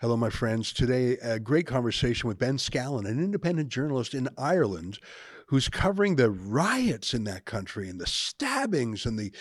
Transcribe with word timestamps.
Hello, 0.00 0.16
my 0.16 0.30
friends. 0.30 0.72
Today, 0.72 1.16
a 1.16 1.40
great 1.40 1.66
conversation 1.66 2.28
with 2.28 2.38
Ben 2.38 2.56
Scallan, 2.56 3.04
an 3.04 3.18
independent 3.18 3.68
journalist 3.68 4.14
in 4.14 4.28
Ireland 4.38 5.00
who's 5.48 5.68
covering 5.68 6.14
the 6.14 6.30
riots 6.30 7.14
in 7.14 7.24
that 7.24 7.46
country 7.46 7.88
and 7.88 8.00
the 8.00 8.06
stabbings 8.06 9.04
and 9.04 9.18
the, 9.18 9.32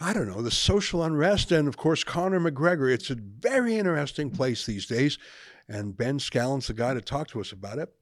I 0.00 0.12
don't 0.12 0.26
know, 0.26 0.42
the 0.42 0.50
social 0.50 1.04
unrest. 1.04 1.52
And 1.52 1.68
of 1.68 1.76
course, 1.76 2.02
Conor 2.02 2.40
McGregor. 2.40 2.92
It's 2.92 3.10
a 3.10 3.14
very 3.14 3.76
interesting 3.76 4.28
place 4.28 4.66
these 4.66 4.86
days. 4.86 5.18
And 5.68 5.96
Ben 5.96 6.18
Scallan's 6.18 6.66
the 6.66 6.74
guy 6.74 6.92
to 6.92 7.00
talk 7.00 7.28
to 7.28 7.40
us 7.40 7.52
about 7.52 7.78
it. 7.78 7.94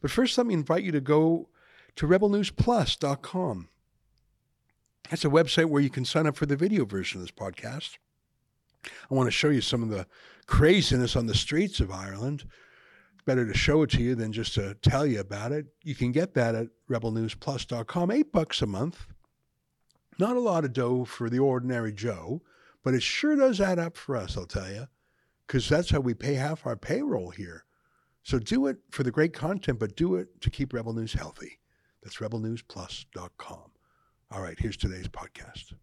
But 0.00 0.10
first, 0.10 0.38
let 0.38 0.46
me 0.46 0.54
invite 0.54 0.82
you 0.82 0.92
to 0.92 1.02
go 1.02 1.50
to 1.96 2.06
rebelnewsplus.com. 2.06 3.68
That's 5.10 5.26
a 5.26 5.28
website 5.28 5.66
where 5.66 5.82
you 5.82 5.90
can 5.90 6.06
sign 6.06 6.26
up 6.26 6.36
for 6.36 6.46
the 6.46 6.56
video 6.56 6.86
version 6.86 7.20
of 7.20 7.26
this 7.26 7.36
podcast. 7.36 7.98
I 9.10 9.14
want 9.14 9.26
to 9.26 9.32
show 9.32 9.50
you 9.50 9.60
some 9.60 9.82
of 9.82 9.90
the 9.90 10.06
craziness 10.46 11.16
on 11.16 11.26
the 11.26 11.34
streets 11.34 11.80
of 11.80 11.90
Ireland. 11.90 12.44
Better 13.24 13.46
to 13.46 13.58
show 13.58 13.82
it 13.82 13.90
to 13.90 14.02
you 14.02 14.14
than 14.14 14.32
just 14.32 14.54
to 14.54 14.74
tell 14.74 15.04
you 15.04 15.20
about 15.20 15.52
it. 15.52 15.66
You 15.82 15.94
can 15.94 16.12
get 16.12 16.34
that 16.34 16.54
at 16.54 16.68
rebelnewsplus.com, 16.88 18.10
eight 18.10 18.30
bucks 18.32 18.62
a 18.62 18.66
month. 18.66 19.06
Not 20.18 20.36
a 20.36 20.40
lot 20.40 20.64
of 20.64 20.72
dough 20.72 21.04
for 21.04 21.28
the 21.28 21.40
ordinary 21.40 21.92
Joe, 21.92 22.40
but 22.84 22.94
it 22.94 23.02
sure 23.02 23.36
does 23.36 23.60
add 23.60 23.78
up 23.78 23.96
for 23.96 24.16
us, 24.16 24.36
I'll 24.36 24.46
tell 24.46 24.70
you, 24.70 24.86
because 25.46 25.68
that's 25.68 25.90
how 25.90 26.00
we 26.00 26.14
pay 26.14 26.34
half 26.34 26.64
our 26.66 26.76
payroll 26.76 27.30
here. 27.30 27.64
So 28.22 28.38
do 28.38 28.66
it 28.66 28.78
for 28.90 29.02
the 29.02 29.10
great 29.10 29.32
content, 29.32 29.78
but 29.78 29.96
do 29.96 30.16
it 30.16 30.40
to 30.40 30.50
keep 30.50 30.72
Rebel 30.72 30.92
News 30.92 31.12
healthy. 31.12 31.58
That's 32.02 32.16
rebelnewsplus.com. 32.16 33.70
All 34.30 34.40
right, 34.40 34.58
here's 34.58 34.76
today's 34.76 35.08
podcast. 35.08 35.74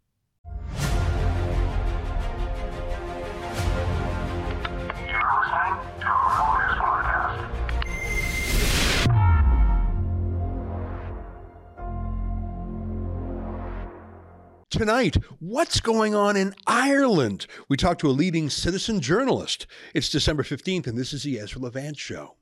Tonight, 14.69 15.17
what's 15.39 15.79
going 15.79 16.15
on 16.15 16.35
in 16.35 16.55
Ireland? 16.65 17.45
We 17.69 17.77
talk 17.77 17.99
to 17.99 18.09
a 18.09 18.11
leading 18.11 18.49
citizen 18.49 19.01
journalist. 19.01 19.67
It's 19.93 20.09
December 20.09 20.43
15th, 20.43 20.87
and 20.87 20.97
this 20.97 21.13
is 21.13 21.23
the 21.23 21.39
Ezra 21.39 21.61
Levant 21.61 21.97
Show. 21.97 22.35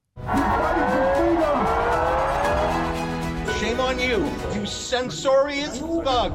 Shame 3.59 3.79
on 3.79 3.99
you, 3.99 4.25
you 4.53 4.65
censorious 4.65 5.79
thug. 5.79 6.31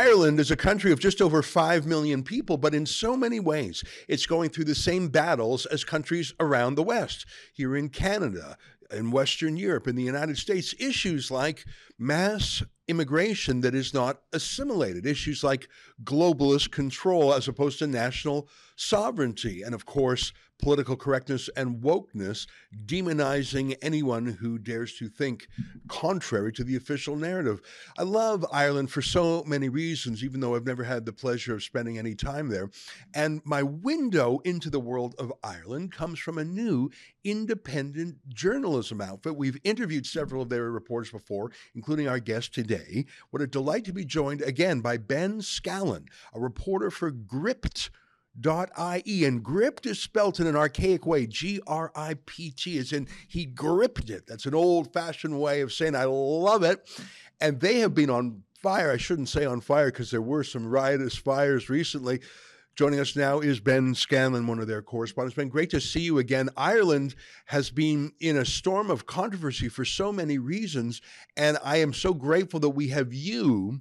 Ireland 0.00 0.40
is 0.40 0.50
a 0.50 0.56
country 0.56 0.92
of 0.92 0.98
just 0.98 1.20
over 1.20 1.42
5 1.42 1.84
million 1.84 2.22
people, 2.22 2.56
but 2.56 2.74
in 2.74 2.86
so 2.86 3.18
many 3.18 3.38
ways, 3.38 3.84
it's 4.08 4.24
going 4.24 4.48
through 4.48 4.64
the 4.64 4.74
same 4.74 5.08
battles 5.08 5.66
as 5.66 5.84
countries 5.84 6.32
around 6.40 6.76
the 6.76 6.82
West. 6.82 7.26
Here 7.52 7.76
in 7.76 7.90
Canada, 7.90 8.56
in 8.90 9.10
Western 9.10 9.58
Europe, 9.58 9.86
in 9.86 9.96
the 9.96 10.02
United 10.02 10.38
States, 10.38 10.74
issues 10.80 11.30
like 11.30 11.66
mass 11.98 12.62
immigration 12.88 13.60
that 13.60 13.74
is 13.74 13.92
not 13.92 14.22
assimilated, 14.32 15.04
issues 15.04 15.44
like 15.44 15.68
globalist 16.02 16.70
control 16.70 17.34
as 17.34 17.46
opposed 17.46 17.78
to 17.80 17.86
national 17.86 18.48
sovereignty, 18.76 19.60
and 19.60 19.74
of 19.74 19.84
course, 19.84 20.32
political 20.60 20.96
correctness 20.96 21.48
and 21.56 21.82
wokeness, 21.82 22.46
demonizing 22.86 23.76
anyone 23.82 24.26
who 24.26 24.58
dares 24.58 24.94
to 24.94 25.08
think 25.08 25.48
contrary 25.88 26.52
to 26.52 26.64
the 26.64 26.76
official 26.76 27.16
narrative. 27.16 27.60
I 27.98 28.02
love 28.02 28.44
Ireland 28.52 28.90
for 28.90 29.02
so 29.02 29.42
many 29.46 29.68
reasons, 29.68 30.22
even 30.22 30.40
though 30.40 30.54
I've 30.54 30.66
never 30.66 30.84
had 30.84 31.06
the 31.06 31.12
pleasure 31.12 31.54
of 31.54 31.62
spending 31.62 31.98
any 31.98 32.14
time 32.14 32.48
there. 32.48 32.70
And 33.14 33.40
my 33.44 33.62
window 33.62 34.40
into 34.44 34.70
the 34.70 34.80
world 34.80 35.14
of 35.18 35.32
Ireland 35.42 35.92
comes 35.92 36.18
from 36.18 36.38
a 36.38 36.44
new 36.44 36.90
independent 37.24 38.16
journalism 38.28 39.00
outfit. 39.00 39.36
We've 39.36 39.58
interviewed 39.64 40.06
several 40.06 40.42
of 40.42 40.48
their 40.48 40.70
reporters 40.70 41.10
before, 41.10 41.50
including 41.74 42.08
our 42.08 42.18
guest 42.18 42.54
today. 42.54 43.06
What 43.30 43.42
a 43.42 43.46
delight 43.46 43.84
to 43.86 43.92
be 43.92 44.04
joined 44.04 44.42
again 44.42 44.80
by 44.80 44.96
Ben 44.96 45.40
Scallan, 45.40 46.06
a 46.32 46.40
reporter 46.40 46.90
for 46.90 47.10
Gript 48.40 48.74
Gript.ie. 48.74 49.24
And 49.24 49.42
gript 49.42 49.86
is 49.86 50.00
spelt 50.00 50.40
in 50.40 50.46
an 50.46 50.56
archaic 50.56 51.06
way, 51.06 51.26
G 51.26 51.60
R 51.66 51.92
I 51.94 52.14
P 52.26 52.50
T, 52.50 52.78
as 52.78 52.92
in 52.92 53.08
he 53.28 53.44
gripped 53.44 54.10
it. 54.10 54.26
That's 54.26 54.46
an 54.46 54.54
old 54.54 54.92
fashioned 54.92 55.40
way 55.40 55.60
of 55.60 55.72
saying 55.72 55.94
I 55.94 56.04
love 56.04 56.62
it. 56.62 56.88
And 57.40 57.60
they 57.60 57.80
have 57.80 57.94
been 57.94 58.10
on 58.10 58.42
fire. 58.62 58.92
I 58.92 58.98
shouldn't 58.98 59.28
say 59.28 59.44
on 59.44 59.60
fire 59.60 59.86
because 59.86 60.10
there 60.10 60.22
were 60.22 60.44
some 60.44 60.66
riotous 60.66 61.16
fires 61.16 61.68
recently. 61.68 62.20
Joining 62.76 63.00
us 63.00 63.16
now 63.16 63.40
is 63.40 63.60
Ben 63.60 63.94
Scallan, 63.94 64.46
one 64.46 64.58
of 64.58 64.68
their 64.68 64.80
correspondents. 64.80 65.36
Ben, 65.36 65.48
great 65.48 65.70
to 65.70 65.80
see 65.80 66.00
you 66.00 66.18
again. 66.18 66.48
Ireland 66.56 67.14
has 67.46 67.70
been 67.70 68.12
in 68.20 68.38
a 68.38 68.44
storm 68.44 68.90
of 68.90 69.06
controversy 69.06 69.68
for 69.68 69.84
so 69.84 70.12
many 70.12 70.38
reasons, 70.38 71.02
and 71.36 71.58
I 71.64 71.78
am 71.78 71.92
so 71.92 72.14
grateful 72.14 72.60
that 72.60 72.70
we 72.70 72.88
have 72.88 73.12
you 73.12 73.80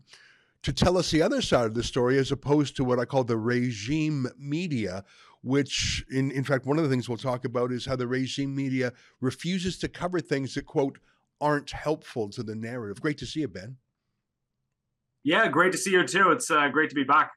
to 0.70 0.86
tell 0.86 1.00
us 1.00 1.10
the 1.10 1.22
other 1.22 1.42
side 1.42 1.66
of 1.66 1.74
the 1.74 1.82
story 1.82 2.20
as 2.20 2.32
opposed 2.32 2.76
to 2.76 2.84
what 2.84 3.00
I 3.00 3.06
call 3.06 3.24
the 3.24 3.38
regime 3.38 4.28
media, 4.38 5.04
which, 5.42 6.06
in, 6.12 6.30
in 6.30 6.44
fact, 6.44 6.68
one 6.68 6.78
of 6.78 6.84
the 6.84 6.90
things 6.92 7.10
we'll 7.10 7.18
talk 7.18 7.44
about 7.44 7.72
is 7.72 7.88
how 7.88 7.96
the 7.96 8.06
regime 8.06 8.56
media 8.56 8.94
refuses 9.20 9.80
to 9.80 9.88
cover 9.88 10.20
things 10.20 10.54
that, 10.54 10.68
quote, 10.68 11.00
aren't 11.42 11.72
helpful 11.72 12.30
to 12.30 12.44
the 12.44 12.56
narrative. 12.56 13.02
Great 13.02 13.18
to 13.18 13.26
see 13.26 13.40
you, 13.40 13.48
Ben. 13.48 13.78
Yeah, 15.24 15.48
great 15.48 15.72
to 15.72 15.78
see 15.80 15.92
you 15.92 16.06
too. 16.06 16.30
It's 16.30 16.52
uh, 16.52 16.68
great 16.68 16.90
to 16.90 16.96
be 16.96 17.04
back. 17.04 17.32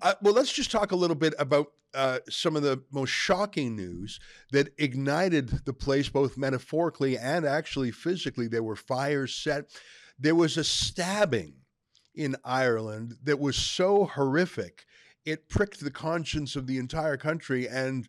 Uh, 0.00 0.14
well, 0.22 0.34
let's 0.34 0.52
just 0.52 0.70
talk 0.70 0.92
a 0.92 0.96
little 0.96 1.16
bit 1.16 1.34
about 1.40 1.72
uh, 1.94 2.20
some 2.28 2.54
of 2.54 2.62
the 2.62 2.80
most 2.92 3.10
shocking 3.10 3.74
news 3.74 4.20
that 4.52 4.68
ignited 4.78 5.64
the 5.64 5.72
place, 5.72 6.08
both 6.08 6.38
metaphorically 6.38 7.18
and 7.18 7.44
actually 7.44 7.90
physically. 7.90 8.46
There 8.46 8.62
were 8.62 8.76
fires 8.76 9.34
set. 9.34 9.64
There 10.16 10.36
was 10.36 10.56
a 10.56 10.62
stabbing 10.62 11.54
in 12.16 12.36
Ireland 12.44 13.16
that 13.24 13.38
was 13.38 13.56
so 13.56 14.06
horrific, 14.06 14.86
it 15.24 15.48
pricked 15.48 15.80
the 15.80 15.90
conscience 15.90 16.56
of 16.56 16.66
the 16.66 16.78
entire 16.78 17.16
country 17.16 17.68
and 17.68 18.08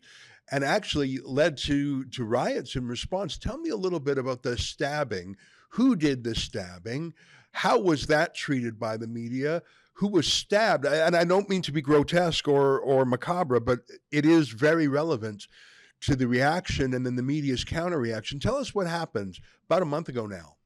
and 0.50 0.64
actually 0.64 1.18
led 1.18 1.58
to 1.58 2.04
to 2.06 2.24
riots 2.24 2.74
in 2.74 2.86
response. 2.86 3.36
Tell 3.36 3.58
me 3.58 3.68
a 3.70 3.76
little 3.76 4.00
bit 4.00 4.18
about 4.18 4.42
the 4.42 4.56
stabbing. 4.56 5.36
Who 5.70 5.94
did 5.94 6.24
the 6.24 6.34
stabbing? 6.34 7.12
How 7.52 7.78
was 7.78 8.06
that 8.06 8.34
treated 8.34 8.78
by 8.78 8.96
the 8.96 9.06
media? 9.06 9.62
Who 9.94 10.08
was 10.08 10.32
stabbed? 10.32 10.86
And 10.86 11.16
I 11.16 11.24
don't 11.24 11.48
mean 11.48 11.62
to 11.62 11.72
be 11.72 11.82
grotesque 11.82 12.48
or 12.48 12.78
or 12.80 13.04
macabre, 13.04 13.60
but 13.60 13.80
it 14.10 14.24
is 14.24 14.48
very 14.50 14.88
relevant 14.88 15.46
to 16.00 16.14
the 16.14 16.28
reaction 16.28 16.94
and 16.94 17.04
then 17.04 17.16
the 17.16 17.22
media's 17.22 17.64
counter 17.64 17.98
reaction. 17.98 18.38
Tell 18.38 18.56
us 18.56 18.74
what 18.74 18.86
happened 18.86 19.38
about 19.68 19.82
a 19.82 19.86
month 19.86 20.08
ago 20.08 20.26
now. 20.26 20.56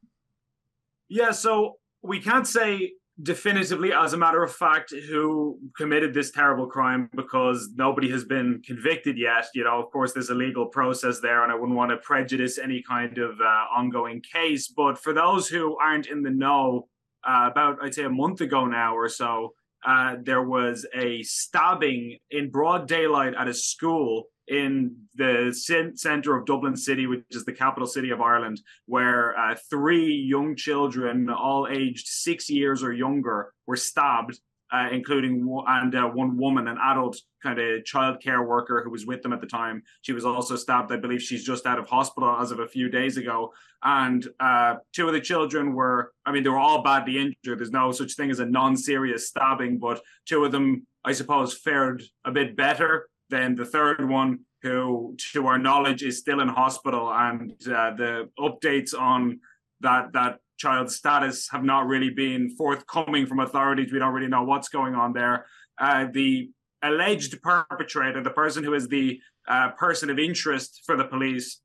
Yeah, 1.08 1.30
so 1.30 1.78
we 2.02 2.20
can't 2.20 2.46
say 2.46 2.92
definitively, 3.20 3.92
as 3.92 4.12
a 4.12 4.16
matter 4.16 4.42
of 4.42 4.52
fact, 4.52 4.92
who 5.08 5.58
committed 5.76 6.14
this 6.14 6.30
terrible 6.30 6.66
crime 6.66 7.10
because 7.14 7.70
nobody 7.74 8.10
has 8.10 8.24
been 8.24 8.62
convicted 8.64 9.18
yet. 9.18 9.46
You 9.54 9.64
know, 9.64 9.82
of 9.82 9.90
course, 9.90 10.12
there's 10.12 10.30
a 10.30 10.34
legal 10.34 10.66
process 10.66 11.20
there, 11.20 11.42
and 11.42 11.52
I 11.52 11.54
wouldn't 11.54 11.76
want 11.76 11.90
to 11.90 11.98
prejudice 11.98 12.58
any 12.58 12.82
kind 12.82 13.18
of 13.18 13.40
uh, 13.40 13.44
ongoing 13.76 14.22
case. 14.22 14.68
But 14.68 14.98
for 14.98 15.12
those 15.12 15.48
who 15.48 15.76
aren't 15.78 16.06
in 16.06 16.22
the 16.22 16.30
know, 16.30 16.88
uh, 17.26 17.48
about 17.50 17.78
I'd 17.82 17.94
say 17.94 18.04
a 18.04 18.10
month 18.10 18.40
ago 18.40 18.66
now 18.66 18.96
or 18.96 19.08
so, 19.08 19.54
uh, 19.86 20.16
there 20.22 20.42
was 20.42 20.86
a 20.94 21.22
stabbing 21.22 22.18
in 22.30 22.50
broad 22.50 22.88
daylight 22.88 23.34
at 23.38 23.48
a 23.48 23.54
school 23.54 24.24
in 24.48 24.96
the 25.14 25.52
center 25.94 26.36
of 26.36 26.46
Dublin 26.46 26.76
City, 26.76 27.06
which 27.06 27.24
is 27.30 27.44
the 27.44 27.52
capital 27.52 27.86
city 27.86 28.10
of 28.10 28.20
Ireland, 28.20 28.60
where 28.86 29.38
uh, 29.38 29.54
three 29.70 30.14
young 30.14 30.56
children, 30.56 31.28
all 31.30 31.68
aged 31.70 32.06
six 32.06 32.50
years 32.50 32.82
or 32.82 32.92
younger, 32.92 33.52
were 33.66 33.76
stabbed, 33.76 34.40
uh, 34.72 34.88
including 34.90 35.44
one, 35.46 35.64
and 35.68 35.94
uh, 35.94 36.06
one 36.06 36.38
woman, 36.38 36.66
an 36.66 36.78
adult 36.82 37.18
kind 37.42 37.58
of 37.58 37.82
childcare 37.84 38.46
worker 38.46 38.82
who 38.82 38.90
was 38.90 39.04
with 39.04 39.22
them 39.22 39.32
at 39.32 39.40
the 39.40 39.46
time. 39.46 39.82
She 40.00 40.12
was 40.12 40.24
also 40.24 40.56
stabbed. 40.56 40.90
I 40.92 40.96
believe 40.96 41.22
she's 41.22 41.44
just 41.44 41.66
out 41.66 41.78
of 41.78 41.86
hospital 41.88 42.36
as 42.40 42.50
of 42.50 42.58
a 42.58 42.66
few 42.66 42.88
days 42.88 43.18
ago. 43.18 43.52
And 43.82 44.26
uh, 44.40 44.76
two 44.92 45.06
of 45.06 45.12
the 45.12 45.20
children 45.20 45.74
were, 45.74 46.12
I 46.24 46.32
mean, 46.32 46.42
they 46.42 46.48
were 46.48 46.58
all 46.58 46.82
badly 46.82 47.18
injured. 47.18 47.58
There's 47.58 47.70
no 47.70 47.92
such 47.92 48.14
thing 48.14 48.30
as 48.30 48.38
a 48.38 48.46
non-serious 48.46 49.28
stabbing, 49.28 49.78
but 49.78 50.00
two 50.26 50.44
of 50.44 50.52
them, 50.52 50.86
I 51.04 51.12
suppose, 51.12 51.52
fared 51.54 52.02
a 52.24 52.32
bit 52.32 52.56
better 52.56 53.08
then 53.30 53.54
the 53.54 53.64
third 53.64 54.08
one, 54.08 54.40
who 54.62 55.16
to 55.32 55.46
our 55.46 55.58
knowledge 55.58 56.02
is 56.02 56.18
still 56.18 56.40
in 56.40 56.48
hospital, 56.48 57.12
and 57.12 57.52
uh, 57.66 57.90
the 57.94 58.28
updates 58.38 58.96
on 58.98 59.40
that 59.80 60.12
that 60.12 60.38
child's 60.56 60.94
status 60.94 61.48
have 61.50 61.64
not 61.64 61.86
really 61.86 62.10
been 62.10 62.54
forthcoming 62.56 63.26
from 63.26 63.40
authorities. 63.40 63.92
We 63.92 63.98
don't 63.98 64.14
really 64.14 64.28
know 64.28 64.44
what's 64.44 64.68
going 64.68 64.94
on 64.94 65.12
there. 65.12 65.46
Uh, 65.80 66.06
the 66.12 66.50
alleged 66.82 67.40
perpetrator, 67.42 68.22
the 68.22 68.30
person 68.30 68.62
who 68.62 68.74
is 68.74 68.86
the 68.86 69.20
uh, 69.48 69.70
person 69.70 70.10
of 70.10 70.18
interest 70.18 70.82
for 70.86 70.96
the 70.96 71.04
police, 71.04 71.60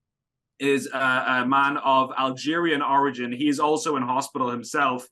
is 0.60 0.90
a, 0.92 1.44
a 1.44 1.46
man 1.46 1.78
of 1.78 2.12
Algerian 2.18 2.82
origin. 2.82 3.32
He 3.32 3.48
is 3.48 3.60
also 3.60 3.96
in 3.96 4.04
hospital 4.04 4.50
himself. 4.50 5.08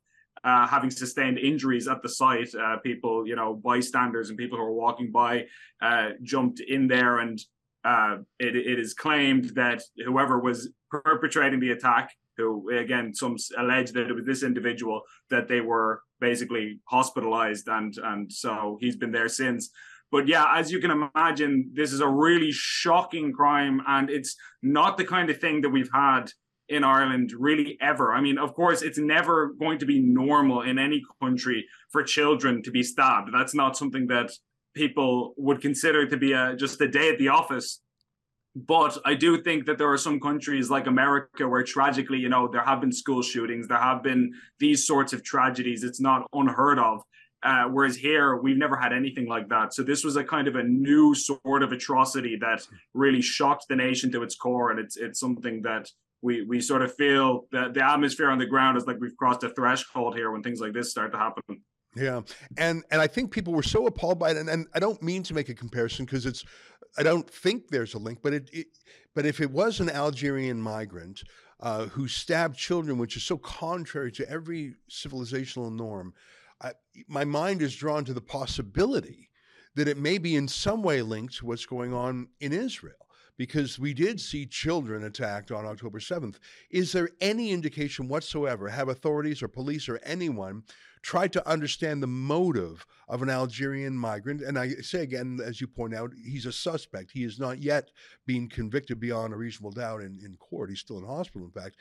Uh, 0.45 0.68
having 0.68 0.92
sustained 0.92 1.39
injuries 1.39 1.88
at 1.88 2.03
the 2.03 2.07
site. 2.07 2.53
Uh, 2.53 2.77
people, 2.77 3.27
you 3.27 3.36
know, 3.36 3.56
bystanders 3.56 4.30
and 4.30 4.38
people 4.38 4.59
who 4.59 4.63
were 4.63 4.80
walking 4.86 5.12
by 5.12 5.44
uh, 5.81 6.09
jumped 6.21 6.59
in 6.59 6.88
there, 6.88 7.18
and 7.18 7.42
uh, 7.83 8.18
it, 8.38 8.56
it 8.56 8.77
is 8.80 8.94
claimed 8.94 9.45
that 9.56 9.81
whoever 10.06 10.38
was 10.39 10.69
perpetrating 10.92 11.59
the 11.59 11.71
attack, 11.71 12.12
who 12.38 12.69
again 12.77 13.12
some 13.12 13.38
allege 13.57 13.92
that 13.94 14.07
it 14.07 14.13
was 14.13 14.24
this 14.24 14.44
individual, 14.44 15.01
that 15.31 15.47
they 15.47 15.62
were 15.62 16.03
basically 16.19 16.80
hospitalized, 16.86 17.68
and 17.68 17.98
and 18.03 18.31
so 18.31 18.77
he's 18.80 18.98
been 18.98 19.12
there 19.12 19.30
since. 19.30 19.71
But 20.12 20.27
yeah, 20.27 20.45
as 20.56 20.71
you 20.71 20.80
can 20.80 20.91
imagine, 20.91 21.71
this 21.74 21.91
is 21.91 22.01
a 22.01 22.07
really 22.07 22.51
shocking 22.51 23.33
crime, 23.33 23.81
and 23.88 24.12
it's 24.12 24.36
not 24.62 24.98
the 24.98 25.06
kind 25.06 25.31
of 25.31 25.39
thing 25.39 25.62
that 25.62 25.69
we've 25.69 25.89
had 25.91 26.31
in 26.69 26.83
Ireland 26.83 27.31
really 27.38 27.77
ever. 27.81 28.13
I 28.13 28.21
mean, 28.21 28.38
of 28.38 28.53
course, 28.53 28.81
it's 28.81 28.97
never 28.97 29.53
going 29.59 29.77
to 29.79 29.85
be 29.85 30.00
normal 30.00 30.62
in 30.62 30.79
any 30.79 31.03
country 31.21 31.65
for 31.91 32.03
children 32.03 32.62
to 32.63 32.71
be 32.71 32.83
stabbed. 32.83 33.29
That's 33.33 33.53
not 33.53 33.77
something 33.77 34.07
that 34.07 34.31
people 34.75 35.33
would 35.38 35.62
consider 35.62 36.07
to 36.07 36.17
be 36.17 36.33
a 36.33 36.56
just 36.56 36.81
a 36.81 36.88
day 36.88 37.09
at 37.09 37.17
the 37.17 37.29
office. 37.29 37.81
But 38.56 38.97
I 39.03 39.15
do 39.15 39.41
think 39.41 39.65
that 39.65 39.77
there 39.77 39.91
are 39.91 39.97
some 39.97 40.19
countries 40.19 40.69
like 40.69 40.88
America 40.88 41.47
where 41.47 41.63
tragically, 41.63 42.19
you 42.19 42.29
know, 42.29 42.47
there 42.47 42.63
have 42.63 42.79
been 42.79 42.91
school 42.91 43.21
shootings, 43.21 43.67
there 43.67 43.77
have 43.77 44.01
been 44.01 44.31
these 44.59 44.88
sorts 44.88 45.12
of 45.12 45.23
tragedies. 45.23 45.83
It's 45.83 46.00
not 46.00 46.27
unheard 46.33 46.79
of. 46.79 47.01
Uh, 47.44 47.65
whereas 47.65 47.95
here, 47.95 48.38
we've 48.38 48.57
never 48.57 48.75
had 48.75 48.91
anything 48.91 49.27
like 49.27 49.47
that. 49.50 49.71
So 49.73 49.83
this 49.83 50.03
was 50.03 50.15
a 50.15 50.23
kind 50.23 50.47
of 50.47 50.56
a 50.56 50.63
new 50.63 51.13
sort 51.13 51.62
of 51.62 51.71
atrocity 51.71 52.38
that 52.41 52.65
really 52.95 53.21
shocked 53.21 53.65
the 53.69 53.75
nation 53.75 54.12
to 54.13 54.23
its 54.23 54.35
core, 54.35 54.71
and 54.71 54.79
it's 54.79 54.97
it's 54.97 55.19
something 55.19 55.62
that 55.62 55.91
we 56.25 56.42
we 56.42 56.60
sort 56.60 56.81
of 56.81 56.94
feel 56.95 57.45
that 57.51 57.75
the 57.75 57.86
atmosphere 57.86 58.30
on 58.30 58.39
the 58.39 58.45
ground 58.45 58.77
is 58.77 58.86
like 58.88 58.98
we've 59.00 59.16
crossed 59.16 59.44
a 59.44 59.50
threshold 59.50 60.16
here 60.16 60.31
when 60.31 60.42
things 60.42 60.60
like 60.60 60.74
this 60.74 60.89
start 60.89 61.12
to 61.12 61.18
happen. 61.18 61.44
Yeah, 61.95 62.22
and 62.57 62.83
and 62.92 63.00
I 63.00 63.07
think 63.07 63.31
people 63.31 63.54
were 63.54 63.63
so 63.63 63.86
appalled 63.86 64.19
by 64.19 64.31
it, 64.31 64.38
and, 64.38 64.50
and 64.50 64.68
I 64.74 64.80
don't 64.80 65.01
mean 65.01 65.24
to 65.24 65.33
make 65.33 65.48
a 65.48 65.54
comparison 65.54 66.04
because 66.04 66.25
it's, 66.25 66.44
I 66.98 67.04
don't 67.04 67.30
think 67.30 67.69
there's 67.69 67.94
a 67.94 68.00
link, 68.00 68.19
but 68.22 68.33
it, 68.33 68.50
it 68.51 68.68
but 69.13 69.25
if 69.25 69.39
it 69.39 69.51
was 69.51 69.80
an 69.80 69.89
Algerian 69.89 70.60
migrant 70.60 71.24
uh, 71.62 71.86
who 71.86 72.07
stabbed 72.07 72.57
children, 72.57 72.98
which 72.98 73.16
is 73.16 73.24
so 73.24 73.38
contrary 73.38 74.12
to 74.13 74.30
every 74.30 74.74
civilizational 74.89 75.74
norm, 75.74 76.13
I, 76.62 76.72
my 77.07 77.24
mind 77.24 77.62
is 77.62 77.75
drawn 77.75 78.04
to 78.06 78.13
the 78.13 78.19
possibility 78.19 79.30
that 79.75 79.88
it 79.88 79.98
may 79.98 80.18
be 80.18 80.36
in 80.36 80.48
some 80.48 80.81
way 80.81 81.01
linked 81.01 81.38
to 81.38 81.45
what's 81.45 81.66
going 81.66 81.94
on 81.94 82.27
in 82.39 82.51
Israel 82.51 83.05
because 83.38 83.78
we 83.78 83.94
did 83.94 84.20
see 84.20 84.46
children 84.46 85.04
attacked 85.04 85.52
on 85.52 85.66
October 85.66 86.00
7th. 86.00 86.36
Is 86.70 86.92
there 86.92 87.10
any 87.20 87.52
indication 87.52 88.08
whatsoever, 88.08 88.70
have 88.70 88.90
authorities 88.90 89.44
or 89.44 89.48
police 89.48 89.90
or 89.90 90.00
anyone 90.04 90.64
tried 91.02 91.32
to 91.32 91.48
understand 91.48 92.02
the 92.02 92.08
motive 92.08 92.84
of 93.08 93.22
an 93.22 93.30
Algerian 93.30 93.96
migrant? 93.96 94.42
And 94.42 94.58
I 94.58 94.70
say 94.76 95.04
again, 95.04 95.40
as 95.44 95.60
you 95.60 95.68
point 95.68 95.94
out, 95.94 96.14
he's 96.24 96.46
a 96.46 96.52
suspect. 96.52 97.12
He 97.12 97.24
is 97.24 97.40
not 97.40 97.62
yet 97.62 97.92
being 98.26 98.50
convicted 98.50 99.00
beyond 99.00 99.34
a 99.34 99.38
reasonable 99.38 99.72
doubt 99.72 100.02
in, 100.02 100.20
in 100.24 100.36
court. 100.38 100.70
He's 100.70 100.80
still 100.80 100.98
in 100.98 101.06
hospital, 101.06 101.46
in 101.46 101.52
fact. 101.52 101.76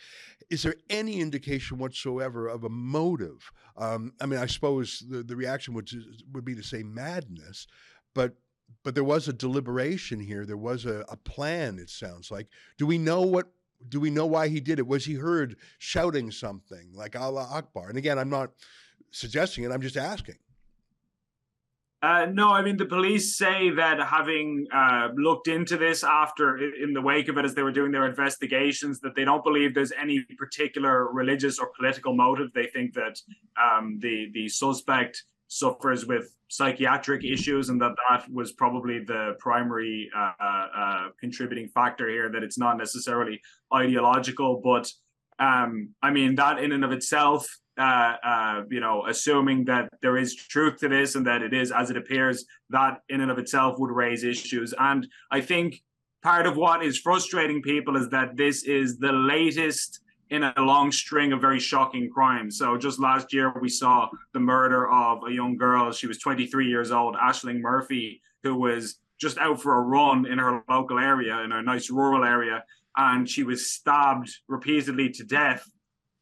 Is 0.50 0.62
there 0.62 0.76
any 0.90 1.20
indication 1.20 1.78
whatsoever 1.78 2.48
of 2.48 2.64
a 2.64 2.68
motive? 2.68 3.50
Um, 3.76 4.12
I 4.20 4.26
mean, 4.26 4.40
I 4.40 4.46
suppose 4.46 5.04
the, 5.08 5.22
the 5.22 5.36
reaction 5.36 5.72
would, 5.74 5.88
would 6.32 6.44
be 6.44 6.56
to 6.56 6.62
say 6.62 6.82
madness, 6.82 7.66
but 8.12 8.34
but 8.82 8.94
there 8.94 9.04
was 9.04 9.28
a 9.28 9.32
deliberation 9.32 10.20
here. 10.20 10.44
There 10.44 10.56
was 10.56 10.84
a, 10.84 11.04
a 11.08 11.16
plan. 11.16 11.78
It 11.78 11.90
sounds 11.90 12.30
like. 12.30 12.48
Do 12.78 12.86
we 12.86 12.98
know 12.98 13.22
what? 13.22 13.48
Do 13.88 14.00
we 14.00 14.10
know 14.10 14.26
why 14.26 14.48
he 14.48 14.60
did 14.60 14.78
it? 14.78 14.86
Was 14.86 15.04
he 15.04 15.14
heard 15.14 15.56
shouting 15.78 16.30
something 16.30 16.90
like 16.94 17.16
Allah 17.16 17.48
Akbar? 17.50 17.88
And 17.88 17.98
again, 17.98 18.18
I'm 18.18 18.30
not 18.30 18.50
suggesting 19.10 19.64
it. 19.64 19.70
I'm 19.70 19.82
just 19.82 19.96
asking. 19.96 20.36
Uh, 22.04 22.26
no, 22.26 22.50
I 22.50 22.60
mean 22.60 22.76
the 22.76 22.84
police 22.84 23.38
say 23.38 23.70
that 23.70 23.98
having 23.98 24.66
uh, 24.74 25.08
looked 25.14 25.48
into 25.48 25.78
this 25.78 26.04
after, 26.04 26.58
in 26.58 26.92
the 26.92 27.00
wake 27.00 27.28
of 27.28 27.38
it, 27.38 27.46
as 27.46 27.54
they 27.54 27.62
were 27.62 27.72
doing 27.72 27.92
their 27.92 28.06
investigations, 28.06 29.00
that 29.00 29.14
they 29.16 29.24
don't 29.24 29.42
believe 29.42 29.74
there's 29.74 29.92
any 29.92 30.22
particular 30.36 31.10
religious 31.10 31.58
or 31.58 31.70
political 31.74 32.14
motive. 32.14 32.52
They 32.52 32.66
think 32.66 32.92
that 32.92 33.18
um, 33.56 33.98
the 34.00 34.28
the 34.34 34.50
suspect 34.50 35.24
suffers 35.54 36.06
with 36.06 36.34
psychiatric 36.48 37.24
issues, 37.24 37.68
and 37.68 37.80
that 37.80 37.94
that 38.08 38.30
was 38.30 38.52
probably 38.52 38.98
the 39.04 39.34
primary 39.38 40.10
uh, 40.16 40.32
uh, 40.40 40.66
uh, 40.76 41.08
contributing 41.20 41.68
factor 41.68 42.08
here. 42.08 42.30
That 42.30 42.42
it's 42.42 42.58
not 42.58 42.76
necessarily 42.76 43.40
ideological, 43.72 44.60
but 44.62 44.90
um, 45.38 45.90
I 46.02 46.10
mean 46.10 46.34
that 46.36 46.58
in 46.58 46.72
and 46.72 46.84
of 46.84 46.92
itself, 46.92 47.46
uh, 47.78 48.14
uh, 48.24 48.62
you 48.70 48.80
know, 48.80 49.06
assuming 49.06 49.64
that 49.66 49.88
there 50.02 50.16
is 50.16 50.34
truth 50.34 50.78
to 50.80 50.88
this 50.88 51.14
and 51.14 51.26
that 51.26 51.42
it 51.42 51.54
is 51.54 51.72
as 51.72 51.90
it 51.90 51.96
appears, 51.96 52.44
that 52.70 52.98
in 53.08 53.20
and 53.20 53.30
of 53.30 53.38
itself 53.38 53.78
would 53.78 53.90
raise 53.90 54.24
issues. 54.24 54.74
And 54.78 55.06
I 55.30 55.40
think 55.40 55.82
part 56.22 56.46
of 56.46 56.56
what 56.56 56.84
is 56.84 56.98
frustrating 56.98 57.62
people 57.62 57.96
is 57.96 58.08
that 58.10 58.36
this 58.36 58.64
is 58.64 58.98
the 58.98 59.12
latest 59.12 60.00
in 60.34 60.42
a 60.42 60.52
long 60.58 60.90
string 60.90 61.32
of 61.32 61.40
very 61.40 61.60
shocking 61.60 62.10
crimes. 62.10 62.58
So 62.58 62.76
just 62.76 62.98
last 62.98 63.32
year, 63.32 63.54
we 63.60 63.68
saw 63.68 64.08
the 64.32 64.40
murder 64.40 64.90
of 64.90 65.22
a 65.28 65.32
young 65.32 65.56
girl. 65.56 65.92
She 65.92 66.08
was 66.08 66.18
23 66.18 66.66
years 66.66 66.90
old, 66.90 67.14
Ashling 67.14 67.60
Murphy, 67.60 68.20
who 68.42 68.56
was 68.56 68.98
just 69.20 69.38
out 69.38 69.62
for 69.62 69.76
a 69.76 69.80
run 69.80 70.26
in 70.26 70.38
her 70.38 70.62
local 70.68 70.98
area, 70.98 71.38
in 71.40 71.52
a 71.52 71.62
nice 71.62 71.88
rural 71.88 72.24
area, 72.24 72.64
and 72.96 73.28
she 73.28 73.44
was 73.44 73.70
stabbed 73.70 74.28
repeatedly 74.48 75.08
to 75.10 75.24
death 75.24 75.64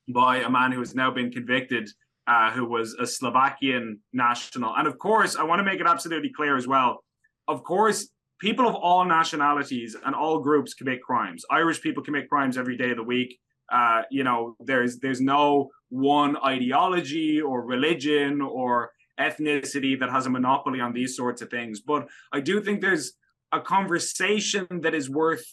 by 0.09 0.39
a 0.39 0.51
man 0.51 0.73
who 0.73 0.81
has 0.81 0.95
now 0.95 1.11
been 1.11 1.31
convicted, 1.33 1.89
uh, 2.27 2.51
who 2.51 2.67
was 2.67 2.95
a 2.95 3.07
Slovakian 3.07 3.99
national. 4.13 4.75
And 4.77 4.87
of 4.87 4.99
course, 4.99 5.37
I 5.37 5.43
want 5.45 5.61
to 5.61 5.65
make 5.65 5.81
it 5.81 5.87
absolutely 5.87 6.31
clear 6.31 6.57
as 6.57 6.69
well. 6.69 7.03
Of 7.49 7.65
course, 7.65 8.11
people 8.41 8.69
of 8.69 8.75
all 8.75 9.05
nationalities 9.07 9.97
and 10.05 10.15
all 10.15 10.39
groups 10.41 10.75
commit 10.75 11.03
crimes. 11.03 11.45
Irish 11.51 11.81
people 11.81 12.03
commit 12.03 12.29
crimes 12.29 12.59
every 12.59 12.77
day 12.77 12.91
of 12.91 12.99
the 12.99 13.03
week. 13.03 13.39
Uh, 13.71 14.03
you 14.11 14.25
know, 14.25 14.57
there's 14.61 14.99
there's 14.99 15.21
no 15.21 15.71
one 15.89 16.37
ideology 16.45 17.41
or 17.41 17.65
religion 17.65 18.41
or 18.41 18.93
ethnicity 19.21 19.99
that 19.99 20.11
has 20.11 20.27
a 20.27 20.31
monopoly 20.31 20.81
on 20.81 20.93
these 20.93 21.17
sorts 21.17 21.43
of 21.43 21.51
things. 21.51 21.81
But 21.81 22.09
I 22.33 22.41
do 22.41 22.61
think 22.63 22.81
there's 22.81 23.13
a 23.53 23.61
conversation 23.61 24.67
that 24.71 24.95
is 24.95 25.11
worth 25.11 25.45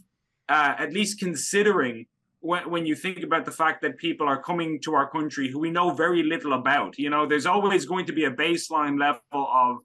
uh, 0.47 0.75
at 0.77 0.93
least 0.93 1.19
considering 1.19 2.07
when, 2.39 2.69
when 2.69 2.85
you 2.85 2.95
think 2.95 3.21
about 3.23 3.45
the 3.45 3.51
fact 3.51 3.81
that 3.81 3.97
people 3.97 4.27
are 4.27 4.41
coming 4.41 4.79
to 4.81 4.95
our 4.95 5.09
country 5.09 5.49
who 5.49 5.59
we 5.59 5.69
know 5.69 5.91
very 5.91 6.23
little 6.23 6.53
about. 6.53 6.97
You 6.97 7.09
know, 7.09 7.25
there's 7.25 7.45
always 7.45 7.85
going 7.85 8.05
to 8.05 8.13
be 8.13 8.25
a 8.25 8.31
baseline 8.31 8.99
level 8.99 9.21
of 9.33 9.77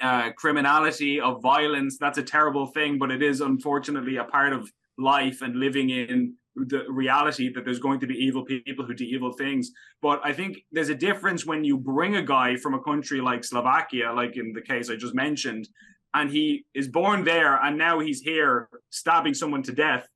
uh, 0.00 0.32
criminality, 0.36 1.20
of 1.20 1.42
violence. 1.42 1.96
That's 1.98 2.18
a 2.18 2.22
terrible 2.22 2.66
thing, 2.66 2.98
but 2.98 3.10
it 3.10 3.22
is 3.22 3.40
unfortunately 3.40 4.16
a 4.16 4.24
part 4.24 4.52
of 4.52 4.70
life 4.98 5.42
and 5.42 5.56
living 5.56 5.90
in 5.90 6.34
the 6.56 6.84
reality 6.88 7.52
that 7.52 7.64
there's 7.64 7.78
going 7.78 8.00
to 8.00 8.06
be 8.06 8.14
evil 8.14 8.44
people 8.44 8.84
who 8.84 8.94
do 8.94 9.04
evil 9.04 9.32
things. 9.32 9.70
But 10.02 10.20
I 10.24 10.32
think 10.32 10.58
there's 10.72 10.88
a 10.88 10.94
difference 10.94 11.46
when 11.46 11.64
you 11.64 11.78
bring 11.78 12.16
a 12.16 12.22
guy 12.22 12.56
from 12.56 12.74
a 12.74 12.82
country 12.82 13.20
like 13.20 13.44
Slovakia, 13.44 14.12
like 14.12 14.36
in 14.36 14.52
the 14.52 14.62
case 14.62 14.90
I 14.90 14.96
just 14.96 15.14
mentioned, 15.14 15.68
and 16.12 16.30
he 16.30 16.64
is 16.74 16.88
born 16.88 17.24
there 17.24 17.56
and 17.62 17.78
now 17.78 18.00
he's 18.00 18.20
here 18.20 18.68
stabbing 18.90 19.34
someone 19.34 19.62
to 19.64 19.72
death. 19.72 20.08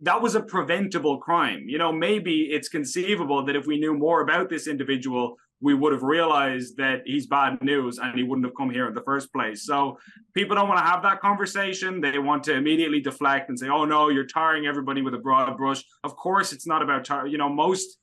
That 0.00 0.22
was 0.22 0.34
a 0.34 0.42
preventable 0.42 1.18
crime. 1.18 1.64
You 1.66 1.78
know, 1.78 1.92
maybe 1.92 2.48
it's 2.50 2.68
conceivable 2.68 3.44
that 3.44 3.56
if 3.56 3.66
we 3.66 3.78
knew 3.78 3.94
more 3.94 4.22
about 4.22 4.48
this 4.48 4.66
individual, 4.66 5.36
we 5.60 5.74
would 5.74 5.92
have 5.92 6.02
realized 6.02 6.76
that 6.76 7.02
he's 7.06 7.26
bad 7.26 7.62
news 7.62 7.98
and 7.98 8.16
he 8.16 8.22
wouldn't 8.22 8.46
have 8.46 8.54
come 8.54 8.70
here 8.70 8.88
in 8.88 8.94
the 8.94 9.02
first 9.02 9.32
place. 9.32 9.64
So 9.64 9.98
people 10.34 10.56
don't 10.56 10.68
want 10.68 10.78
to 10.78 10.84
have 10.84 11.02
that 11.04 11.20
conversation. 11.20 12.00
They 12.00 12.18
want 12.18 12.44
to 12.44 12.54
immediately 12.54 13.00
deflect 13.00 13.48
and 13.48 13.58
say, 13.58 13.68
"Oh 13.68 13.84
no, 13.84 14.08
you're 14.08 14.26
tarring 14.26 14.66
everybody 14.66 15.02
with 15.02 15.14
a 15.14 15.18
broad 15.18 15.56
brush." 15.56 15.82
Of 16.02 16.16
course, 16.16 16.52
it's 16.52 16.66
not 16.66 16.82
about 16.82 17.04
tar. 17.04 17.26
You 17.26 17.38
know, 17.38 17.48
most 17.48 17.98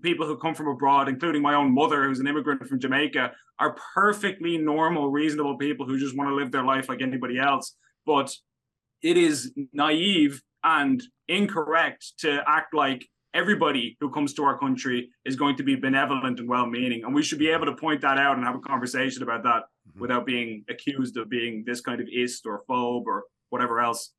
people 0.00 0.26
who 0.26 0.36
come 0.36 0.54
from 0.54 0.68
abroad, 0.68 1.08
including 1.08 1.42
my 1.42 1.54
own 1.54 1.74
mother, 1.74 2.04
who's 2.04 2.20
an 2.20 2.26
immigrant 2.26 2.66
from 2.66 2.80
Jamaica, 2.80 3.32
are 3.58 3.76
perfectly 3.94 4.56
normal, 4.56 5.10
reasonable 5.10 5.58
people 5.58 5.86
who 5.86 5.98
just 5.98 6.16
want 6.16 6.30
to 6.30 6.34
live 6.34 6.50
their 6.50 6.64
life 6.64 6.88
like 6.88 7.02
anybody 7.02 7.38
else. 7.38 7.76
But 8.06 8.34
it 9.02 9.16
is 9.16 9.52
naive 9.72 10.42
and 10.64 11.02
incorrect 11.28 12.12
to 12.18 12.42
act 12.46 12.74
like 12.74 13.06
everybody 13.34 13.96
who 14.00 14.10
comes 14.10 14.34
to 14.34 14.44
our 14.44 14.58
country 14.58 15.10
is 15.24 15.36
going 15.36 15.56
to 15.56 15.62
be 15.62 15.74
benevolent 15.74 16.38
and 16.38 16.48
well-meaning 16.48 17.02
and 17.04 17.14
we 17.14 17.22
should 17.22 17.38
be 17.38 17.48
able 17.48 17.66
to 17.66 17.74
point 17.74 18.00
that 18.00 18.18
out 18.18 18.36
and 18.36 18.44
have 18.44 18.54
a 18.54 18.60
conversation 18.60 19.22
about 19.22 19.42
that 19.42 19.62
mm-hmm. 19.88 20.00
without 20.00 20.26
being 20.26 20.64
accused 20.68 21.16
of 21.16 21.28
being 21.28 21.64
this 21.66 21.80
kind 21.80 22.00
of 22.00 22.08
ist 22.12 22.46
or 22.46 22.62
phobe 22.68 23.04
or 23.06 23.24
whatever 23.50 23.80
else 23.80 24.12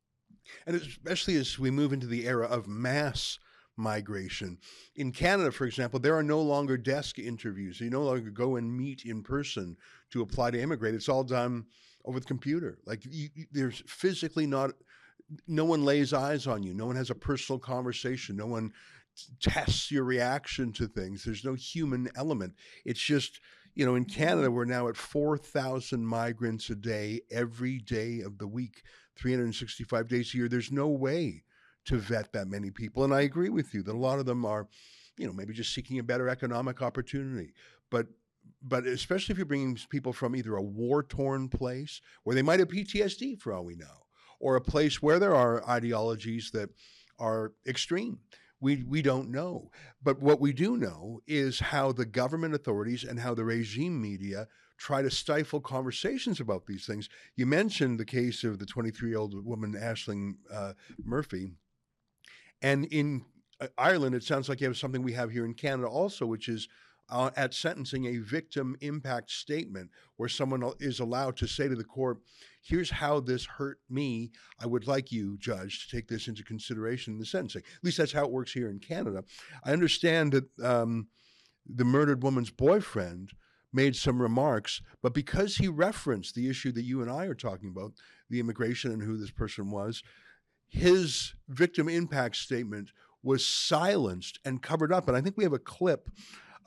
and 0.65 0.75
especially 0.75 1.35
as 1.35 1.59
we 1.59 1.71
move 1.71 1.93
into 1.93 2.07
the 2.07 2.27
era 2.27 2.47
of 2.47 2.67
mass 2.67 3.39
migration 3.75 4.57
in 4.95 5.11
canada 5.11 5.51
for 5.51 5.65
example 5.65 5.99
there 5.99 6.15
are 6.15 6.23
no 6.23 6.41
longer 6.41 6.77
desk 6.77 7.17
interviews 7.17 7.79
you 7.79 7.89
no 7.89 8.03
longer 8.03 8.29
go 8.29 8.55
and 8.55 8.75
meet 8.75 9.03
in 9.05 9.23
person 9.23 9.75
to 10.11 10.21
apply 10.21 10.51
to 10.51 10.61
immigrate 10.61 10.93
it's 10.93 11.09
all 11.09 11.23
done 11.23 11.65
over 12.05 12.19
the 12.19 12.25
computer 12.25 12.77
like 12.85 13.03
you, 13.05 13.29
you, 13.33 13.45
there's 13.51 13.81
physically 13.87 14.45
not 14.45 14.71
no 15.47 15.65
one 15.65 15.83
lays 15.83 16.13
eyes 16.13 16.47
on 16.47 16.63
you. 16.63 16.73
No 16.73 16.85
one 16.85 16.95
has 16.95 17.09
a 17.09 17.15
personal 17.15 17.59
conversation. 17.59 18.35
No 18.35 18.45
one 18.45 18.71
tests 19.41 19.91
your 19.91 20.03
reaction 20.03 20.71
to 20.73 20.87
things. 20.87 21.23
There's 21.23 21.45
no 21.45 21.53
human 21.53 22.09
element. 22.15 22.53
It's 22.85 23.01
just, 23.01 23.39
you 23.75 23.85
know, 23.85 23.95
in 23.95 24.05
Canada, 24.05 24.51
we're 24.51 24.65
now 24.65 24.87
at 24.87 24.97
4,000 24.97 26.05
migrants 26.05 26.69
a 26.69 26.75
day, 26.75 27.21
every 27.31 27.79
day 27.79 28.21
of 28.21 28.37
the 28.37 28.47
week, 28.47 28.83
365 29.15 30.07
days 30.07 30.33
a 30.33 30.37
year. 30.37 30.47
There's 30.47 30.71
no 30.71 30.87
way 30.87 31.43
to 31.85 31.97
vet 31.97 32.31
that 32.33 32.47
many 32.47 32.71
people. 32.71 33.03
And 33.03 33.13
I 33.13 33.21
agree 33.21 33.49
with 33.49 33.73
you 33.73 33.83
that 33.83 33.95
a 33.95 33.97
lot 33.97 34.19
of 34.19 34.25
them 34.25 34.45
are, 34.45 34.67
you 35.17 35.27
know, 35.27 35.33
maybe 35.33 35.53
just 35.53 35.73
seeking 35.73 35.99
a 35.99 36.03
better 36.03 36.29
economic 36.29 36.81
opportunity. 36.81 37.53
But 37.89 38.07
but 38.61 38.85
especially 38.85 39.33
if 39.33 39.37
you're 39.37 39.45
bringing 39.45 39.77
people 39.89 40.13
from 40.13 40.35
either 40.35 40.55
a 40.55 40.61
war 40.61 41.03
torn 41.03 41.49
place 41.49 42.01
where 42.23 42.35
they 42.35 42.41
might 42.41 42.59
have 42.59 42.69
PTSD 42.69 43.39
for 43.39 43.53
all 43.53 43.65
we 43.65 43.75
know, 43.75 44.05
or 44.39 44.55
a 44.55 44.61
place 44.61 45.01
where 45.01 45.19
there 45.19 45.35
are 45.35 45.67
ideologies 45.69 46.51
that 46.51 46.69
are 47.19 47.53
extreme. 47.67 48.19
We, 48.63 48.81
we 48.87 49.01
don't 49.01 49.29
know. 49.29 49.71
But 50.01 50.21
what 50.21 50.39
we 50.39 50.53
do 50.53 50.77
know 50.77 51.19
is 51.27 51.59
how 51.59 51.91
the 51.91 52.05
government 52.05 52.55
authorities 52.55 53.03
and 53.03 53.19
how 53.19 53.33
the 53.33 53.43
regime 53.43 54.01
media 54.01 54.47
try 54.77 55.01
to 55.01 55.11
stifle 55.11 55.59
conversations 55.59 56.39
about 56.39 56.65
these 56.65 56.85
things. 56.85 57.09
You 57.35 57.45
mentioned 57.45 57.99
the 57.99 58.05
case 58.05 58.45
of 58.45 58.59
the 58.59 58.65
23 58.65 59.09
year 59.09 59.17
old 59.17 59.45
woman, 59.45 59.73
Ashling 59.73 60.35
uh, 60.49 60.73
Murphy. 61.03 61.51
And 62.61 62.85
in 62.85 63.25
uh, 63.59 63.67
Ireland, 63.77 64.15
it 64.15 64.23
sounds 64.23 64.47
like 64.47 64.61
you 64.61 64.67
have 64.67 64.77
something 64.77 65.03
we 65.03 65.11
have 65.11 65.29
here 65.29 65.43
in 65.43 65.55
Canada 65.55 65.89
also, 65.89 66.25
which 66.25 66.47
is 66.47 66.69
uh, 67.09 67.31
at 67.35 67.53
sentencing 67.53 68.05
a 68.05 68.19
victim 68.19 68.77
impact 68.79 69.29
statement 69.29 69.91
where 70.15 70.29
someone 70.29 70.63
is 70.79 71.01
allowed 71.01 71.35
to 71.35 71.47
say 71.47 71.67
to 71.67 71.75
the 71.75 71.83
court, 71.83 72.19
here's 72.63 72.89
how 72.89 73.19
this 73.19 73.45
hurt 73.45 73.79
me. 73.89 74.31
I 74.59 74.65
would 74.65 74.87
like 74.87 75.11
you, 75.11 75.37
judge, 75.37 75.85
to 75.85 75.95
take 75.95 76.07
this 76.07 76.27
into 76.27 76.43
consideration 76.43 77.13
in 77.13 77.19
the 77.19 77.25
sentencing. 77.25 77.63
At 77.77 77.83
least 77.83 77.97
that's 77.97 78.13
how 78.13 78.23
it 78.23 78.31
works 78.31 78.53
here 78.53 78.69
in 78.69 78.79
Canada. 78.79 79.23
I 79.63 79.73
understand 79.73 80.31
that 80.31 80.65
um, 80.65 81.07
the 81.65 81.85
murdered 81.85 82.23
woman's 82.23 82.51
boyfriend 82.51 83.31
made 83.73 83.95
some 83.95 84.21
remarks, 84.21 84.81
but 85.01 85.13
because 85.13 85.57
he 85.57 85.67
referenced 85.67 86.35
the 86.35 86.49
issue 86.49 86.71
that 86.71 86.83
you 86.83 87.01
and 87.01 87.11
I 87.11 87.25
are 87.25 87.35
talking 87.35 87.69
about, 87.69 87.93
the 88.29 88.39
immigration 88.39 88.91
and 88.91 89.01
who 89.01 89.17
this 89.17 89.31
person 89.31 89.71
was, 89.71 90.03
his 90.67 91.33
victim 91.49 91.89
impact 91.89 92.35
statement 92.35 92.91
was 93.23 93.45
silenced 93.45 94.39
and 94.45 94.61
covered 94.61 94.91
up. 94.91 95.07
And 95.07 95.17
I 95.17 95.21
think 95.21 95.37
we 95.37 95.43
have 95.43 95.53
a 95.53 95.59
clip 95.59 96.09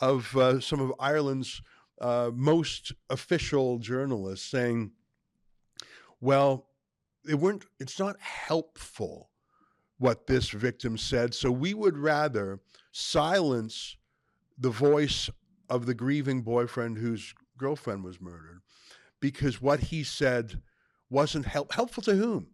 of 0.01 0.37
uh, 0.37 0.61
some 0.61 0.81
of 0.81 0.93
Ireland's 0.99 1.63
uh, 2.01 2.31
most 2.35 2.93
official 3.09 3.79
journalists 3.79 4.51
saying, 4.51 4.93
well, 6.21 6.69
it 7.29 7.35
weren't, 7.35 7.65
it's 7.81 7.99
not 7.99 8.21
helpful 8.21 9.31
what 9.99 10.27
this 10.27 10.51
victim 10.51 10.99
said. 10.99 11.35
So 11.35 11.51
we 11.51 11.75
would 11.75 11.97
rather 11.97 12.61
silence 12.93 13.97
the 14.59 14.71
voice 14.71 15.31
of 15.69 15.87
the 15.87 15.95
grieving 15.95 16.43
boyfriend 16.43 16.99
whose 16.99 17.35
girlfriend 17.59 18.05
was 18.05 18.21
murdered 18.21 18.61
because 19.21 19.61
what 19.61 19.81
he 19.81 20.05
said 20.05 20.61
wasn't 21.11 21.47
help, 21.47 21.73
helpful 21.73 22.03
to 22.05 22.15
whom? 22.15 22.49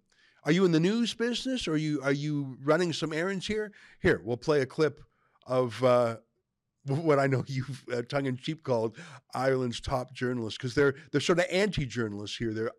Are 0.45 0.53
you 0.53 0.65
in 0.65 0.73
the 0.73 0.81
news 0.81 1.15
business? 1.15 1.69
Or 1.69 1.73
are 1.73 1.77
you 1.77 2.01
are 2.03 2.13
you 2.13 2.57
running 2.65 2.93
some 2.93 3.13
errands 3.13 3.47
here? 3.47 3.73
Here, 4.01 4.21
we'll 4.25 4.37
play 4.37 4.61
a 4.61 4.67
clip 4.67 5.01
of 5.47 5.83
uh, 5.85 6.17
what 6.87 7.19
I 7.19 7.27
know 7.27 7.45
you've 7.47 7.85
uh, 7.93 8.03
tongue 8.03 8.27
in 8.27 8.37
cheek 8.37 8.65
called 8.65 8.97
Ireland's 9.35 9.81
top 9.81 10.13
journalists 10.13 10.59
because 10.59 10.75
they're 10.75 10.95
they're 11.13 11.21
sort 11.21 11.39
of 11.39 11.47
anti-journalists 11.51 12.37
here. 12.37 12.53
They're 12.53 12.73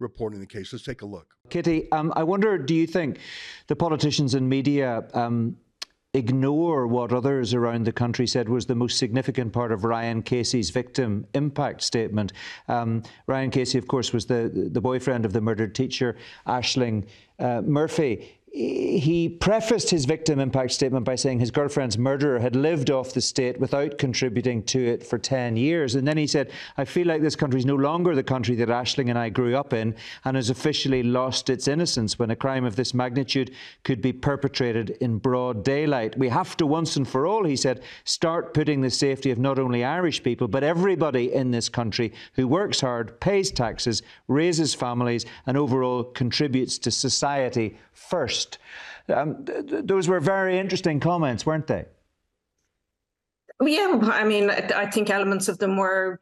unreporting 0.00 0.40
the 0.40 0.46
case. 0.46 0.72
Let's 0.72 0.84
take 0.84 1.02
a 1.02 1.06
look. 1.06 1.34
Kitty, 1.50 1.90
um, 1.92 2.12
I 2.16 2.22
wonder, 2.22 2.58
do 2.58 2.74
you 2.74 2.86
think 2.86 3.18
the 3.66 3.76
politicians 3.76 4.34
and 4.34 4.48
media 4.48 5.06
um, 5.14 5.56
ignore 6.14 6.86
what 6.86 7.12
others 7.12 7.54
around 7.54 7.84
the 7.84 7.92
country 7.92 8.26
said 8.26 8.48
was 8.48 8.66
the 8.66 8.74
most 8.74 8.98
significant 8.98 9.52
part 9.52 9.72
of 9.72 9.84
Ryan 9.84 10.22
Casey's 10.22 10.70
victim 10.70 11.26
impact 11.34 11.82
statement? 11.82 12.32
Um, 12.68 13.02
Ryan 13.26 13.50
Casey, 13.50 13.78
of 13.78 13.86
course, 13.86 14.12
was 14.12 14.26
the 14.26 14.50
the 14.72 14.80
boyfriend 14.80 15.24
of 15.24 15.32
the 15.32 15.40
murdered 15.40 15.74
teacher 15.74 16.16
Ashling 16.46 17.06
uh, 17.38 17.62
Murphy 17.62 18.38
he 18.56 19.28
prefaced 19.28 19.90
his 19.90 20.06
victim 20.06 20.40
impact 20.40 20.72
statement 20.72 21.04
by 21.04 21.14
saying 21.14 21.38
his 21.38 21.50
girlfriend's 21.50 21.98
murderer 21.98 22.38
had 22.38 22.56
lived 22.56 22.90
off 22.90 23.12
the 23.12 23.20
state 23.20 23.60
without 23.60 23.98
contributing 23.98 24.62
to 24.62 24.82
it 24.82 25.04
for 25.04 25.18
10 25.18 25.58
years. 25.58 25.94
And 25.94 26.08
then 26.08 26.16
he 26.16 26.26
said, 26.26 26.50
I 26.78 26.86
feel 26.86 27.06
like 27.06 27.20
this 27.20 27.36
country 27.36 27.60
is 27.60 27.66
no 27.66 27.74
longer 27.74 28.14
the 28.14 28.22
country 28.22 28.54
that 28.56 28.70
Ashling 28.70 29.10
and 29.10 29.18
I 29.18 29.28
grew 29.28 29.54
up 29.54 29.74
in 29.74 29.94
and 30.24 30.36
has 30.36 30.48
officially 30.48 31.02
lost 31.02 31.50
its 31.50 31.68
innocence 31.68 32.18
when 32.18 32.30
a 32.30 32.36
crime 32.36 32.64
of 32.64 32.76
this 32.76 32.94
magnitude 32.94 33.52
could 33.84 34.00
be 34.00 34.12
perpetrated 34.14 34.90
in 35.02 35.18
broad 35.18 35.62
daylight. 35.62 36.16
We 36.16 36.30
have 36.30 36.56
to 36.56 36.66
once 36.66 36.96
and 36.96 37.06
for 37.06 37.26
all, 37.26 37.44
he 37.44 37.56
said, 37.56 37.82
start 38.04 38.54
putting 38.54 38.80
the 38.80 38.90
safety 38.90 39.30
of 39.30 39.38
not 39.38 39.58
only 39.58 39.84
Irish 39.84 40.22
people, 40.22 40.48
but 40.48 40.64
everybody 40.64 41.34
in 41.34 41.50
this 41.50 41.68
country 41.68 42.10
who 42.32 42.48
works 42.48 42.80
hard, 42.80 43.20
pays 43.20 43.50
taxes, 43.50 44.02
raises 44.28 44.72
families, 44.72 45.26
and 45.46 45.58
overall 45.58 46.04
contributes 46.04 46.78
to 46.78 46.90
society 46.90 47.76
first. 47.96 48.58
Um, 49.08 49.44
th- 49.44 49.84
those 49.84 50.08
were 50.08 50.20
very 50.20 50.58
interesting 50.58 51.00
comments, 51.00 51.46
weren't 51.46 51.66
they? 51.66 51.86
Yeah, 53.60 53.98
I 54.02 54.24
mean, 54.24 54.50
I 54.50 54.86
think 54.86 55.08
elements 55.10 55.48
of 55.48 55.58
them 55.58 55.76
were 55.76 56.20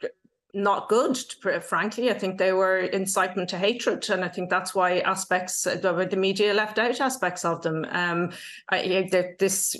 not 0.54 0.88
good, 0.88 1.18
frankly. 1.62 2.10
I 2.10 2.14
think 2.14 2.38
they 2.38 2.52
were 2.52 2.78
incitement 2.78 3.48
to 3.50 3.58
hatred. 3.58 4.08
And 4.08 4.24
I 4.24 4.28
think 4.28 4.50
that's 4.50 4.74
why 4.74 5.00
aspects, 5.00 5.64
the, 5.64 6.16
media 6.16 6.54
left 6.54 6.78
out 6.78 7.00
aspects 7.00 7.44
of 7.44 7.62
them. 7.62 7.84
Um, 7.90 8.30
I, 8.70 9.08
this 9.38 9.76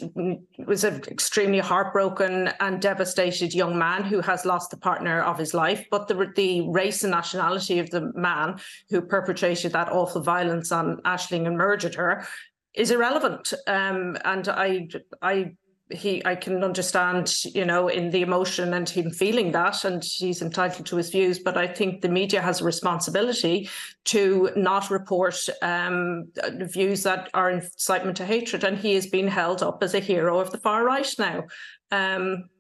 was 0.67 0.85
an 0.85 1.03
extremely 1.09 1.61
heartbroken 1.61 2.51
and 2.61 2.83
devastated 2.83 3.55
young 3.55 3.79
man 3.79 4.03
who 4.03 4.21
has 4.21 4.45
lost 4.45 4.71
the 4.71 4.77
partner 4.77 5.23
of 5.23 5.39
his 5.39 5.55
life. 5.55 5.87
But 5.91 6.09
the, 6.09 6.33
the 6.35 6.69
race 6.69 7.05
and 7.05 7.13
nationality 7.13 7.79
of 7.79 7.91
the 7.91 8.13
man 8.15 8.59
who 8.91 9.01
perpetrated 9.01 9.73
that 9.73 9.93
awful 9.93 10.23
violence 10.23 10.73
on 10.73 11.01
Ashling 11.03 11.47
and 11.47 11.57
murdered 11.57 11.95
her 11.95 12.27
is 12.75 12.91
irrelevant. 12.91 13.55
Um, 13.69 14.17
and 14.25 14.49
I, 14.49 14.89
I 15.23 15.55
he 15.95 16.25
I 16.25 16.35
can 16.35 16.63
understand, 16.63 17.45
you 17.45 17.65
know, 17.65 17.89
in 17.89 18.11
the 18.11 18.23
emotion 18.23 18.75
and 18.75 18.89
him 18.89 19.11
feeling 19.11 19.53
that, 19.53 19.85
and 19.85 20.03
he's 20.05 20.43
entitled 20.43 20.87
to 20.87 20.97
his 20.97 21.11
views. 21.11 21.39
But 21.39 21.57
I 21.57 21.67
think 21.67 22.01
the 22.01 22.09
media 22.09 22.41
has 22.41 22.61
a 22.61 22.65
responsibility 22.65 23.69
to 24.07 24.51
not 24.57 24.91
report 24.91 25.49
um, 25.63 26.29
views 26.61 27.03
that 27.05 27.31
are 27.35 27.51
incitement 27.51 28.17
to 28.19 28.27
hatred, 28.27 28.65
and 28.65 28.77
he 28.77 28.95
is 28.95 29.07
being 29.07 29.29
held 29.29 29.63
up 29.63 29.83
as 29.83 29.95
a 29.95 30.01
hero 30.01 30.39
of 30.39 30.51
the 30.51 30.59
far 30.59 30.85
right 30.85 31.13
now. 31.19 31.45
Um, 31.91 32.51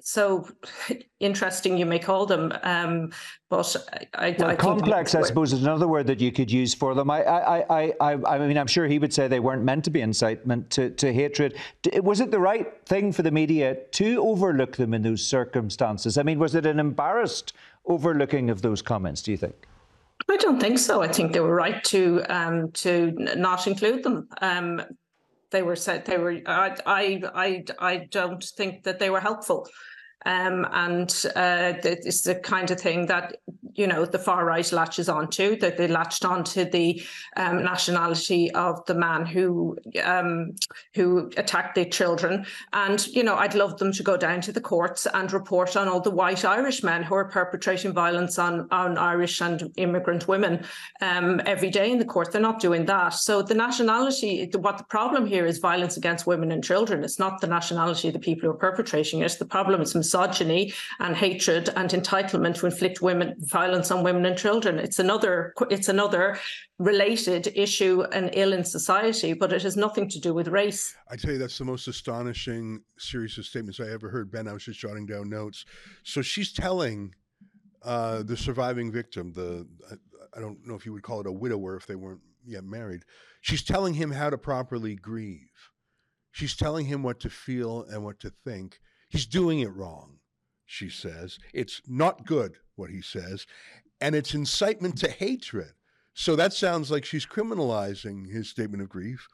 so 0.00 0.48
interesting 1.20 1.76
you 1.76 1.86
may 1.86 1.98
call 1.98 2.26
them 2.26 2.52
um, 2.62 3.10
but 3.48 3.76
I, 4.14 4.36
well, 4.38 4.50
I 4.50 4.56
complex 4.56 5.14
I 5.14 5.22
suppose 5.22 5.52
is 5.52 5.62
another 5.62 5.88
word 5.88 6.06
that 6.06 6.20
you 6.20 6.32
could 6.32 6.50
use 6.50 6.74
for 6.74 6.94
them. 6.94 7.10
I, 7.10 7.22
I, 7.22 7.80
I, 7.82 7.92
I 8.00 8.36
I 8.36 8.38
mean 8.38 8.58
I'm 8.58 8.66
sure 8.66 8.86
he 8.86 8.98
would 8.98 9.12
say 9.12 9.28
they 9.28 9.40
weren't 9.40 9.62
meant 9.62 9.84
to 9.84 9.90
be 9.90 10.00
incitement 10.00 10.70
to, 10.70 10.90
to 10.90 11.12
hatred. 11.12 11.56
Was 12.02 12.20
it 12.20 12.30
the 12.30 12.38
right 12.38 12.72
thing 12.86 13.12
for 13.12 13.22
the 13.22 13.30
media 13.30 13.76
to 13.92 14.22
overlook 14.22 14.76
them 14.76 14.94
in 14.94 15.02
those 15.02 15.24
circumstances? 15.24 16.18
I 16.18 16.22
mean 16.22 16.38
was 16.38 16.54
it 16.54 16.66
an 16.66 16.78
embarrassed 16.78 17.52
overlooking 17.86 18.50
of 18.50 18.62
those 18.62 18.82
comments 18.82 19.22
do 19.22 19.30
you 19.30 19.36
think? 19.36 19.54
I 20.28 20.36
don't 20.38 20.60
think 20.60 20.78
so. 20.78 21.02
I 21.02 21.08
think 21.08 21.32
they 21.32 21.40
were 21.40 21.54
right 21.54 21.82
to 21.84 22.22
um, 22.28 22.72
to 22.72 23.12
not 23.36 23.66
include 23.66 24.02
them. 24.02 24.28
Um, 24.40 24.82
they 25.50 25.62
were 25.62 25.76
said 25.76 26.04
they 26.04 26.18
were 26.18 26.40
I, 26.46 26.76
I 26.86 27.22
I 27.34 27.64
I 27.78 27.96
don't 28.10 28.44
think 28.56 28.84
that 28.84 28.98
they 28.98 29.10
were 29.10 29.20
helpful. 29.20 29.68
Um, 30.24 30.66
and 30.72 31.08
uh, 31.36 31.74
it's 31.84 32.22
the 32.22 32.34
kind 32.34 32.70
of 32.70 32.80
thing 32.80 33.06
that 33.06 33.36
you 33.76 33.86
know 33.86 34.04
the 34.04 34.18
far 34.18 34.44
right 34.44 34.70
latches 34.72 35.08
onto 35.08 35.56
that 35.58 35.76
they 35.76 35.88
latched 35.88 36.24
onto 36.24 36.64
the 36.64 37.02
um, 37.36 37.62
nationality 37.62 38.50
of 38.52 38.84
the 38.86 38.94
man 38.94 39.26
who 39.26 39.76
um, 40.02 40.54
who 40.94 41.30
attacked 41.36 41.74
their 41.74 41.84
children. 41.84 42.46
And 42.72 43.06
you 43.08 43.22
know 43.22 43.36
I'd 43.36 43.54
love 43.54 43.78
them 43.78 43.92
to 43.92 44.02
go 44.02 44.16
down 44.16 44.40
to 44.42 44.52
the 44.52 44.60
courts 44.60 45.06
and 45.12 45.32
report 45.32 45.76
on 45.76 45.88
all 45.88 46.00
the 46.00 46.10
white 46.10 46.44
Irish 46.44 46.82
men 46.82 47.02
who 47.02 47.14
are 47.14 47.28
perpetrating 47.28 47.92
violence 47.92 48.38
on 48.38 48.68
on 48.70 48.98
Irish 48.98 49.40
and 49.40 49.72
immigrant 49.76 50.28
women 50.28 50.64
um, 51.00 51.40
every 51.46 51.70
day 51.70 51.90
in 51.90 51.98
the 51.98 52.04
court. 52.04 52.32
They're 52.32 52.40
not 52.40 52.60
doing 52.60 52.86
that. 52.86 53.14
So 53.14 53.42
the 53.42 53.54
nationality 53.54 54.50
what 54.56 54.78
the 54.78 54.84
problem 54.84 55.26
here 55.26 55.46
is 55.46 55.58
violence 55.58 55.96
against 55.96 56.26
women 56.26 56.50
and 56.52 56.64
children. 56.64 57.04
It's 57.04 57.18
not 57.18 57.40
the 57.40 57.46
nationality 57.46 58.08
of 58.08 58.14
the 58.14 58.20
people 58.20 58.42
who 58.42 58.50
are 58.50 58.58
perpetrating 58.58 59.20
it. 59.20 59.36
The 59.38 59.44
problem. 59.44 59.76
Is 59.76 59.94
misogyny 59.94 60.72
and 61.00 61.14
hatred 61.14 61.68
and 61.76 61.90
entitlement 61.90 62.56
to 62.56 62.66
inflict 62.66 63.02
women 63.02 63.34
violence 63.38 63.65
violence 63.66 63.90
on 63.90 64.02
women 64.02 64.24
and 64.26 64.38
children. 64.38 64.78
It's 64.78 64.98
another 64.98 65.52
it's 65.70 65.88
another 65.88 66.38
related 66.78 67.52
issue 67.54 68.02
and 68.12 68.30
ill 68.34 68.52
in 68.52 68.64
society, 68.64 69.32
but 69.32 69.52
it 69.52 69.62
has 69.62 69.76
nothing 69.76 70.08
to 70.10 70.20
do 70.20 70.34
with 70.34 70.48
race. 70.48 70.94
I 71.10 71.16
tell 71.16 71.32
you, 71.32 71.38
that's 71.38 71.58
the 71.58 71.64
most 71.64 71.88
astonishing 71.88 72.82
series 72.98 73.38
of 73.38 73.46
statements 73.46 73.80
I 73.80 73.88
ever 73.90 74.08
heard. 74.10 74.30
Ben, 74.30 74.48
I 74.48 74.52
was 74.52 74.64
just 74.64 74.80
jotting 74.80 75.06
down 75.06 75.28
notes. 75.28 75.64
So 76.04 76.22
she's 76.22 76.52
telling 76.52 77.14
uh, 77.82 78.22
the 78.22 78.36
surviving 78.36 78.92
victim, 78.92 79.32
the 79.32 79.66
I, 79.90 79.94
I 80.36 80.40
don't 80.40 80.66
know 80.66 80.74
if 80.74 80.86
you 80.86 80.92
would 80.92 81.02
call 81.02 81.20
it 81.20 81.26
a 81.26 81.32
widower 81.32 81.76
if 81.76 81.86
they 81.86 81.96
weren't 81.96 82.20
yet 82.44 82.64
married. 82.64 83.02
She's 83.40 83.64
telling 83.64 83.94
him 83.94 84.10
how 84.12 84.30
to 84.30 84.38
properly 84.38 84.94
grieve. 84.96 85.70
She's 86.32 86.56
telling 86.56 86.86
him 86.86 87.02
what 87.02 87.20
to 87.20 87.30
feel 87.30 87.86
and 87.90 88.04
what 88.04 88.20
to 88.20 88.30
think. 88.44 88.78
He's 89.08 89.26
doing 89.26 89.60
it 89.60 89.74
wrong, 89.74 90.18
she 90.66 90.90
says. 90.90 91.38
It's 91.54 91.80
not 91.86 92.26
good, 92.26 92.56
what 92.76 92.90
he 92.90 93.02
says, 93.02 93.46
and 94.00 94.14
it's 94.14 94.34
incitement 94.34 94.98
to 94.98 95.10
hatred. 95.10 95.72
So 96.14 96.36
that 96.36 96.52
sounds 96.52 96.90
like 96.90 97.04
she's 97.04 97.26
criminalizing 97.26 98.30
his 98.30 98.48
statement 98.48 98.82
of 98.82 98.88
grief. 98.88 99.28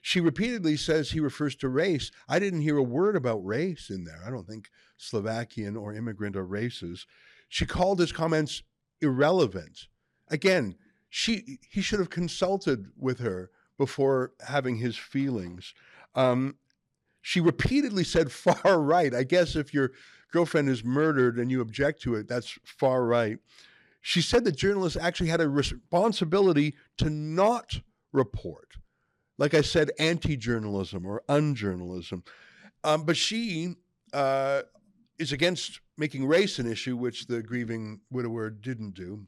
She 0.00 0.20
repeatedly 0.20 0.76
says 0.76 1.10
he 1.10 1.20
refers 1.20 1.54
to 1.56 1.68
race. 1.68 2.10
I 2.28 2.38
didn't 2.38 2.62
hear 2.62 2.76
a 2.76 2.82
word 2.82 3.16
about 3.16 3.44
race 3.44 3.90
in 3.90 4.04
there. 4.04 4.20
I 4.26 4.30
don't 4.30 4.46
think 4.46 4.68
Slovakian 4.96 5.76
or 5.76 5.94
immigrant 5.94 6.36
are 6.36 6.44
races. 6.44 7.06
She 7.48 7.66
called 7.66 8.00
his 8.00 8.12
comments 8.12 8.62
irrelevant. 9.00 9.86
Again, 10.28 10.76
she 11.08 11.58
he 11.68 11.82
should 11.82 11.98
have 11.98 12.10
consulted 12.10 12.86
with 12.96 13.20
her 13.20 13.50
before 13.76 14.32
having 14.46 14.76
his 14.76 14.96
feelings. 14.96 15.74
Um, 16.14 16.56
she 17.22 17.40
repeatedly 17.40 18.04
said 18.04 18.30
far 18.30 18.82
right. 18.82 19.14
I 19.14 19.22
guess 19.22 19.56
if 19.56 19.72
your 19.72 19.92
girlfriend 20.32 20.68
is 20.68 20.84
murdered 20.84 21.38
and 21.38 21.50
you 21.50 21.60
object 21.60 22.02
to 22.02 22.16
it, 22.16 22.28
that's 22.28 22.58
far 22.64 23.04
right. 23.04 23.38
She 24.00 24.20
said 24.20 24.44
that 24.44 24.56
journalists 24.56 24.98
actually 25.00 25.28
had 25.28 25.40
a 25.40 25.48
responsibility 25.48 26.74
to 26.98 27.08
not 27.08 27.80
report. 28.12 28.74
Like 29.38 29.54
I 29.54 29.62
said, 29.62 29.92
anti 29.98 30.36
journalism 30.36 31.06
or 31.06 31.22
unjournalism. 31.28 32.24
Um, 32.84 33.04
but 33.04 33.16
she 33.16 33.76
uh, 34.12 34.62
is 35.18 35.32
against 35.32 35.80
making 35.96 36.26
race 36.26 36.58
an 36.58 36.70
issue, 36.70 36.96
which 36.96 37.26
the 37.26 37.42
grieving 37.42 38.00
widower 38.10 38.50
didn't 38.50 38.94
do. 38.94 39.26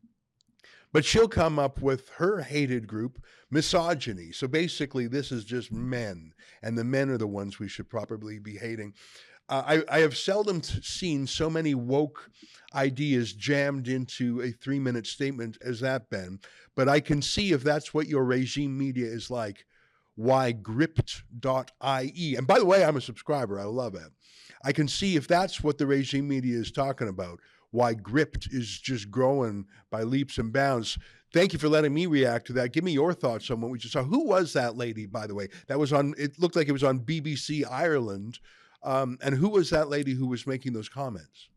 But 0.94 1.04
she'll 1.04 1.28
come 1.28 1.58
up 1.58 1.82
with 1.82 2.08
her 2.18 2.42
hated 2.42 2.86
group, 2.86 3.20
misogyny. 3.50 4.30
So 4.30 4.46
basically, 4.46 5.08
this 5.08 5.32
is 5.32 5.44
just 5.44 5.72
men, 5.72 6.32
and 6.62 6.78
the 6.78 6.84
men 6.84 7.10
are 7.10 7.18
the 7.18 7.26
ones 7.26 7.58
we 7.58 7.68
should 7.68 7.90
probably 7.90 8.38
be 8.38 8.58
hating. 8.58 8.94
Uh, 9.48 9.82
I, 9.90 9.96
I, 9.96 9.98
have 9.98 10.16
seldom 10.16 10.62
seen 10.62 11.26
so 11.26 11.50
many 11.50 11.74
woke 11.74 12.30
ideas 12.76 13.32
jammed 13.32 13.88
into 13.88 14.40
a 14.40 14.52
three 14.52 14.78
minute 14.78 15.08
statement 15.08 15.58
as 15.62 15.80
that, 15.80 16.10
Ben. 16.10 16.38
But 16.76 16.88
I 16.88 17.00
can 17.00 17.20
see 17.20 17.50
if 17.50 17.64
that's 17.64 17.92
what 17.92 18.06
your 18.06 18.24
regime 18.24 18.78
media 18.78 19.06
is 19.06 19.32
like. 19.32 19.66
Why 20.14 20.52
gript.ie. 20.52 22.36
And 22.36 22.46
by 22.46 22.58
the 22.60 22.64
way, 22.64 22.84
I'm 22.84 22.96
a 22.96 23.00
subscriber. 23.00 23.58
I 23.58 23.64
love 23.64 23.96
it. 23.96 24.12
I 24.64 24.70
can 24.70 24.86
see 24.86 25.16
if 25.16 25.26
that's 25.26 25.60
what 25.60 25.76
the 25.76 25.88
regime 25.88 26.28
media 26.28 26.56
is 26.56 26.70
talking 26.70 27.08
about 27.08 27.40
why 27.74 27.92
Gript 27.92 28.46
is 28.52 28.78
just 28.78 29.10
growing 29.10 29.66
by 29.90 30.04
leaps 30.04 30.38
and 30.38 30.52
bounds. 30.52 30.96
Thank 31.32 31.52
you 31.52 31.58
for 31.58 31.68
letting 31.68 31.92
me 31.92 32.06
react 32.06 32.46
to 32.46 32.52
that. 32.52 32.72
Give 32.72 32.84
me 32.84 32.92
your 32.92 33.12
thoughts 33.12 33.50
on 33.50 33.60
what 33.60 33.72
we 33.72 33.78
just 33.78 33.94
saw. 33.94 34.04
Who 34.04 34.28
was 34.28 34.52
that 34.52 34.76
lady, 34.76 35.06
by 35.06 35.26
the 35.26 35.34
way? 35.34 35.48
That 35.66 35.80
was 35.80 35.92
on, 35.92 36.14
it 36.16 36.38
looked 36.38 36.54
like 36.54 36.68
it 36.68 36.72
was 36.72 36.84
on 36.84 37.00
BBC 37.00 37.64
Ireland. 37.68 38.38
Um, 38.84 39.18
and 39.20 39.34
who 39.34 39.48
was 39.48 39.70
that 39.70 39.88
lady 39.88 40.14
who 40.14 40.28
was 40.28 40.46
making 40.46 40.72
those 40.72 40.88
comments? 40.88 41.48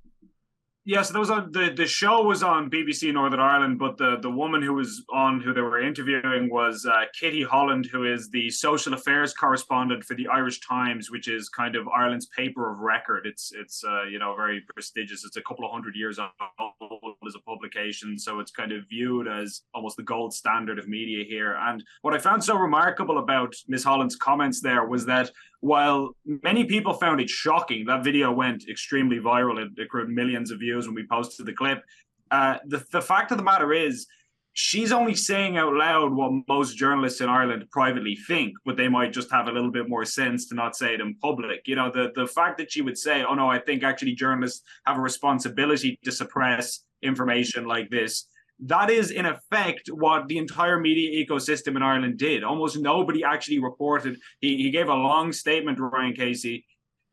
Yes, 0.88 1.10
there 1.10 1.20
was 1.20 1.29
on 1.29 1.51
the 1.51 1.74
the 1.75 1.86
show 1.86 2.24
was 2.24 2.41
on 2.44 2.70
BBC 2.72 3.12
Northern 3.12 3.41
Ireland, 3.41 3.77
but 3.77 3.98
the 3.98 4.20
the 4.22 4.29
woman 4.29 4.62
who 4.62 4.74
was 4.74 5.03
on 5.12 5.41
who 5.41 5.53
they 5.53 5.60
were 5.60 5.82
interviewing 5.82 6.50
was 6.50 6.86
uh, 6.86 7.01
Kitty 7.13 7.44
Holland, 7.44 7.89
who 7.91 8.06
is 8.06 8.29
the 8.29 8.50
social 8.50 8.94
affairs 8.94 9.34
correspondent 9.34 10.06
for 10.06 10.15
the 10.15 10.29
Irish 10.29 10.62
Times, 10.62 11.12
which 11.12 11.27
is 11.27 11.50
kind 11.50 11.75
of 11.75 11.89
Ireland's 11.89 12.27
paper 12.27 12.72
of 12.72 12.79
record. 12.79 13.25
It's 13.25 13.51
it's 13.53 13.84
uh, 13.84 14.03
you 14.03 14.17
know 14.17 14.34
very 14.34 14.63
prestigious. 14.74 15.25
It's 15.25 15.36
a 15.36 15.41
couple 15.41 15.65
of 15.65 15.72
hundred 15.74 15.98
years 15.98 16.20
old 16.20 17.15
as 17.27 17.36
a 17.36 17.39
publication, 17.39 18.17
so 18.17 18.39
it's 18.39 18.51
kind 18.51 18.72
of 18.72 18.86
viewed 18.88 19.27
as 19.27 19.63
almost 19.75 19.98
the 19.98 20.03
gold 20.03 20.34
standard 20.34 20.79
of 20.79 20.88
media 20.88 21.25
here. 21.25 21.58
And 21.60 21.84
what 22.01 22.13
I 22.13 22.17
found 22.17 22.41
so 22.41 22.56
remarkable 22.56 23.17
about 23.17 23.53
Miss 23.67 23.84
Holland's 23.84 24.15
comments 24.15 24.62
there 24.62 24.86
was 24.88 25.06
that 25.08 25.32
while 25.62 26.16
many 26.44 26.66
people 26.66 26.94
found 26.94 27.20
it 27.20 27.30
shocking, 27.30 27.86
that 27.86 28.04
video 28.04 28.32
went 28.32 28.70
extremely 28.70 29.18
viral. 29.18 29.60
It 29.60 29.82
accrued 29.82 30.10
millions 30.10 30.52
of 30.52 30.60
views 30.60 30.86
when 30.86 30.96
we 30.96 31.06
posted 31.08 31.46
the 31.46 31.54
clip. 31.54 31.84
Uh, 32.30 32.58
the, 32.66 32.84
the 32.92 33.01
fact 33.01 33.31
of 33.31 33.38
the 33.38 33.44
matter 33.44 33.74
is, 33.74 34.05
she's 34.53 34.92
only 34.92 35.14
saying 35.14 35.55
out 35.55 35.74
loud 35.74 36.12
what 36.12 36.31
most 36.48 36.75
journalists 36.75 37.22
in 37.22 37.29
Ireland 37.29 37.66
privately 37.72 38.16
think, 38.27 38.55
but 38.66 38.75
they 38.75 38.88
might 38.88 39.14
just 39.14 39.31
have 39.31 39.48
a 39.48 39.51
little 39.51 39.72
bit 39.72 39.88
more 39.88 40.03
sense 40.03 40.48
to 40.48 40.55
not 40.55 40.75
say 40.75 40.96
it 40.96 41.01
in 41.01 41.16
public. 41.22 41.62
You 41.66 41.75
know, 41.75 41.92
the, 41.92 42.12
the 42.16 42.25
fact 42.25 42.58
that 42.58 42.72
she 42.72 42.81
would 42.81 42.98
say, 42.98 43.24
oh 43.24 43.36
no, 43.36 43.50
I 43.50 43.60
think 43.60 43.84
actually 43.84 44.16
journalists 44.16 44.64
have 44.88 44.98
a 44.98 45.01
responsibility 45.01 46.00
to 46.03 46.12
suppress 46.12 46.79
information 47.03 47.66
like 47.66 47.90
this 47.92 48.25
that 48.59 48.89
is 48.89 49.11
in 49.11 49.25
effect 49.25 49.87
what 49.89 50.27
the 50.27 50.37
entire 50.37 50.79
media 50.79 51.25
ecosystem 51.25 51.75
in 51.75 51.83
Ireland 51.83 52.17
did. 52.17 52.43
Almost 52.43 52.79
nobody 52.79 53.24
actually 53.24 53.59
reported. 53.59 54.17
He, 54.41 54.57
he 54.57 54.72
gave 54.72 54.89
a 54.89 54.96
long 54.96 55.31
statement, 55.31 55.79
Ryan 55.79 56.13
Casey, 56.13 56.65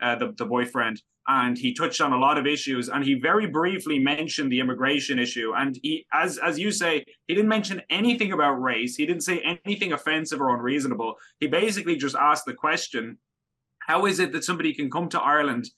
uh, 0.03 0.17
the, 0.17 0.33
the 0.37 0.47
boyfriend, 0.47 1.03
and 1.29 1.57
he 1.57 1.75
touched 1.75 2.01
on 2.01 2.13
a 2.13 2.19
lot 2.19 2.39
of 2.39 2.47
issues. 2.47 2.89
And 2.89 3.05
he 3.05 3.15
very 3.15 3.47
briefly 3.47 3.99
mentioned 3.99 4.51
the 4.51 4.61
immigration 4.61 5.19
issue. 5.19 5.53
And 5.55 5.79
he, 5.83 6.07
as 6.13 6.39
as 6.39 6.59
you 6.59 6.71
say, 6.71 7.05
he 7.27 7.35
didn't 7.35 7.49
mention 7.49 7.83
anything 7.91 8.33
about 8.33 8.63
race. 8.63 8.97
He 8.97 9.05
didn't 9.05 9.23
say 9.23 9.59
anything 9.65 9.93
offensive 9.93 10.41
or 10.41 10.55
unreasonable. 10.55 11.15
He 11.41 11.47
basically 11.47 11.97
just 11.97 12.17
asked 12.17 12.47
the 12.47 12.55
question: 12.55 13.19
How 13.81 14.07
is 14.07 14.19
it 14.19 14.33
that 14.33 14.45
somebody 14.45 14.73
can 14.73 14.91
come 14.91 15.11
to 15.11 15.21
Ireland? 15.21 15.69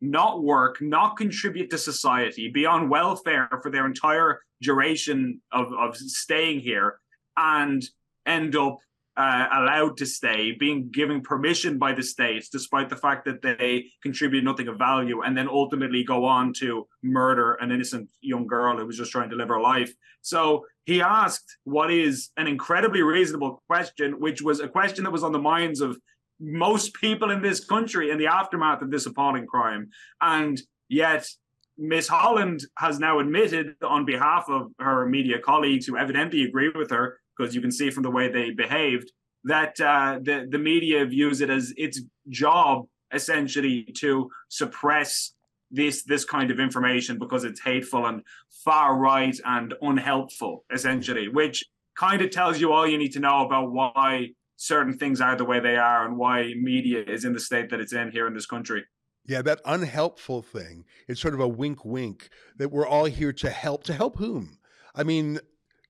not 0.00 0.42
work, 0.42 0.80
not 0.80 1.16
contribute 1.16 1.70
to 1.70 1.78
society, 1.78 2.48
be 2.48 2.66
on 2.66 2.88
welfare 2.88 3.48
for 3.62 3.70
their 3.70 3.86
entire 3.86 4.40
duration 4.64 5.40
of, 5.52 5.66
of 5.84 5.96
staying 5.96 6.60
here, 6.60 6.88
and 7.36 7.80
end 8.26 8.56
up 8.56 8.78
uh, 9.16 9.46
allowed 9.60 9.96
to 9.96 10.06
stay, 10.06 10.52
being 10.52 10.90
given 10.90 11.20
permission 11.20 11.78
by 11.78 11.92
the 11.92 12.02
states, 12.02 12.48
despite 12.48 12.88
the 12.88 12.96
fact 12.96 13.24
that 13.24 13.40
they 13.42 13.84
contribute 14.02 14.42
nothing 14.42 14.68
of 14.68 14.76
value, 14.76 15.22
and 15.22 15.36
then 15.36 15.48
ultimately 15.48 16.02
go 16.02 16.24
on 16.24 16.52
to 16.52 16.86
murder 17.02 17.54
an 17.54 17.70
innocent 17.70 18.08
young 18.20 18.46
girl 18.46 18.76
who 18.76 18.86
was 18.86 18.96
just 18.96 19.12
trying 19.12 19.30
to 19.30 19.36
live 19.36 19.48
her 19.48 19.60
life. 19.60 19.92
So 20.22 20.64
he 20.84 21.00
asked 21.00 21.48
what 21.64 21.92
is 21.92 22.30
an 22.36 22.46
incredibly 22.46 23.02
reasonable 23.02 23.62
question, 23.68 24.08
which 24.18 24.42
was 24.42 24.58
a 24.60 24.68
question 24.68 25.04
that 25.04 25.12
was 25.12 25.22
on 25.22 25.32
the 25.32 25.38
minds 25.38 25.80
of 25.80 25.96
most 26.40 26.94
people 26.94 27.30
in 27.30 27.40
this 27.40 27.64
country 27.64 28.10
in 28.10 28.18
the 28.18 28.26
aftermath 28.26 28.82
of 28.82 28.90
this 28.90 29.06
appalling 29.06 29.46
crime. 29.46 29.90
And 30.20 30.60
yet, 30.88 31.28
Miss 31.76 32.08
Holland 32.08 32.64
has 32.78 32.98
now 32.98 33.18
admitted 33.18 33.74
on 33.82 34.04
behalf 34.04 34.46
of 34.48 34.70
her 34.78 35.06
media 35.06 35.38
colleagues 35.38 35.86
who 35.86 35.96
evidently 35.96 36.44
agree 36.44 36.70
with 36.74 36.90
her, 36.90 37.18
because 37.36 37.54
you 37.54 37.60
can 37.60 37.72
see 37.72 37.90
from 37.90 38.02
the 38.02 38.10
way 38.10 38.30
they 38.30 38.50
behaved, 38.50 39.10
that 39.44 39.80
uh, 39.80 40.18
the, 40.22 40.46
the 40.48 40.58
media 40.58 41.04
views 41.04 41.40
it 41.40 41.50
as 41.50 41.72
its 41.76 42.00
job 42.28 42.86
essentially 43.12 43.84
to 43.98 44.30
suppress 44.48 45.32
this 45.70 46.04
this 46.04 46.24
kind 46.24 46.50
of 46.50 46.60
information 46.60 47.18
because 47.18 47.44
it's 47.44 47.60
hateful 47.60 48.06
and 48.06 48.22
far 48.64 48.96
right 48.96 49.38
and 49.44 49.74
unhelpful 49.82 50.64
essentially 50.72 51.28
which 51.28 51.64
kind 51.96 52.22
of 52.22 52.30
tells 52.30 52.60
you 52.60 52.72
all 52.72 52.86
you 52.86 52.98
need 52.98 53.12
to 53.12 53.20
know 53.20 53.44
about 53.44 53.72
why 53.72 54.28
certain 54.56 54.96
things 54.96 55.20
are 55.20 55.36
the 55.36 55.44
way 55.44 55.60
they 55.60 55.76
are 55.76 56.06
and 56.06 56.16
why 56.16 56.54
media 56.56 57.02
is 57.06 57.24
in 57.24 57.32
the 57.32 57.40
state 57.40 57.70
that 57.70 57.80
it's 57.80 57.92
in 57.92 58.10
here 58.10 58.26
in 58.26 58.34
this 58.34 58.46
country. 58.46 58.84
Yeah, 59.26 59.42
that 59.42 59.60
unhelpful 59.64 60.42
thing. 60.42 60.84
It's 61.08 61.20
sort 61.20 61.34
of 61.34 61.40
a 61.40 61.48
wink 61.48 61.84
wink 61.84 62.28
that 62.56 62.70
we're 62.70 62.86
all 62.86 63.06
here 63.06 63.32
to 63.32 63.50
help. 63.50 63.84
To 63.84 63.94
help 63.94 64.18
whom? 64.18 64.58
I 64.94 65.02
mean, 65.02 65.40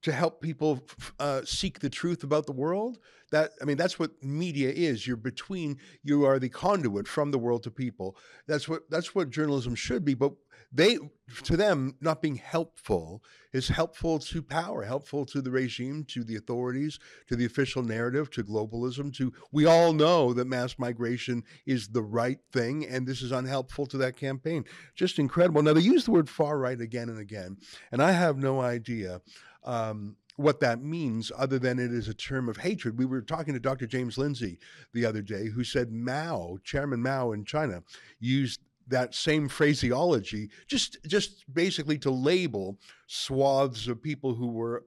to 0.03 0.13
help 0.13 0.41
people 0.41 0.87
uh, 1.19 1.43
seek 1.45 1.81
the 1.81 1.91
truth 1.91 2.23
about 2.23 2.47
the 2.47 2.53
world. 2.53 2.99
That 3.33 3.53
I 3.61 3.65
mean, 3.65 3.77
that's 3.77 3.99
what 3.99 4.23
media 4.23 4.71
is. 4.71 5.07
You're 5.07 5.17
between. 5.17 5.79
You 6.03 6.25
are 6.27 6.39
the 6.39 6.49
conduit 6.49 7.09
from 7.09 7.33
the 7.33 7.39
world 7.39 7.65
to 7.65 7.71
people. 7.71 8.17
That's 8.47 8.69
what 8.69 8.83
that's 8.91 9.15
what 9.15 9.31
journalism 9.31 9.75
should 9.75 10.05
be. 10.05 10.15
But 10.15 10.35
they 10.75 10.99
to 11.45 11.57
them 11.57 11.97
not 12.01 12.21
being 12.21 12.37
helpful 12.37 13.23
is 13.53 13.69
helpful 13.69 14.19
to 14.19 14.43
power 14.43 14.83
helpful 14.83 15.25
to 15.25 15.41
the 15.41 15.51
regime 15.51 16.05
to 16.05 16.25
the 16.25 16.37
authorities 16.37 16.99
to 17.29 17.37
the 17.37 17.45
official 17.45 17.83
narrative 17.83 18.31
to 18.31 18.43
globalism 18.43 19.15
to 19.15 19.33
we 19.53 19.65
all 19.65 19.93
know 19.93 20.35
that 20.35 20.47
mass 20.47 20.79
migration 20.79 21.43
is 21.65 21.89
the 21.89 22.03
right 22.03 22.41
thing 22.53 22.85
and 22.87 23.07
this 23.07 23.23
is 23.23 23.33
unhelpful 23.33 23.87
to 23.87 23.97
that 23.97 24.17
campaign 24.17 24.65
just 24.95 25.19
incredible 25.19 25.63
now 25.63 25.73
they 25.73 25.81
use 25.81 26.05
the 26.05 26.11
word 26.11 26.29
far 26.29 26.59
right 26.59 26.81
again 26.81 27.09
and 27.09 27.21
again 27.21 27.57
and 27.93 28.03
i 28.03 28.11
have 28.11 28.37
no 28.37 28.61
idea 28.61 29.21
um, 29.65 30.17
what 30.37 30.61
that 30.61 30.83
means 30.83 31.31
other 31.37 31.59
than 31.59 31.79
it 31.79 31.93
is 31.93 32.09
a 32.09 32.15
term 32.15 32.49
of 32.49 32.57
hatred. 32.57 32.99
We 32.99 33.05
were 33.05 33.23
talking 33.23 33.55
to 33.55 33.61
Dr. 33.61 33.87
James 33.87 34.19
Lindsay 34.19 34.59
the 34.93 35.07
other 35.07 35.23
day 35.23 35.49
who 35.49 35.63
said 35.63 35.93
Mao, 35.93 36.59
Chairman 36.65 37.01
Mao 37.01 37.33
in 37.33 37.45
China, 37.45 37.83
used 38.19 38.61
that 38.89 39.15
same 39.15 39.49
phraseology, 39.49 40.51
just 40.67 40.99
just 41.07 41.45
basically 41.53 41.99
to 41.99 42.11
label 42.11 42.79
swaths 43.07 43.87
of 43.89 44.03
people 44.03 44.35
who 44.35 44.49
were 44.49 44.85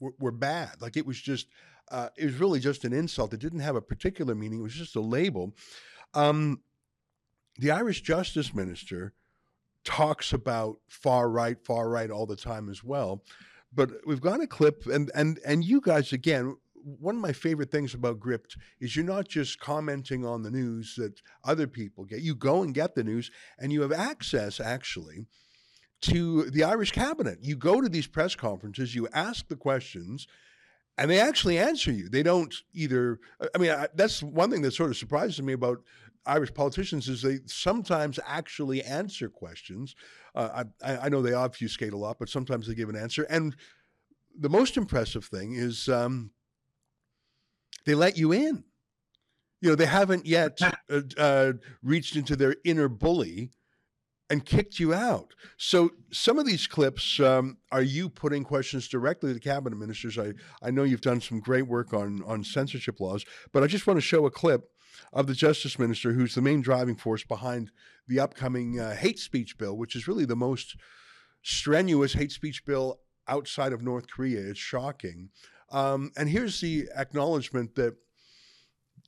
were, 0.00 0.14
were 0.18 0.32
bad. 0.32 0.80
Like 0.80 0.96
it 0.96 1.06
was 1.06 1.20
just 1.20 1.48
uh, 1.90 2.08
it 2.16 2.26
was 2.26 2.34
really 2.36 2.60
just 2.60 2.84
an 2.84 2.92
insult. 2.92 3.34
It 3.34 3.40
didn't 3.40 3.60
have 3.60 3.76
a 3.76 3.82
particular 3.82 4.34
meaning. 4.34 4.60
It 4.60 4.62
was 4.62 4.74
just 4.74 4.96
a 4.96 5.00
label. 5.00 5.54
Um, 6.14 6.60
the 7.58 7.70
Irish 7.70 8.00
Justice 8.00 8.54
Minister 8.54 9.12
talks 9.84 10.32
about 10.32 10.78
far 10.88 11.28
right, 11.28 11.62
far 11.64 11.88
right 11.88 12.10
all 12.10 12.26
the 12.26 12.36
time 12.36 12.68
as 12.68 12.82
well. 12.82 13.22
But 13.74 13.90
we've 14.06 14.20
got 14.20 14.40
a 14.40 14.46
clip, 14.46 14.86
and 14.86 15.10
and 15.14 15.38
and 15.46 15.64
you 15.64 15.80
guys 15.80 16.12
again, 16.12 16.56
one 16.84 17.16
of 17.16 17.20
my 17.20 17.32
favorite 17.32 17.70
things 17.70 17.94
about 17.94 18.20
Gript 18.20 18.56
is 18.80 18.96
you're 18.96 19.04
not 19.04 19.28
just 19.28 19.60
commenting 19.60 20.24
on 20.24 20.42
the 20.42 20.50
news 20.50 20.94
that 20.96 21.20
other 21.44 21.66
people 21.66 22.04
get. 22.04 22.20
You 22.20 22.34
go 22.34 22.62
and 22.62 22.74
get 22.74 22.94
the 22.94 23.04
news, 23.04 23.30
and 23.58 23.72
you 23.72 23.82
have 23.82 23.92
access 23.92 24.60
actually 24.60 25.26
to 26.02 26.50
the 26.50 26.64
Irish 26.64 26.92
cabinet. 26.92 27.38
You 27.42 27.56
go 27.56 27.80
to 27.80 27.88
these 27.88 28.06
press 28.06 28.34
conferences, 28.34 28.94
you 28.94 29.08
ask 29.12 29.48
the 29.48 29.56
questions, 29.56 30.26
and 30.98 31.10
they 31.10 31.20
actually 31.20 31.58
answer 31.58 31.92
you. 31.92 32.08
They 32.08 32.22
don't 32.22 32.54
either. 32.74 33.18
I 33.54 33.58
mean, 33.58 33.70
I, 33.70 33.88
that's 33.94 34.22
one 34.22 34.50
thing 34.50 34.62
that 34.62 34.74
sort 34.74 34.90
of 34.90 34.96
surprises 34.96 35.40
me 35.42 35.52
about 35.52 35.78
Irish 36.26 36.52
politicians 36.54 37.08
is 37.08 37.22
they 37.22 37.40
sometimes 37.46 38.18
actually 38.26 38.82
answer 38.82 39.28
questions. 39.28 39.94
Uh, 40.34 40.64
I, 40.84 40.96
I, 40.98 41.08
know 41.08 41.20
they 41.20 41.34
obfuscate 41.34 41.92
a 41.92 41.96
lot, 41.96 42.18
but 42.18 42.28
sometimes 42.28 42.66
they 42.66 42.74
give 42.74 42.88
an 42.88 42.96
answer. 42.96 43.24
And 43.24 43.56
the 44.38 44.48
most 44.48 44.76
impressive 44.76 45.24
thing 45.24 45.54
is 45.54 45.88
um, 45.88 46.30
they 47.84 47.94
let 47.94 48.16
you 48.16 48.32
in. 48.32 48.64
You 49.60 49.70
know, 49.70 49.74
they 49.76 49.86
haven't 49.86 50.26
yet 50.26 50.58
uh, 50.90 51.00
uh, 51.16 51.52
reached 51.82 52.16
into 52.16 52.36
their 52.36 52.56
inner 52.64 52.88
bully 52.88 53.50
and 54.30 54.46
kicked 54.46 54.80
you 54.80 54.94
out. 54.94 55.34
So 55.58 55.90
some 56.10 56.38
of 56.38 56.46
these 56.46 56.66
clips 56.66 57.20
um, 57.20 57.58
are 57.70 57.82
you 57.82 58.08
putting 58.08 58.44
questions 58.44 58.88
directly 58.88 59.30
to 59.30 59.34
the 59.34 59.40
cabinet 59.40 59.76
ministers. 59.76 60.18
I, 60.18 60.32
I 60.62 60.70
know 60.70 60.84
you've 60.84 61.02
done 61.02 61.20
some 61.20 61.38
great 61.38 61.66
work 61.66 61.92
on 61.92 62.22
on 62.26 62.42
censorship 62.42 62.98
laws, 62.98 63.24
but 63.52 63.62
I 63.62 63.66
just 63.66 63.86
want 63.86 63.98
to 63.98 64.02
show 64.02 64.24
a 64.24 64.30
clip 64.30 64.70
of 65.12 65.26
the 65.26 65.34
justice 65.34 65.78
minister 65.78 66.12
who's 66.12 66.34
the 66.34 66.40
main 66.40 66.62
driving 66.62 66.96
force 66.96 67.24
behind 67.24 67.70
the 68.08 68.20
upcoming 68.20 68.80
uh, 68.80 68.94
hate 68.94 69.18
speech 69.18 69.58
bill, 69.58 69.76
which 69.76 69.94
is 69.94 70.08
really 70.08 70.24
the 70.24 70.36
most 70.36 70.76
strenuous 71.42 72.14
hate 72.14 72.32
speech 72.32 72.64
bill 72.64 73.00
outside 73.28 73.72
of 73.72 73.82
North 73.82 74.08
Korea. 74.08 74.40
It's 74.40 74.58
shocking. 74.58 75.28
Um, 75.72 76.12
and 76.16 76.28
here's 76.28 76.60
the 76.60 76.88
acknowledgement 76.96 77.74
that 77.76 77.96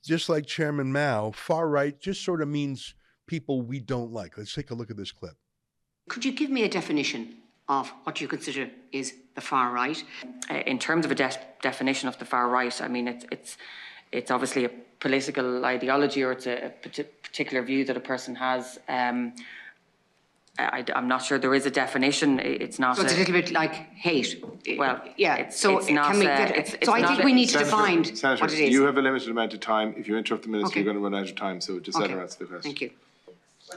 just 0.03 0.29
like 0.29 0.45
Chairman 0.45 0.91
Mao, 0.91 1.31
far 1.31 1.67
right 1.69 1.99
just 1.99 2.23
sort 2.23 2.41
of 2.41 2.47
means 2.47 2.95
people 3.27 3.61
we 3.61 3.79
don't 3.79 4.11
like. 4.11 4.37
Let's 4.37 4.53
take 4.53 4.71
a 4.71 4.75
look 4.75 4.91
at 4.91 4.97
this 4.97 5.11
clip. 5.11 5.35
Could 6.09 6.25
you 6.25 6.31
give 6.31 6.49
me 6.49 6.63
a 6.63 6.69
definition 6.69 7.37
of 7.67 7.91
what 8.03 8.21
you 8.21 8.27
consider 8.27 8.69
is 8.91 9.13
the 9.33 9.41
far 9.41 9.71
right? 9.71 10.03
Uh, 10.49 10.55
in 10.67 10.77
terms 10.77 11.05
of 11.05 11.11
a 11.11 11.15
de- 11.15 11.39
definition 11.61 12.07
of 12.07 12.17
the 12.19 12.25
far 12.25 12.47
right, 12.49 12.79
I 12.81 12.87
mean, 12.87 13.07
it's, 13.07 13.25
it's, 13.31 13.57
it's 14.11 14.31
obviously 14.31 14.65
a 14.65 14.69
political 14.99 15.65
ideology 15.65 16.23
or 16.23 16.31
it's 16.31 16.47
a, 16.47 16.71
particular 17.23 17.63
view 17.63 17.83
that 17.85 17.97
a 17.97 17.99
person 17.99 18.35
has. 18.35 18.79
Um, 18.87 19.33
I, 20.57 20.85
am 20.95 21.07
not 21.07 21.23
sure 21.23 21.37
there 21.37 21.53
is 21.53 21.65
a 21.65 21.71
definition. 21.71 22.39
It's 22.39 22.79
not. 22.79 22.95
So 22.95 23.03
it's 23.03 23.13
a, 23.13 23.17
a 23.17 23.19
little 23.19 23.33
bit 23.33 23.51
like 23.51 23.73
hate. 23.73 24.43
Well, 24.77 25.01
yeah. 25.17 25.35
It's, 25.35 25.59
so 25.59 25.77
it's 25.77 25.89
not. 25.89 26.13
Get, 26.13 26.55
it's, 26.55 26.73
it's 26.75 26.85
so 26.85 26.93
I 26.93 27.05
think 27.05 27.23
we 27.23 27.33
need 27.33 27.47
to 27.47 27.59
define 27.59 28.03
Senator, 28.03 28.41
what 28.41 28.53
it 28.53 28.59
is. 28.59 28.71
You 28.71 28.83
have 28.83 28.97
a 28.97 29.01
limited 29.01 29.29
amount 29.29 29.53
of 29.53 29.59
time. 29.59 29.93
If 29.97 30.07
you 30.07 30.15
interrupt 30.17 30.43
the 30.43 30.49
minister, 30.49 30.67
okay. 30.67 30.79
you're 30.79 30.85
going 30.85 30.97
to 30.97 31.03
run 31.03 31.15
out 31.15 31.29
of 31.29 31.35
time. 31.35 31.59
So 31.59 31.79
just 31.79 31.97
okay. 31.97 32.07
let 32.07 32.11
her 32.11 32.21
answer 32.21 32.39
the 32.39 32.45
question. 32.45 32.61
Thank 32.63 32.81
you. 32.81 32.91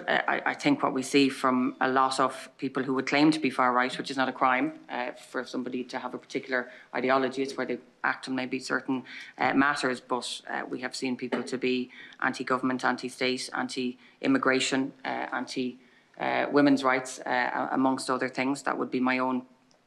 I, 0.07 0.43
I, 0.45 0.55
think 0.55 0.83
what 0.83 0.93
we 0.93 1.03
see 1.03 1.31
from 1.31 1.75
a 1.81 1.89
lot 1.89 2.21
of 2.21 2.51
people 2.59 2.83
who 2.83 2.93
would 2.95 3.07
claim 3.07 3.31
to 3.31 3.39
be 3.39 3.49
far 3.49 3.73
right, 3.73 3.97
which 3.97 4.11
is 4.11 4.19
not 4.19 4.29
a 4.29 4.33
crime 4.33 4.75
uh, 4.91 5.13
for 5.13 5.45
somebody 5.45 5.83
to 5.85 5.99
have 5.99 6.13
a 6.13 6.19
particular 6.19 6.69
ideology, 6.95 7.43
it's 7.43 7.57
where 7.57 7.67
they 7.67 7.79
act 8.05 8.29
on 8.29 8.35
maybe 8.35 8.59
certain 8.59 9.03
uh, 9.39 9.55
matters, 9.55 10.01
but 10.01 10.43
uh, 10.51 10.63
we 10.69 10.81
have 10.81 10.95
seen 10.95 11.17
people 11.17 11.43
to 11.43 11.57
be 11.57 11.91
anti-government, 12.23 12.85
anti-state, 12.85 13.49
anti-immigration, 13.55 14.93
uh, 15.07 15.27
anti- 15.33 15.79
uh, 16.19 16.47
women's 16.51 16.85
rights, 16.85 17.21
uh, 17.21 17.69
amongst 17.73 18.11
other 18.11 18.29
things. 18.29 18.63
That 18.63 18.77
would 18.77 18.91
be 18.91 19.01
my 19.01 19.19
own 19.19 19.43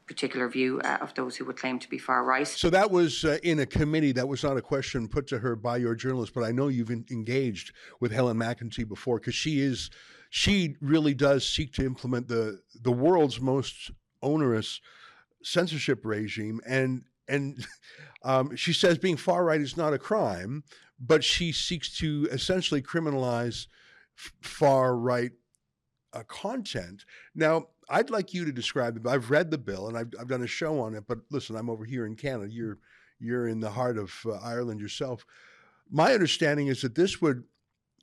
particular 0.08 0.50
view 0.50 0.82
uh, 0.82 0.98
of 1.00 1.14
those 1.14 1.38
who 1.38 1.46
would 1.46 1.58
claim 1.58 1.80
to 1.80 1.90
be 1.90 1.98
far 1.98 2.24
right. 2.24 2.48
So 2.48 2.70
that 2.70 2.92
was 2.92 3.24
uh, 3.24 3.38
in 3.44 3.60
a 3.60 3.66
committee. 3.66 4.12
That 4.12 4.28
was 4.28 4.44
not 4.44 4.58
a 4.58 4.62
question 4.62 5.08
put 5.08 5.28
to 5.28 5.40
her 5.40 5.56
by 5.56 5.78
your 5.78 5.96
journalist, 5.96 6.34
but 6.34 6.44
I 6.44 6.52
know 6.52 6.68
you've 6.68 6.92
in- 6.92 7.06
engaged 7.12 7.74
with 8.00 8.12
Helen 8.12 8.38
McEntee 8.38 8.88
before 8.88 9.20
because 9.20 9.36
she 9.36 9.62
is, 9.62 9.90
she 10.30 10.76
really 10.82 11.14
does 11.14 11.48
seek 11.48 11.74
to 11.74 11.86
implement 11.86 12.28
the 12.28 12.62
the 12.82 12.92
world's 12.92 13.40
most 13.40 13.92
onerous 14.22 14.82
censorship 15.44 16.02
regime, 16.04 16.60
and 16.68 17.04
and 17.28 17.66
um, 18.24 18.56
she 18.56 18.74
says 18.74 18.98
being 18.98 19.18
far 19.18 19.46
right 19.46 19.62
is 19.62 19.78
not 19.78 19.94
a 19.94 20.00
crime, 20.00 20.64
but 21.00 21.24
she 21.24 21.52
seeks 21.52 21.98
to 22.00 22.28
essentially 22.32 22.82
criminalize 22.82 23.68
f- 24.18 24.34
far 24.42 24.96
right 24.96 25.32
uh, 26.14 26.24
content. 26.28 27.06
Now, 27.36 27.68
I'd 27.90 28.10
like 28.10 28.34
you 28.34 28.46
to 28.46 28.52
describe 28.52 28.98
it. 28.98 29.08
I've 29.08 29.32
read 29.32 29.52
the 29.52 29.58
bill 29.58 29.88
and 29.88 29.98
I've, 29.98 30.12
I've 30.20 30.28
done 30.28 30.44
a 30.44 30.48
show 30.48 30.80
on 30.80 30.96
it, 30.96 31.04
but 31.08 31.20
listen, 31.30 31.56
I'm 31.56 31.70
over 31.70 31.86
here 31.86 32.06
in 32.06 32.16
Canada. 32.16 32.52
You're 32.52 32.80
you're 33.20 33.48
in 33.48 33.60
the 33.60 33.70
heart 33.70 33.98
of 33.98 34.14
uh, 34.26 34.32
Ireland 34.32 34.82
yourself. 34.82 35.26
My 35.90 36.14
understanding 36.14 36.68
is 36.68 36.82
that 36.82 36.96
this 36.96 37.22
would 37.22 37.44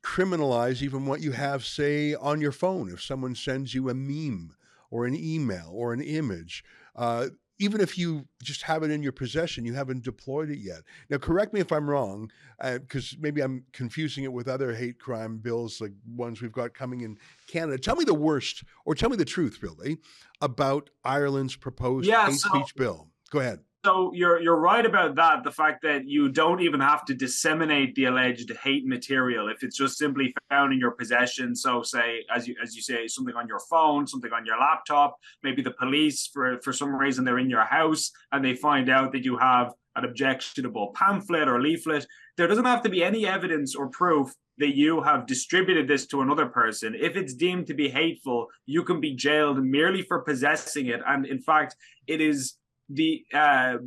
criminalize 0.05 0.81
even 0.81 1.07
what 1.07 1.21
you 1.21 1.33
have, 1.33 1.64
say, 1.64 2.14
on 2.14 2.40
your 2.40 2.53
phone. 2.53 2.88
If 2.88 3.03
someone 3.03 3.35
sends 3.35 3.75
you 3.75 3.88
a 3.88 3.94
meme 3.94 4.55
or 4.90 5.07
an 5.07 5.16
email 5.16 5.71
or 5.73 5.92
an 5.92 6.01
image, 6.01 6.62
uh, 6.94 7.29
even 7.59 7.81
if 7.81 7.99
you 7.99 8.27
just 8.42 8.62
have 8.62 8.83
it 8.83 8.90
in 8.90 9.03
your 9.03 9.12
possession, 9.12 9.64
you 9.64 9.75
haven't 9.75 10.05
deployed 10.05 10.51
it 10.51 10.59
yet. 10.59 10.83
Now, 11.11 11.18
correct 11.18 11.53
me 11.53 11.61
if 11.61 11.73
I'm 11.73 11.88
wrong, 11.88 12.31
because 12.62 13.12
uh, 13.12 13.16
maybe 13.21 13.40
I'm 13.40 13.64
confusing 13.73 14.25
it 14.25 14.33
with 14.33 14.49
other 14.49 14.75
hate 14.75 14.99
crime 14.99 15.38
bills, 15.38 15.81
like 15.81 15.92
ones 16.07 16.40
we've 16.40 16.53
got 16.53 16.75
coming 16.75 17.01
in 17.01 17.18
Canada. 17.47 17.79
Tell 17.79 17.97
me 17.97 18.05
the 18.05 18.14
worst, 18.14 18.64
or 18.85 18.94
tell 18.94 19.11
me 19.11 19.16
the 19.16 19.25
truth, 19.25 19.59
really, 19.62 19.99
about 20.40 20.90
Ireland's 21.05 21.57
proposed 21.57 22.07
yeah, 22.07 22.27
hate 22.27 22.38
so, 22.38 22.49
speech 22.49 22.75
bill. 22.75 23.09
Go 23.31 23.40
ahead 23.40 23.61
so 23.85 24.12
you're 24.12 24.41
you're 24.41 24.59
right 24.59 24.85
about 24.85 25.14
that. 25.17 25.45
The 25.45 25.53
fact 25.53 25.83
that 25.83 26.07
you 26.07 26.29
don't 26.29 26.61
even 26.61 26.81
have 26.81 27.05
to 27.07 27.14
disseminate 27.14 27.95
the 27.95 28.07
alleged 28.07 28.51
hate 28.62 28.87
material 28.87 29.49
if 29.49 29.62
it's 29.62 29.77
just 29.77 29.99
simply 29.99 30.35
found 30.51 30.73
in 30.73 30.81
your 30.81 30.91
possession. 30.91 31.55
So, 31.55 31.83
say 31.83 32.25
as 32.35 32.49
you 32.49 32.57
as 32.62 32.75
you 32.75 32.83
say, 32.83 33.07
something 33.07 33.37
on 33.37 33.47
your 33.47 33.61
phone, 33.71 34.07
something 34.07 34.33
on 34.33 34.45
your 34.45 34.59
laptop. 34.59 35.17
Maybe 35.43 35.62
the 35.62 35.71
police, 35.71 36.29
for 36.33 36.61
for 36.62 36.73
some 36.73 36.95
reason, 36.95 37.25
they're 37.25 37.38
in 37.38 37.51
your 37.51 37.64
house 37.64 38.11
and 38.33 38.45
they 38.45 38.55
find 38.55 38.91
out 38.91 39.12
that 39.12 39.25
you 39.25 39.37
have 39.38 39.73
an 39.95 40.05
objectionable 40.05 40.93
pamphlet 40.95 41.49
or 41.49 41.61
leaflet. 41.61 42.07
There 42.37 42.47
doesn't 42.47 42.64
have 42.64 42.83
to 42.83 42.88
be 42.88 43.05
any 43.05 43.27
evidence 43.27 43.75
or 43.75 43.88
proof 43.88 44.33
that 44.59 44.77
you 44.77 45.03
have 45.03 45.27
distributed 45.27 45.87
this 45.87 46.07
to 46.09 46.21
another 46.21 46.47
person. 46.47 46.95
If 46.99 47.17
it's 47.17 47.35
deemed 47.35 47.69
to 47.69 47.75
be 47.75 47.88
hateful, 47.88 48.49
you 48.67 48.83
can 48.83 49.01
be 49.01 49.14
jailed 49.14 49.64
merely 49.64 50.03
for 50.03 50.21
possessing 50.23 50.87
it. 50.87 51.01
And 51.07 51.27
in 51.27 51.41
fact, 51.41 51.77
it 52.07 52.21
is 52.21 52.58
the 52.88 53.24
uh, 53.35 53.79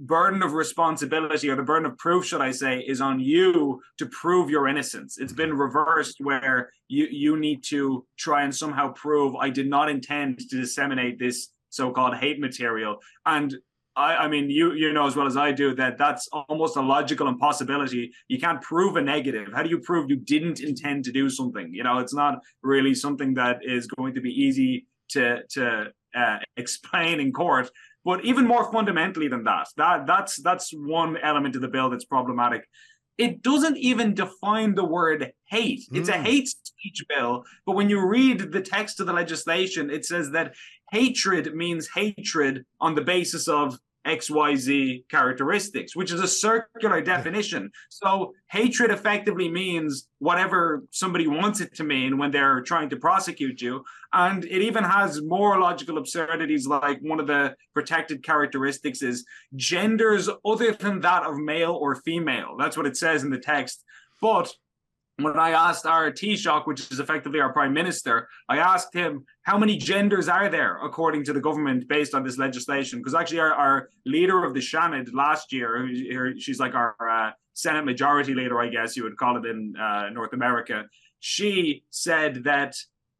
burden 0.00 0.42
of 0.42 0.52
responsibility 0.52 1.50
or 1.50 1.56
the 1.56 1.62
burden 1.62 1.86
of 1.86 1.98
proof, 1.98 2.24
should 2.24 2.40
I 2.40 2.50
say, 2.50 2.80
is 2.80 3.00
on 3.00 3.18
you 3.20 3.80
to 3.98 4.06
prove 4.06 4.48
your 4.50 4.68
innocence. 4.68 5.18
It's 5.18 5.32
been 5.32 5.52
reversed 5.54 6.16
where 6.20 6.70
you 6.88 7.08
you 7.10 7.38
need 7.38 7.64
to 7.64 8.06
try 8.16 8.42
and 8.42 8.54
somehow 8.54 8.92
prove 8.92 9.34
I 9.36 9.50
did 9.50 9.68
not 9.68 9.88
intend 9.88 10.38
to 10.38 10.56
disseminate 10.56 11.18
this 11.18 11.48
so-called 11.70 12.16
hate 12.16 12.40
material. 12.40 12.98
And 13.26 13.54
I, 13.96 14.14
I 14.16 14.28
mean, 14.28 14.48
you 14.48 14.72
you 14.74 14.92
know 14.92 15.06
as 15.06 15.16
well 15.16 15.26
as 15.26 15.36
I 15.36 15.50
do 15.50 15.74
that 15.74 15.98
that's 15.98 16.28
almost 16.32 16.76
a 16.76 16.80
logical 16.80 17.26
impossibility. 17.26 18.12
You 18.28 18.38
can't 18.38 18.62
prove 18.62 18.96
a 18.96 19.02
negative. 19.02 19.48
How 19.52 19.64
do 19.64 19.68
you 19.68 19.80
prove 19.80 20.08
you 20.08 20.16
didn't 20.16 20.60
intend 20.60 21.04
to 21.04 21.12
do 21.12 21.28
something? 21.28 21.74
You 21.74 21.82
know, 21.82 21.98
it's 21.98 22.14
not 22.14 22.38
really 22.62 22.94
something 22.94 23.34
that 23.34 23.58
is 23.64 23.88
going 23.88 24.14
to 24.14 24.20
be 24.20 24.30
easy 24.30 24.86
to 25.10 25.42
to 25.50 25.92
uh, 26.14 26.38
explain 26.56 27.18
in 27.18 27.32
court. 27.32 27.70
But 28.08 28.24
even 28.24 28.46
more 28.46 28.72
fundamentally 28.72 29.28
than 29.28 29.44
that, 29.44 29.68
that 29.76 30.06
that's 30.06 30.40
that's 30.42 30.70
one 30.72 31.18
element 31.18 31.56
of 31.56 31.60
the 31.60 31.68
bill 31.68 31.90
that's 31.90 32.06
problematic. 32.06 32.66
It 33.18 33.42
doesn't 33.42 33.76
even 33.76 34.14
define 34.14 34.74
the 34.74 34.84
word 34.86 35.30
hate. 35.44 35.82
It's 35.92 36.08
mm. 36.08 36.14
a 36.14 36.16
hmm. 36.16 36.24
hate 36.24 36.48
speech 36.48 37.04
bill, 37.06 37.44
but 37.66 37.76
when 37.76 37.90
you 37.90 38.00
read 38.06 38.50
the 38.50 38.62
text 38.62 38.98
of 39.00 39.06
the 39.06 39.12
legislation, 39.12 39.90
it 39.90 40.06
says 40.06 40.30
that 40.30 40.54
hatred 40.90 41.54
means 41.54 41.90
hatred 41.94 42.64
on 42.80 42.94
the 42.94 43.02
basis 43.02 43.46
of 43.46 43.78
XYZ 44.08 45.08
characteristics, 45.08 45.94
which 45.94 46.12
is 46.12 46.20
a 46.20 46.28
circular 46.28 47.00
definition. 47.00 47.70
So 47.88 48.32
hatred 48.50 48.90
effectively 48.90 49.48
means 49.48 50.08
whatever 50.18 50.84
somebody 50.90 51.26
wants 51.26 51.60
it 51.60 51.74
to 51.76 51.84
mean 51.84 52.18
when 52.18 52.30
they're 52.30 52.62
trying 52.62 52.88
to 52.90 52.96
prosecute 52.96 53.60
you. 53.60 53.84
And 54.12 54.44
it 54.44 54.62
even 54.62 54.84
has 54.84 55.22
more 55.22 55.60
logical 55.60 55.98
absurdities, 55.98 56.66
like 56.66 56.98
one 57.02 57.20
of 57.20 57.26
the 57.26 57.54
protected 57.74 58.24
characteristics 58.24 59.02
is 59.02 59.24
genders 59.54 60.28
other 60.44 60.72
than 60.72 61.00
that 61.00 61.24
of 61.24 61.36
male 61.36 61.72
or 61.72 61.96
female. 61.96 62.56
That's 62.58 62.76
what 62.76 62.86
it 62.86 62.96
says 62.96 63.22
in 63.22 63.30
the 63.30 63.38
text. 63.38 63.84
But 64.20 64.52
when 65.20 65.38
I 65.38 65.50
asked 65.50 65.84
our 65.84 66.12
Taoiseach, 66.12 66.66
which 66.66 66.92
is 66.92 67.00
effectively 67.00 67.40
our 67.40 67.52
prime 67.52 67.72
minister, 67.72 68.28
I 68.48 68.58
asked 68.58 68.94
him 68.94 69.24
how 69.42 69.58
many 69.58 69.76
genders 69.76 70.28
are 70.28 70.48
there 70.48 70.78
according 70.82 71.24
to 71.24 71.32
the 71.32 71.40
government 71.40 71.88
based 71.88 72.14
on 72.14 72.22
this 72.22 72.38
legislation? 72.38 73.00
Because 73.00 73.14
actually, 73.14 73.40
our, 73.40 73.52
our, 73.52 73.88
leader 74.06 74.44
of 74.44 74.54
the 74.54 74.60
Seanad 74.60 75.12
last 75.12 75.52
year, 75.52 75.88
she's 76.38 76.60
like 76.60 76.74
our 76.74 76.94
uh, 77.00 77.32
Senate 77.52 77.84
majority 77.84 78.32
leader, 78.32 78.60
I 78.60 78.68
guess 78.68 78.96
you 78.96 79.02
would 79.02 79.16
call 79.16 79.36
it 79.36 79.44
in 79.44 79.74
uh, 79.76 80.08
North 80.10 80.32
America. 80.32 80.84
She 81.20 81.84
said 81.90 82.44
that 82.44 82.76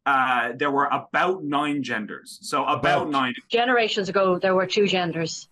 uh, 0.06 0.52
there 0.56 0.70
were 0.70 0.86
about 0.86 1.44
nine 1.44 1.82
genders. 1.82 2.38
So 2.42 2.62
about, 2.62 2.78
about 2.78 3.10
nine. 3.10 3.34
Generations 3.50 4.08
ago, 4.08 4.38
there 4.38 4.54
were 4.54 4.66
two 4.66 4.86
genders. 4.86 5.48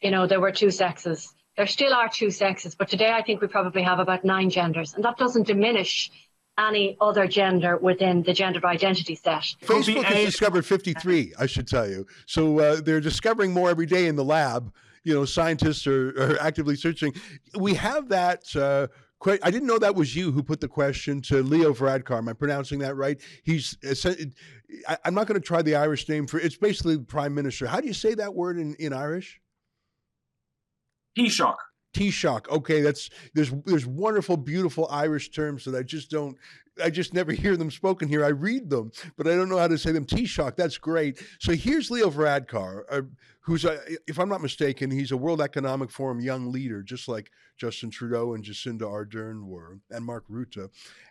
You 0.00 0.12
know, 0.12 0.26
there 0.26 0.40
were 0.40 0.52
two 0.52 0.70
sexes 0.70 1.34
there 1.58 1.66
still 1.66 1.92
are 1.92 2.08
two 2.08 2.30
sexes, 2.30 2.76
but 2.76 2.88
today 2.88 3.10
I 3.10 3.20
think 3.20 3.40
we 3.40 3.48
probably 3.48 3.82
have 3.82 3.98
about 3.98 4.24
nine 4.24 4.48
genders, 4.48 4.94
and 4.94 5.04
that 5.04 5.18
doesn't 5.18 5.48
diminish 5.48 6.08
any 6.56 6.96
other 7.00 7.26
gender 7.26 7.76
within 7.76 8.22
the 8.22 8.32
gender 8.32 8.64
identity 8.64 9.16
set. 9.16 9.42
Facebook 9.62 10.04
has 10.04 10.24
discovered 10.24 10.64
53, 10.64 11.34
I 11.36 11.46
should 11.46 11.66
tell 11.66 11.88
you. 11.88 12.06
So 12.26 12.60
uh, 12.60 12.80
they're 12.80 13.00
discovering 13.00 13.52
more 13.52 13.70
every 13.70 13.86
day 13.86 14.06
in 14.06 14.14
the 14.14 14.24
lab. 14.24 14.72
You 15.02 15.14
know, 15.14 15.24
scientists 15.24 15.84
are, 15.88 16.10
are 16.10 16.40
actively 16.40 16.76
searching. 16.76 17.12
We 17.58 17.74
have 17.74 18.08
that. 18.10 18.44
Uh, 18.54 18.86
que- 19.20 19.40
I 19.42 19.50
didn't 19.50 19.66
know 19.66 19.78
that 19.78 19.96
was 19.96 20.14
you 20.14 20.30
who 20.30 20.44
put 20.44 20.60
the 20.60 20.68
question 20.68 21.20
to 21.22 21.42
Leo 21.42 21.72
Varadkar. 21.72 22.18
Am 22.18 22.28
I 22.28 22.34
pronouncing 22.34 22.78
that 22.80 22.94
right? 22.94 23.20
He's. 23.42 23.76
I, 24.86 24.96
I'm 25.04 25.14
not 25.14 25.26
going 25.26 25.40
to 25.40 25.46
try 25.46 25.62
the 25.62 25.74
Irish 25.74 26.08
name 26.08 26.28
for. 26.28 26.38
It's 26.38 26.56
basically 26.56 26.98
prime 26.98 27.34
minister. 27.34 27.66
How 27.66 27.80
do 27.80 27.88
you 27.88 27.94
say 27.94 28.14
that 28.14 28.32
word 28.32 28.58
in, 28.58 28.74
in 28.76 28.92
Irish? 28.92 29.40
Taoiseach. 31.18 31.56
Taoiseach. 31.94 32.48
Okay, 32.48 32.80
that's 32.80 33.10
there's 33.34 33.52
there's 33.64 33.86
wonderful, 33.86 34.36
beautiful 34.36 34.88
Irish 34.90 35.30
terms 35.30 35.64
that 35.64 35.74
I 35.74 35.82
just 35.82 36.10
don't. 36.10 36.36
I 36.82 36.90
just 36.90 37.12
never 37.12 37.32
hear 37.32 37.56
them 37.56 37.72
spoken 37.72 38.08
here. 38.08 38.24
I 38.24 38.28
read 38.28 38.70
them, 38.70 38.92
but 39.16 39.26
I 39.26 39.34
don't 39.34 39.48
know 39.48 39.58
how 39.58 39.66
to 39.66 39.78
say 39.78 39.90
them. 39.92 40.06
Taoiseach. 40.06 40.56
That's 40.56 40.78
great. 40.78 41.20
So 41.40 41.52
here's 41.52 41.90
Leo 41.90 42.08
Varadkar, 42.08 42.82
uh, 42.90 43.02
who's, 43.40 43.64
a, 43.64 43.80
if 44.06 44.20
I'm 44.20 44.28
not 44.28 44.42
mistaken, 44.42 44.90
he's 44.90 45.10
a 45.10 45.16
World 45.16 45.40
Economic 45.40 45.90
Forum 45.90 46.20
young 46.20 46.52
leader, 46.52 46.82
just 46.82 47.08
like 47.08 47.32
Justin 47.56 47.90
Trudeau 47.90 48.34
and 48.34 48.44
Jacinda 48.44 48.82
Ardern 48.82 49.46
were, 49.46 49.80
and 49.90 50.04
Mark 50.04 50.24
Rutte. 50.30 50.68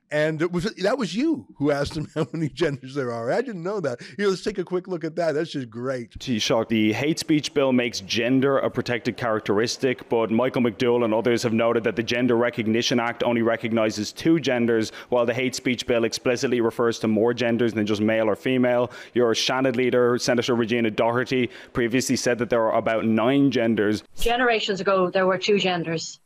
And 0.10 0.42
it 0.42 0.52
was 0.52 0.64
that 0.64 0.98
was 0.98 1.16
you 1.16 1.46
who 1.58 1.72
asked 1.72 1.98
him 1.98 2.08
how 2.16 2.28
many 2.32 2.48
genders 2.50 2.96
there 2.96 3.12
are. 3.12 3.32
I 3.32 3.42
didn't 3.42 3.64
know 3.64 3.80
that. 3.82 4.00
Here, 4.16 4.28
let's 4.28 4.42
take 4.42 4.58
a 4.58 4.64
quick 4.64 4.88
look 4.88 5.04
at 5.04 5.16
that. 5.18 5.34
That's 5.34 5.52
just 5.52 5.70
great. 5.70 6.18
Taoiseach, 6.18 6.70
the 6.70 6.94
hate 6.94 7.20
speech 7.20 7.54
bill 7.54 7.74
makes 7.74 8.00
gender 8.02 8.58
a 8.60 8.70
protected 8.70 9.18
characteristic, 9.18 10.08
but 10.10 10.32
Michael 10.32 10.62
McDowell 10.62 11.04
and 11.04 11.14
others 11.14 11.44
have 11.44 11.54
noted 11.54 11.84
that 11.84 11.96
the 11.96 12.04
Gender 12.04 12.38
Recognition 12.38 13.00
Act 13.00 13.24
only 13.24 13.42
recognises 13.42 14.12
two 14.14 14.40
genders, 14.40 14.92
while 15.10 15.26
the 15.26 15.34
hate 15.34 15.56
speech 15.56 15.86
bill 15.86 16.06
explicitly 16.06 16.62
refers 16.62 17.00
to 17.00 17.08
more 17.08 17.34
genders 17.34 17.74
than 17.74 17.86
just 17.86 18.02
male 18.02 18.30
or 18.30 18.36
female. 18.36 18.92
Your 19.14 19.34
Seanad 19.34 19.76
leader, 19.76 20.18
Senator 20.18 20.56
Regina 20.56 20.90
Doherty, 20.90 21.50
previously 21.74 22.16
said 22.16 22.38
that 22.40 22.50
there 22.50 22.64
are 22.64 22.78
about 22.78 23.06
nine 23.06 23.52
genders. 23.52 24.04
Generations 24.20 24.80
ago, 24.80 25.10
there 25.10 25.28
were 25.28 25.38
two 25.38 25.60
genders. 25.60 26.20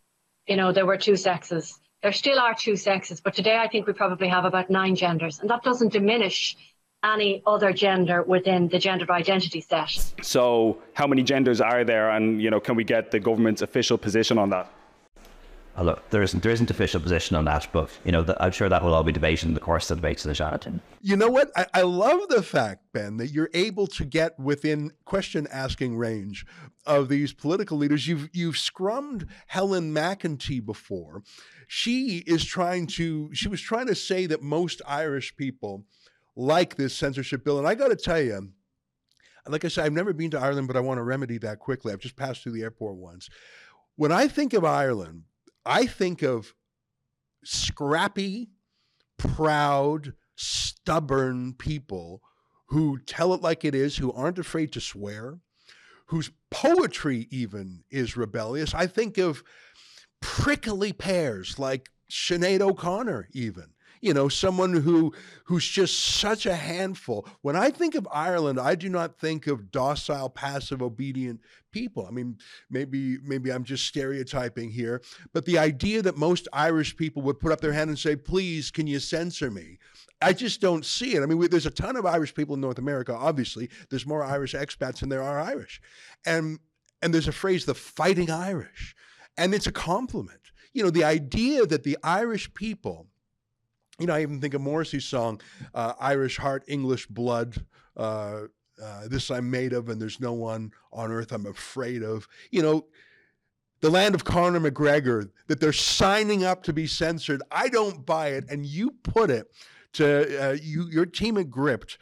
You 0.47 0.55
know, 0.55 0.71
there 0.71 0.85
were 0.85 0.97
two 0.97 1.15
sexes 1.15 1.80
there 2.01 2.11
still 2.11 2.39
are 2.39 2.53
two 2.53 2.75
sexes, 2.75 3.21
but 3.21 3.33
today 3.33 3.57
I 3.57 3.67
think 3.67 3.87
we 3.87 3.93
probably 3.93 4.27
have 4.27 4.45
about 4.45 4.69
nine 4.69 4.95
genders, 4.95 5.39
and 5.39 5.49
that 5.49 5.63
doesn't 5.63 5.93
diminish 5.93 6.57
any 7.03 7.41
other 7.45 7.73
gender 7.73 8.21
within 8.23 8.67
the 8.67 8.79
gender 8.79 9.11
identity 9.11 9.61
set. 9.61 10.13
So, 10.21 10.77
how 10.93 11.07
many 11.07 11.23
genders 11.23 11.61
are 11.61 11.83
there, 11.83 12.09
and 12.11 12.41
you 12.41 12.49
know, 12.49 12.59
can 12.59 12.75
we 12.75 12.83
get 12.83 13.11
the 13.11 13.19
government's 13.19 13.61
official 13.61 13.97
position 13.97 14.37
on 14.37 14.49
that? 14.49 14.71
Oh, 15.77 15.83
look, 15.83 16.09
there 16.09 16.21
isn't 16.21 16.43
there 16.43 16.51
isn't 16.51 16.69
official 16.69 16.99
position 16.99 17.37
on 17.37 17.45
that, 17.45 17.67
but 17.71 17.89
you 18.03 18.11
know, 18.11 18.21
the, 18.21 18.41
I'm 18.43 18.51
sure 18.51 18.67
that 18.67 18.83
will 18.83 18.93
all 18.93 19.03
be 19.03 19.13
debated 19.13 19.47
in 19.47 19.53
the 19.53 19.61
course 19.61 19.89
of 19.89 19.97
the 19.97 20.01
debates 20.01 20.25
in 20.25 20.29
the 20.29 20.35
Seanad. 20.35 20.81
You 21.01 21.15
know 21.15 21.29
what? 21.29 21.49
I, 21.55 21.65
I 21.75 21.81
love 21.83 22.27
the 22.27 22.43
fact, 22.43 22.91
Ben, 22.91 23.17
that 23.17 23.27
you're 23.27 23.49
able 23.53 23.87
to 23.87 24.03
get 24.03 24.37
within 24.37 24.91
question 25.05 25.47
asking 25.49 25.95
range 25.95 26.45
of 26.85 27.07
these 27.07 27.31
political 27.31 27.77
leaders. 27.77 28.05
You've 28.05 28.29
you've 28.33 28.55
scrummed 28.55 29.27
Helen 29.47 29.93
McEntee 29.93 30.65
before. 30.65 31.23
She 31.67 32.17
is 32.27 32.43
trying 32.43 32.87
to. 32.87 33.29
She 33.33 33.47
was 33.47 33.61
trying 33.61 33.87
to 33.87 33.95
say 33.95 34.25
that 34.25 34.41
most 34.41 34.81
Irish 34.85 35.37
people 35.37 35.85
like 36.35 36.75
this 36.75 36.93
censorship 36.93 37.45
bill, 37.45 37.59
and 37.59 37.67
I 37.67 37.75
got 37.75 37.89
to 37.89 37.95
tell 37.95 38.21
you. 38.21 38.49
Like 39.47 39.65
I 39.65 39.69
said, 39.69 39.85
I've 39.85 39.93
never 39.93 40.13
been 40.13 40.29
to 40.31 40.39
Ireland, 40.39 40.67
but 40.67 40.77
I 40.77 40.81
want 40.81 40.99
to 40.99 41.03
remedy 41.03 41.39
that 41.39 41.57
quickly. 41.57 41.91
I've 41.91 41.99
just 41.99 42.15
passed 42.15 42.43
through 42.43 42.51
the 42.51 42.61
airport 42.61 42.97
once. 42.97 43.27
When 43.95 44.11
I 44.11 44.27
think 44.27 44.53
of 44.53 44.63
Ireland, 44.63 45.23
I 45.65 45.85
think 45.85 46.21
of 46.21 46.53
scrappy, 47.43 48.49
proud, 49.17 50.13
stubborn 50.35 51.53
people 51.53 52.21
who 52.67 52.99
tell 52.99 53.33
it 53.33 53.41
like 53.41 53.65
it 53.65 53.75
is, 53.75 53.97
who 53.97 54.11
aren't 54.13 54.39
afraid 54.39 54.71
to 54.73 54.81
swear, 54.81 55.39
whose 56.07 56.31
poetry 56.49 57.27
even 57.29 57.83
is 57.89 58.17
rebellious. 58.17 58.73
I 58.73 58.87
think 58.87 59.17
of 59.17 59.43
prickly 60.21 60.93
pears 60.93 61.59
like 61.59 61.89
Sinead 62.09 62.61
O'Connor, 62.61 63.29
even 63.33 63.73
you 64.01 64.13
know, 64.13 64.27
someone 64.27 64.73
who 64.73 65.13
who's 65.45 65.67
just 65.67 65.99
such 65.99 66.45
a 66.45 66.55
handful. 66.55 67.27
When 67.41 67.55
I 67.55 67.69
think 67.69 67.93
of 67.95 68.07
Ireland, 68.11 68.59
I 68.59 68.75
do 68.75 68.89
not 68.89 69.19
think 69.19 69.45
of 69.47 69.71
docile, 69.71 70.29
passive, 70.29 70.81
obedient 70.81 71.39
people. 71.71 72.05
I 72.07 72.11
mean, 72.11 72.37
maybe 72.69 73.19
maybe 73.19 73.51
I'm 73.51 73.63
just 73.63 73.85
stereotyping 73.85 74.71
here, 74.71 75.01
but 75.33 75.45
the 75.45 75.59
idea 75.59 76.01
that 76.01 76.17
most 76.17 76.47
Irish 76.51 76.97
people 76.97 77.21
would 77.21 77.39
put 77.39 77.51
up 77.51 77.61
their 77.61 77.73
hand 77.73 77.89
and 77.89 77.99
say, 77.99 78.15
"Please, 78.15 78.71
can 78.71 78.87
you 78.87 78.99
censor 78.99 79.51
me?" 79.51 79.77
I 80.21 80.33
just 80.33 80.61
don't 80.61 80.85
see 80.85 81.15
it. 81.15 81.23
I 81.23 81.25
mean, 81.25 81.37
we, 81.37 81.47
there's 81.47 81.65
a 81.65 81.71
ton 81.71 81.95
of 81.95 82.05
Irish 82.05 82.33
people 82.33 82.55
in 82.55 82.61
North 82.61 82.79
America. 82.79 83.15
Obviously, 83.15 83.69
there's 83.89 84.05
more 84.05 84.23
Irish 84.23 84.53
expats 84.53 84.99
than 84.99 85.09
there 85.09 85.23
are 85.23 85.39
Irish, 85.39 85.79
and 86.25 86.59
and 87.03 87.13
there's 87.13 87.27
a 87.27 87.31
phrase, 87.31 87.65
"the 87.65 87.75
fighting 87.75 88.31
Irish," 88.31 88.95
and 89.37 89.53
it's 89.53 89.67
a 89.67 89.71
compliment. 89.71 90.39
You 90.73 90.83
know, 90.83 90.89
the 90.89 91.03
idea 91.03 91.67
that 91.67 91.83
the 91.83 91.97
Irish 92.01 92.51
people 92.55 93.10
you 93.99 94.07
know, 94.07 94.13
I 94.13 94.21
even 94.21 94.41
think 94.41 94.53
of 94.53 94.61
Morrissey's 94.61 95.05
song, 95.05 95.41
uh, 95.73 95.93
Irish 95.99 96.37
Heart, 96.37 96.63
English 96.67 97.07
Blood. 97.07 97.63
Uh, 97.95 98.43
uh, 98.81 99.07
this 99.07 99.29
I'm 99.29 99.51
made 99.51 99.73
of, 99.73 99.89
and 99.89 100.01
there's 100.01 100.19
no 100.19 100.33
one 100.33 100.71
on 100.91 101.11
earth 101.11 101.31
I'm 101.31 101.45
afraid 101.45 102.01
of. 102.01 102.27
You 102.49 102.63
know, 102.63 102.85
the 103.81 103.89
land 103.89 104.15
of 104.15 104.23
Conor 104.23 104.59
McGregor, 104.59 105.29
that 105.47 105.59
they're 105.59 105.73
signing 105.73 106.43
up 106.43 106.63
to 106.63 106.73
be 106.73 106.87
censored. 106.87 107.41
I 107.51 107.69
don't 107.69 108.05
buy 108.05 108.29
it. 108.29 108.45
And 108.49 108.65
you 108.65 108.91
put 109.03 109.29
it 109.29 109.47
to 109.93 110.49
uh, 110.49 110.53
you, 110.53 110.87
your 110.89 111.05
team 111.05 111.37
at 111.37 111.49
Gript 111.49 111.97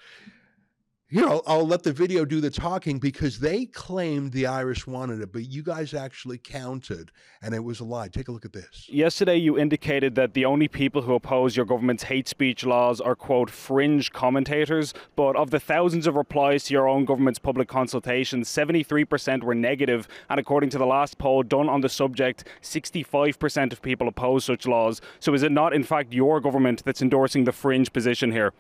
here, 1.12 1.28
I'll, 1.28 1.42
I'll, 1.48 1.66
let 1.66 1.82
the 1.82 1.92
video 1.92 2.24
do 2.24 2.40
the 2.40 2.52
talking 2.52 3.00
because 3.00 3.40
they 3.40 3.66
claimed 3.66 4.32
the 4.32 4.46
Irish 4.46 4.86
wanted 4.86 5.22
it, 5.22 5.34
but 5.34 5.50
you 5.50 5.64
guys 5.64 5.96
actually 5.96 6.38
counted 6.38 7.12
and 7.42 7.56
it 7.56 7.64
was 7.64 7.80
a 7.80 7.84
lie. 7.84 8.10
Take 8.10 8.28
a 8.28 8.32
look 8.32 8.46
at 8.46 8.54
this. 8.54 8.88
Yesterday, 8.88 9.38
you 9.38 9.58
indicated 9.58 10.14
that 10.14 10.36
the 10.36 10.46
only 10.46 10.68
people 10.68 11.02
who 11.02 11.16
oppose 11.16 11.58
your 11.58 11.66
government's 11.66 12.04
hate 12.04 12.28
speech 12.28 12.64
laws 12.64 13.02
are, 13.02 13.16
quote, 13.16 13.50
fringe 13.50 14.12
commentators. 14.12 14.94
But 15.16 15.36
of 15.36 15.50
the 15.50 15.60
thousands 15.60 16.06
of 16.06 16.16
replies 16.16 16.66
to 16.66 16.76
your 16.76 16.88
own 16.88 17.06
government's 17.06 17.40
public 17.40 17.68
consultation, 17.68 18.42
73% 18.42 19.42
were 19.42 19.56
negative. 19.56 20.08
And 20.30 20.40
according 20.40 20.70
to 20.72 20.78
the 20.78 20.86
last 20.86 21.18
poll 21.18 21.42
done 21.42 21.70
on 21.70 21.82
the 21.82 21.90
subject, 21.90 22.44
65% 22.62 23.72
of 23.72 23.82
people 23.82 24.08
oppose 24.08 24.46
such 24.46 24.68
laws. 24.68 25.02
So 25.20 25.34
is 25.34 25.42
it 25.42 25.52
not, 25.52 25.74
in 25.74 25.84
fact, 25.84 26.14
your 26.14 26.40
government 26.40 26.84
that's 26.86 27.02
endorsing 27.02 27.46
the 27.46 27.52
fringe 27.52 27.92
position 27.92 28.32
here? 28.32 28.54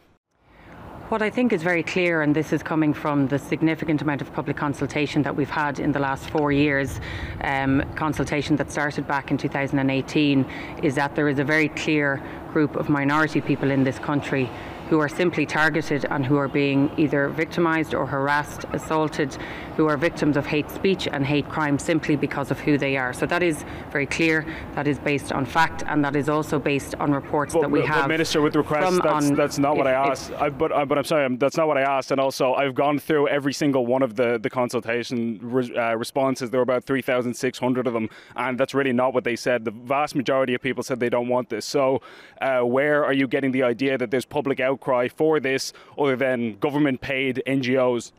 What 1.09 1.23
I 1.23 1.31
think 1.31 1.53
is 1.53 1.63
very 1.63 1.81
clear, 1.81 2.21
and 2.21 2.35
this 2.35 2.53
is 2.53 2.61
coming 2.61 2.93
from 2.93 3.29
the 3.29 3.39
significant 3.39 4.03
amount 4.03 4.21
of 4.21 4.31
public 4.31 4.55
consultation 4.55 5.23
that 5.23 5.35
we've 5.35 5.49
had 5.49 5.79
in 5.79 5.91
the 5.91 5.97
last 5.97 6.29
four 6.29 6.51
years, 6.51 7.01
um, 7.43 7.81
consultation 7.95 8.55
that 8.57 8.71
started 8.71 9.07
back 9.07 9.31
in 9.31 9.37
2018, 9.39 10.45
is 10.83 10.93
that 10.93 11.15
there 11.15 11.27
is 11.27 11.39
a 11.39 11.43
very 11.43 11.69
clear 11.69 12.21
group 12.53 12.75
of 12.75 12.89
minority 12.89 13.41
people 13.41 13.71
in 13.71 13.83
this 13.83 13.97
country 13.97 14.51
who 14.89 14.99
are 14.99 15.09
simply 15.09 15.47
targeted 15.47 16.05
and 16.11 16.27
who 16.27 16.37
are 16.37 16.47
being 16.47 16.91
either 16.95 17.29
victimised 17.29 17.95
or 17.95 18.05
harassed, 18.05 18.65
assaulted, 18.71 19.35
who 19.79 19.87
are 19.87 19.95
victims 19.95 20.35
of 20.35 20.45
hate 20.45 20.69
speech 20.69 21.07
and 21.07 21.25
hate 21.25 21.47
crime 21.47 21.79
simply 21.79 22.17
because 22.17 22.51
of 22.51 22.59
who 22.59 22.77
they 22.77 22.97
are. 22.97 23.13
So 23.13 23.25
that 23.25 23.41
is 23.41 23.63
very 23.91 24.05
clear. 24.05 24.45
That 24.75 24.87
is 24.87 24.99
based 24.99 25.31
on 25.31 25.45
fact, 25.45 25.83
and 25.87 26.03
that 26.03 26.17
is 26.17 26.27
also 26.27 26.59
based 26.59 26.95
on 26.95 27.13
reports 27.13 27.53
but, 27.53 27.61
that 27.61 27.71
we 27.71 27.85
have. 27.85 28.09
Minister, 28.09 28.41
with 28.41 28.55
requests, 28.57 28.99
that's, 29.01 29.29
that's 29.31 29.57
not 29.57 29.71
if, 29.71 29.77
what 29.77 29.87
I 29.87 29.93
asked. 29.93 30.31
I, 30.33 30.49
but, 30.49 30.73
I, 30.73 30.83
but 30.83 30.97
I'm 30.97 31.05
sorry, 31.05 31.33
that's 31.37 31.55
not 31.55 31.67
what 31.69 31.77
I 31.77 31.83
asked. 31.83 32.11
And 32.11 32.19
also, 32.19 32.55
I've 32.55 32.75
gone 32.75 32.99
through 32.99 33.29
every 33.29 33.53
single 33.53 33.85
one 33.85 34.03
of 34.03 34.15
the 34.15 34.37
the 34.37 34.49
consultation 34.49 35.39
re, 35.41 35.73
uh, 35.75 35.95
responses. 35.95 36.49
There 36.49 36.59
were 36.59 36.63
about 36.63 36.83
3,600 36.83 37.87
of 37.87 37.93
them, 37.93 38.09
and 38.35 38.59
that's 38.59 38.73
really 38.73 38.91
not 38.91 39.13
what 39.13 39.23
they 39.23 39.37
said. 39.37 39.63
The 39.63 39.71
vast 39.71 40.13
majority 40.13 40.53
of 40.55 40.61
people 40.61 40.83
said 40.83 40.99
they 40.99 41.09
don't 41.09 41.29
want 41.29 41.49
this. 41.49 41.65
So, 41.65 42.01
uh, 42.41 42.61
where 42.61 43.05
are 43.05 43.13
you 43.13 43.27
getting 43.27 43.51
the 43.51 43.63
idea 43.63 43.97
that 43.97 44.11
there's 44.11 44.25
public 44.25 44.59
outcry? 44.59 44.79
outcry 44.79 45.07
for 45.07 45.39
this 45.39 45.73
other 45.97 46.15
than 46.15 46.57
government 46.59 47.01
paid 47.01 47.41
NGOs? 47.45 48.11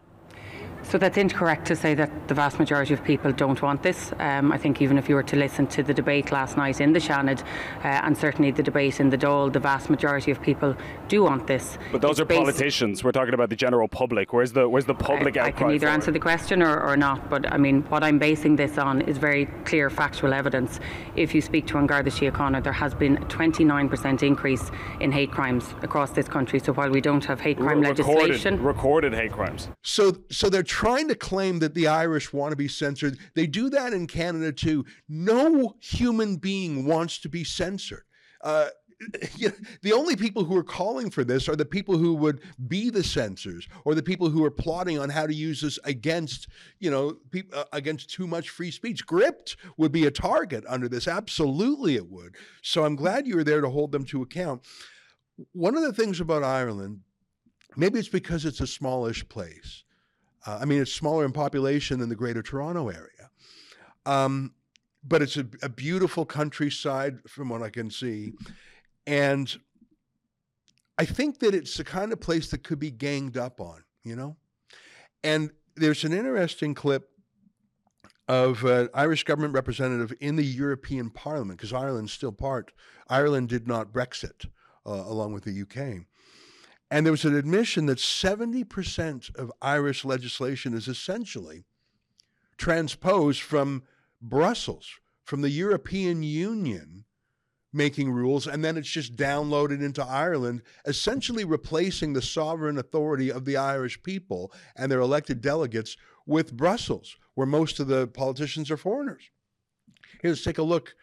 So 0.90 0.98
that's 0.98 1.16
incorrect 1.16 1.68
to 1.68 1.76
say 1.76 1.94
that 1.94 2.26
the 2.26 2.34
vast 2.34 2.58
majority 2.58 2.92
of 2.94 3.04
people 3.04 3.30
don't 3.30 3.62
want 3.62 3.84
this. 3.84 4.12
Um, 4.18 4.50
I 4.50 4.58
think 4.58 4.82
even 4.82 4.98
if 4.98 5.08
you 5.08 5.14
were 5.14 5.22
to 5.22 5.36
listen 5.36 5.68
to 5.68 5.84
the 5.84 5.94
debate 5.94 6.32
last 6.32 6.56
night 6.56 6.80
in 6.80 6.92
the 6.92 6.98
Seanad, 6.98 7.42
uh, 7.84 7.84
and 7.84 8.18
certainly 8.18 8.50
the 8.50 8.64
debate 8.64 8.98
in 8.98 9.08
the 9.08 9.16
Dáil, 9.16 9.52
the 9.52 9.60
vast 9.60 9.88
majority 9.88 10.32
of 10.32 10.42
people 10.42 10.74
do 11.06 11.22
want 11.22 11.46
this. 11.46 11.78
But 11.92 12.02
those 12.02 12.18
it's 12.18 12.20
are 12.22 12.24
politicians. 12.24 13.04
We're 13.04 13.12
talking 13.12 13.34
about 13.34 13.50
the 13.50 13.54
general 13.54 13.86
public. 13.86 14.32
Where's 14.32 14.50
the 14.50 14.68
where's 14.68 14.86
the 14.86 14.96
public 14.96 15.36
I, 15.36 15.46
I 15.46 15.50
can 15.52 15.70
either 15.70 15.86
answer 15.86 16.10
it? 16.10 16.14
the 16.14 16.18
question 16.18 16.60
or, 16.60 16.82
or 16.82 16.96
not. 16.96 17.30
But 17.30 17.52
I 17.52 17.56
mean, 17.56 17.82
what 17.82 18.02
I'm 18.02 18.18
basing 18.18 18.56
this 18.56 18.76
on 18.76 19.02
is 19.02 19.16
very 19.16 19.46
clear 19.64 19.90
factual 19.90 20.32
evidence. 20.32 20.80
If 21.14 21.36
you 21.36 21.40
speak 21.40 21.68
to 21.68 21.78
An 21.78 21.86
Garda 21.86 22.10
Síochána, 22.10 22.64
there 22.64 22.72
has 22.72 22.94
been 22.94 23.18
a 23.18 23.26
29% 23.26 24.24
increase 24.24 24.72
in 24.98 25.12
hate 25.12 25.30
crimes 25.30 25.72
across 25.82 26.10
this 26.10 26.26
country. 26.26 26.58
So 26.58 26.72
while 26.72 26.90
we 26.90 27.00
don't 27.00 27.24
have 27.26 27.40
hate 27.40 27.58
crime 27.58 27.80
recorded, 27.80 28.04
legislation, 28.04 28.60
recorded 28.60 29.14
hate 29.14 29.30
crimes. 29.30 29.68
So 29.84 30.16
so 30.32 30.50
they're 30.50 30.64
trying 30.80 31.08
to 31.08 31.14
claim 31.14 31.58
that 31.58 31.74
the 31.74 31.86
Irish 31.86 32.32
want 32.32 32.52
to 32.52 32.56
be 32.56 32.66
censored. 32.66 33.18
They 33.34 33.46
do 33.46 33.68
that 33.68 33.92
in 33.92 34.06
Canada 34.06 34.50
too. 34.50 34.86
No 35.10 35.76
human 35.78 36.36
being 36.36 36.86
wants 36.86 37.18
to 37.18 37.28
be 37.28 37.44
censored. 37.44 38.04
Uh, 38.40 38.68
you 39.36 39.48
know, 39.48 39.54
the 39.82 39.92
only 39.92 40.16
people 40.16 40.42
who 40.42 40.56
are 40.56 40.64
calling 40.64 41.10
for 41.10 41.22
this 41.22 41.50
are 41.50 41.56
the 41.56 41.66
people 41.66 41.98
who 41.98 42.14
would 42.14 42.40
be 42.66 42.88
the 42.88 43.04
censors 43.04 43.68
or 43.84 43.94
the 43.94 44.02
people 44.02 44.30
who 44.30 44.42
are 44.42 44.50
plotting 44.50 44.98
on 44.98 45.10
how 45.10 45.26
to 45.26 45.34
use 45.34 45.60
this 45.60 45.78
against, 45.84 46.48
you 46.78 46.90
know, 46.90 47.18
people 47.30 47.58
uh, 47.58 47.64
against 47.74 48.08
too 48.08 48.26
much 48.26 48.48
free 48.48 48.70
speech. 48.70 49.04
Gript 49.04 49.58
would 49.76 49.92
be 49.92 50.06
a 50.06 50.10
target 50.10 50.64
under 50.66 50.88
this. 50.88 51.06
Absolutely, 51.06 51.96
it 51.96 52.10
would. 52.10 52.36
So 52.62 52.86
I'm 52.86 52.96
glad 52.96 53.26
you 53.26 53.36
were 53.36 53.44
there 53.44 53.60
to 53.60 53.68
hold 53.68 53.92
them 53.92 54.06
to 54.06 54.22
account. 54.22 54.62
One 55.52 55.76
of 55.76 55.82
the 55.82 55.92
things 55.92 56.20
about 56.20 56.42
Ireland, 56.42 57.00
maybe 57.76 57.98
it's 57.98 58.08
because 58.08 58.46
it's 58.46 58.62
a 58.62 58.66
smallish 58.66 59.28
place. 59.28 59.84
Uh, 60.46 60.58
I 60.60 60.64
mean, 60.64 60.80
it's 60.80 60.92
smaller 60.92 61.24
in 61.24 61.32
population 61.32 62.00
than 62.00 62.08
the 62.08 62.16
Greater 62.16 62.42
Toronto 62.42 62.88
area. 62.88 63.30
Um, 64.06 64.54
but 65.04 65.22
it's 65.22 65.36
a, 65.36 65.46
a 65.62 65.68
beautiful 65.68 66.24
countryside 66.24 67.18
from 67.28 67.48
what 67.48 67.62
I 67.62 67.70
can 67.70 67.90
see. 67.90 68.32
And 69.06 69.54
I 70.98 71.04
think 71.04 71.38
that 71.40 71.54
it's 71.54 71.76
the 71.76 71.84
kind 71.84 72.12
of 72.12 72.20
place 72.20 72.50
that 72.50 72.64
could 72.64 72.78
be 72.78 72.90
ganged 72.90 73.36
up 73.36 73.60
on, 73.60 73.84
you 74.04 74.16
know? 74.16 74.36
And 75.22 75.50
there's 75.76 76.04
an 76.04 76.12
interesting 76.12 76.74
clip 76.74 77.08
of 78.28 78.64
an 78.64 78.88
Irish 78.94 79.24
government 79.24 79.54
representative 79.54 80.12
in 80.20 80.36
the 80.36 80.44
European 80.44 81.10
Parliament, 81.10 81.58
because 81.58 81.72
Ireland's 81.72 82.12
still 82.12 82.32
part. 82.32 82.70
Ireland 83.08 83.48
did 83.48 83.66
not 83.66 83.92
Brexit 83.92 84.46
uh, 84.86 84.90
along 85.06 85.32
with 85.32 85.44
the 85.44 85.62
UK. 85.62 86.06
And 86.90 87.06
there 87.06 87.12
was 87.12 87.24
an 87.24 87.36
admission 87.36 87.86
that 87.86 87.98
70% 87.98 89.34
of 89.36 89.52
Irish 89.62 90.04
legislation 90.04 90.74
is 90.74 90.88
essentially 90.88 91.64
transposed 92.56 93.40
from 93.40 93.84
Brussels, 94.20 94.98
from 95.24 95.40
the 95.40 95.50
European 95.50 96.22
Union 96.22 97.04
making 97.72 98.10
rules, 98.10 98.46
and 98.46 98.64
then 98.64 98.76
it's 98.76 98.88
just 98.88 99.16
downloaded 99.16 99.80
into 99.80 100.04
Ireland, 100.04 100.62
essentially 100.84 101.44
replacing 101.44 102.12
the 102.12 102.22
sovereign 102.22 102.78
authority 102.78 103.30
of 103.30 103.44
the 103.44 103.56
Irish 103.56 104.02
people 104.02 104.52
and 104.74 104.90
their 104.90 105.00
elected 105.00 105.40
delegates 105.40 105.96
with 106.26 106.56
Brussels, 106.56 107.16
where 107.34 107.46
most 107.46 107.78
of 107.78 107.86
the 107.86 108.08
politicians 108.08 108.70
are 108.70 108.76
foreigners. 108.76 109.30
Let's 110.22 110.42
take 110.42 110.58
a 110.58 110.64
look 110.64 110.94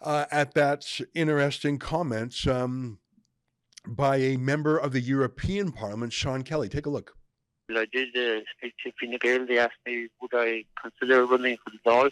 uh, 0.00 0.24
at 0.30 0.54
that 0.54 1.00
interesting 1.14 1.78
comment 1.78 2.46
um, 2.46 2.98
by 3.86 4.16
a 4.16 4.36
member 4.36 4.78
of 4.78 4.92
the 4.92 5.00
European 5.00 5.72
Parliament, 5.72 6.12
Sean 6.12 6.42
Kelly. 6.42 6.68
Take 6.68 6.86
a 6.86 6.90
look. 6.90 7.16
I 7.70 7.86
did 7.90 8.08
uh, 8.16 8.42
speak 8.56 8.74
to 8.84 8.92
Fine 9.00 9.16
Gael. 9.20 9.46
They 9.46 9.58
asked 9.58 9.80
me 9.86 10.08
would 10.20 10.32
I 10.34 10.64
consider 10.80 11.24
running 11.24 11.56
for 11.64 11.70
the 11.70 11.78
Dáil 11.90 12.10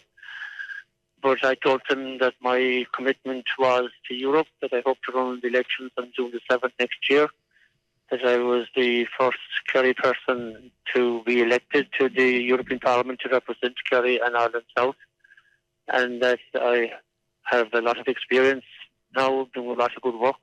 but 1.21 1.43
I 1.45 1.55
told 1.55 1.81
them 1.89 2.17
that 2.19 2.33
my 2.41 2.85
commitment 2.93 3.45
was 3.59 3.89
to 4.07 4.15
Europe, 4.15 4.47
that 4.61 4.73
I 4.73 4.81
hope 4.85 4.97
to 5.05 5.11
run 5.13 5.39
the 5.41 5.49
elections 5.49 5.91
on 5.97 6.11
June 6.15 6.31
the 6.31 6.41
7th 6.51 6.71
next 6.79 7.09
year, 7.09 7.27
that 8.09 8.25
I 8.25 8.37
was 8.37 8.65
the 8.75 9.05
first 9.17 9.37
Kerry 9.67 9.93
person 9.93 10.71
to 10.93 11.23
be 11.23 11.41
elected 11.41 11.87
to 11.99 12.09
the 12.09 12.29
European 12.43 12.79
Parliament 12.79 13.19
to 13.21 13.29
represent 13.29 13.75
Kerry 13.89 14.19
and 14.19 14.35
Ireland 14.35 14.65
South, 14.77 14.95
and 15.87 16.21
that 16.21 16.39
I 16.55 16.91
have 17.43 17.67
a 17.73 17.81
lot 17.81 17.99
of 17.99 18.07
experience 18.07 18.65
now 19.15 19.47
doing 19.53 19.69
a 19.69 19.73
lot 19.73 19.95
of 19.95 20.01
good 20.01 20.19
work. 20.19 20.41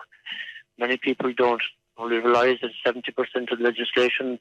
Many 0.78 0.96
people 0.96 1.32
don't 1.36 1.62
realise 1.98 2.58
that 2.62 2.70
70% 2.86 3.52
of 3.52 3.60
legislation 3.60 4.38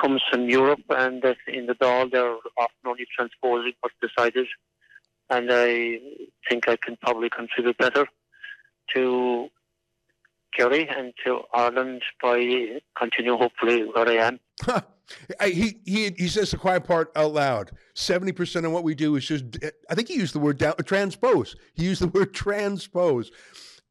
comes 0.00 0.22
from 0.30 0.48
Europe 0.48 0.82
and 0.90 1.22
that 1.22 1.36
in 1.46 1.66
the 1.66 1.74
Dáil 1.74 2.10
they're 2.10 2.36
often 2.58 2.84
only 2.86 3.06
transposing 3.16 3.72
what's 3.80 3.94
decided 4.02 4.46
and 5.30 5.48
I 5.50 6.00
think 6.48 6.68
I 6.68 6.76
can 6.76 6.96
probably 6.96 7.30
contribute 7.30 7.78
better 7.78 8.06
to 8.94 9.48
Kerry 10.56 10.88
and 10.88 11.12
to 11.24 11.40
Ireland 11.52 12.02
by 12.22 12.80
continuing 12.96 13.38
hopefully 13.38 13.82
where 13.82 14.08
I 14.08 14.16
am. 14.26 14.40
he, 15.44 15.78
he 15.84 16.10
he 16.16 16.28
says 16.28 16.50
the 16.50 16.58
quiet 16.58 16.84
part 16.84 17.10
out 17.16 17.32
loud. 17.32 17.72
Seventy 17.94 18.32
percent 18.32 18.66
of 18.66 18.72
what 18.72 18.84
we 18.84 18.94
do 18.94 19.16
is 19.16 19.26
just. 19.26 19.44
I 19.90 19.94
think 19.94 20.08
he 20.08 20.14
used 20.14 20.34
the 20.34 20.38
word 20.38 20.58
down, 20.58 20.74
transpose. 20.84 21.56
He 21.74 21.84
used 21.84 22.02
the 22.02 22.08
word 22.08 22.34
transpose, 22.34 23.32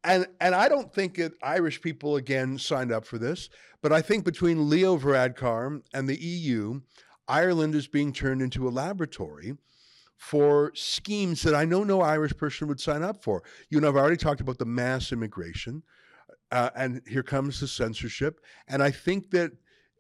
and 0.04 0.28
and 0.40 0.54
I 0.54 0.68
don't 0.70 0.94
think 0.94 1.20
it, 1.20 1.34
Irish 1.42 1.82
people 1.82 2.16
again 2.18 2.58
signed 2.58 2.92
up 2.92 3.06
for 3.06 3.18
this. 3.18 3.50
But 3.82 3.92
I 3.92 4.02
think 4.02 4.24
between 4.24 4.70
Leo 4.70 4.98
Varadkar 4.98 5.82
and 5.94 6.08
the 6.08 6.16
EU, 6.16 6.82
Ireland 7.28 7.76
is 7.76 7.88
being 7.88 8.14
turned 8.14 8.42
into 8.42 8.68
a 8.68 8.72
laboratory 8.72 9.58
for 10.18 10.72
schemes 10.74 11.42
that 11.42 11.54
I 11.54 11.66
know 11.66 11.84
no 11.84 12.02
Irish 12.02 12.36
person 12.38 12.70
would 12.70 12.80
sign 12.80 13.04
up 13.04 13.22
for. 13.24 13.44
You 13.70 13.82
know, 13.82 13.90
I've 13.90 13.98
already 13.98 14.16
talked 14.16 14.40
about 14.40 14.58
the 14.58 14.66
mass 14.66 15.12
immigration, 15.12 15.84
uh, 16.50 16.70
and 16.76 17.02
here 17.08 17.24
comes 17.24 17.60
the 17.60 17.68
censorship. 17.68 18.40
And 18.70 18.82
I 18.82 18.90
think 18.92 19.32
that 19.32 19.52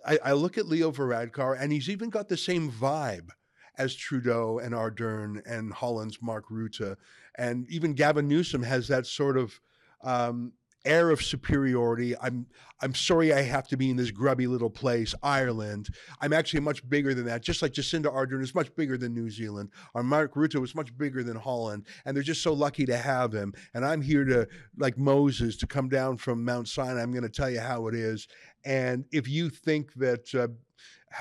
I, 0.05 0.19
I, 0.23 0.31
look 0.31 0.57
at 0.57 0.67
Leo 0.67 0.91
Varadkar, 0.91 1.57
and 1.59 1.73
he's 1.73 1.89
even 1.89 2.09
got 2.09 2.29
the 2.29 2.37
same 2.37 2.71
vibe 2.71 3.29
as 3.77 3.95
Trudeau 3.95 4.59
and 4.59 4.73
Ardern 4.73 5.41
and 5.45 5.73
Holland's 5.73 6.21
Mark 6.21 6.47
Rutte, 6.49 6.95
and 7.37 7.67
even 7.69 7.93
Gavin 7.93 8.27
Newsom 8.27 8.63
has 8.63 8.87
that 8.87 9.05
sort 9.05 9.37
of 9.37 9.59
um, 10.03 10.53
air 10.85 11.09
of 11.09 11.21
superiority. 11.21 12.15
I'm 12.19 12.45
I'm 12.81 12.93
sorry 12.93 13.31
I 13.31 13.41
have 13.43 13.67
to 13.69 13.77
be 13.77 13.89
in 13.89 13.95
this 13.95 14.11
grubby 14.11 14.45
little 14.45 14.69
place, 14.69 15.15
Ireland. 15.23 15.87
I'm 16.19 16.33
actually 16.33 16.59
much 16.59 16.87
bigger 16.89 17.13
than 17.13 17.25
that. 17.25 17.41
Just 17.41 17.61
like 17.61 17.71
Jacinda 17.71 18.13
Ardern 18.13 18.41
is 18.41 18.53
much 18.53 18.75
bigger 18.75 18.97
than 18.97 19.13
New 19.13 19.29
Zealand. 19.29 19.69
Or 19.93 20.03
Mark 20.03 20.33
Rutte 20.33 20.59
was 20.59 20.75
much 20.75 20.95
bigger 20.97 21.23
than 21.23 21.37
Holland, 21.37 21.87
and 22.03 22.15
they're 22.15 22.23
just 22.23 22.43
so 22.43 22.51
lucky 22.51 22.85
to 22.85 22.97
have 22.97 23.31
him. 23.31 23.53
And 23.73 23.85
I'm 23.85 24.01
here 24.01 24.25
to, 24.25 24.49
like 24.77 24.97
Moses, 24.97 25.55
to 25.57 25.67
come 25.67 25.87
down 25.87 26.17
from 26.17 26.43
Mount 26.43 26.67
Sinai. 26.67 27.01
I'm 27.01 27.11
going 27.11 27.23
to 27.23 27.29
tell 27.29 27.49
you 27.49 27.61
how 27.61 27.87
it 27.87 27.95
is. 27.95 28.27
And 28.65 29.05
if 29.13 29.29
you 29.29 29.49
think 29.49 29.93
that 29.93 30.35
uh, 30.35 30.49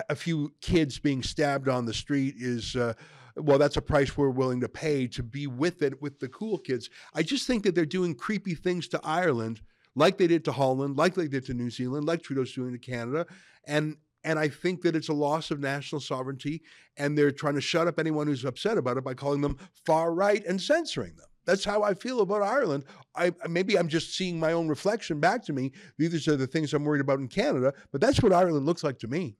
a 0.08 0.16
few 0.16 0.52
kids 0.60 0.98
being 0.98 1.22
stabbed 1.22 1.68
on 1.68 1.84
the 1.84 1.94
street 1.94 2.34
is 2.38 2.74
uh, 2.74 2.94
well, 3.36 3.58
that's 3.58 3.76
a 3.76 3.82
price 3.82 4.16
we're 4.16 4.30
willing 4.30 4.60
to 4.60 4.68
pay 4.68 5.06
to 5.08 5.22
be 5.22 5.46
with 5.46 5.82
it 5.82 6.00
with 6.02 6.20
the 6.20 6.28
cool 6.28 6.58
kids. 6.58 6.90
I 7.14 7.22
just 7.22 7.46
think 7.46 7.62
that 7.64 7.74
they're 7.74 7.86
doing 7.86 8.14
creepy 8.14 8.54
things 8.54 8.88
to 8.88 9.00
Ireland, 9.02 9.60
like 9.94 10.18
they 10.18 10.26
did 10.26 10.44
to 10.46 10.52
Holland, 10.52 10.96
like 10.96 11.14
they 11.14 11.28
did 11.28 11.46
to 11.46 11.54
New 11.54 11.70
Zealand, 11.70 12.06
like 12.06 12.22
Trudeau's 12.22 12.52
doing 12.52 12.72
to 12.72 12.78
Canada, 12.78 13.26
and 13.66 13.96
and 14.24 14.38
I 14.38 14.48
think 14.48 14.82
that 14.82 14.94
it's 14.94 15.08
a 15.08 15.14
loss 15.14 15.50
of 15.50 15.60
national 15.60 16.00
sovereignty, 16.00 16.62
and 16.96 17.18
they're 17.18 17.32
trying 17.32 17.56
to 17.56 17.60
shut 17.60 17.88
up 17.88 17.98
anyone 17.98 18.28
who's 18.28 18.44
upset 18.44 18.78
about 18.78 18.96
it 18.96 19.04
by 19.04 19.14
calling 19.14 19.40
them 19.40 19.58
far 19.84 20.14
right 20.14 20.44
and 20.46 20.60
censoring 20.60 21.16
them. 21.16 21.26
That's 21.44 21.64
how 21.64 21.82
I 21.82 21.94
feel 21.94 22.20
about 22.20 22.42
Ireland. 22.42 22.84
I 23.16 23.32
maybe 23.48 23.76
I'm 23.76 23.88
just 23.88 24.14
seeing 24.16 24.38
my 24.38 24.52
own 24.52 24.68
reflection 24.68 25.18
back 25.18 25.42
to 25.46 25.52
me. 25.52 25.72
These 25.98 26.28
are 26.28 26.36
the 26.36 26.46
things 26.46 26.72
I'm 26.72 26.84
worried 26.84 27.00
about 27.00 27.18
in 27.18 27.28
Canada, 27.28 27.74
but 27.90 28.00
that's 28.00 28.22
what 28.22 28.32
Ireland 28.32 28.66
looks 28.66 28.84
like 28.84 28.98
to 29.00 29.08
me. 29.08 29.36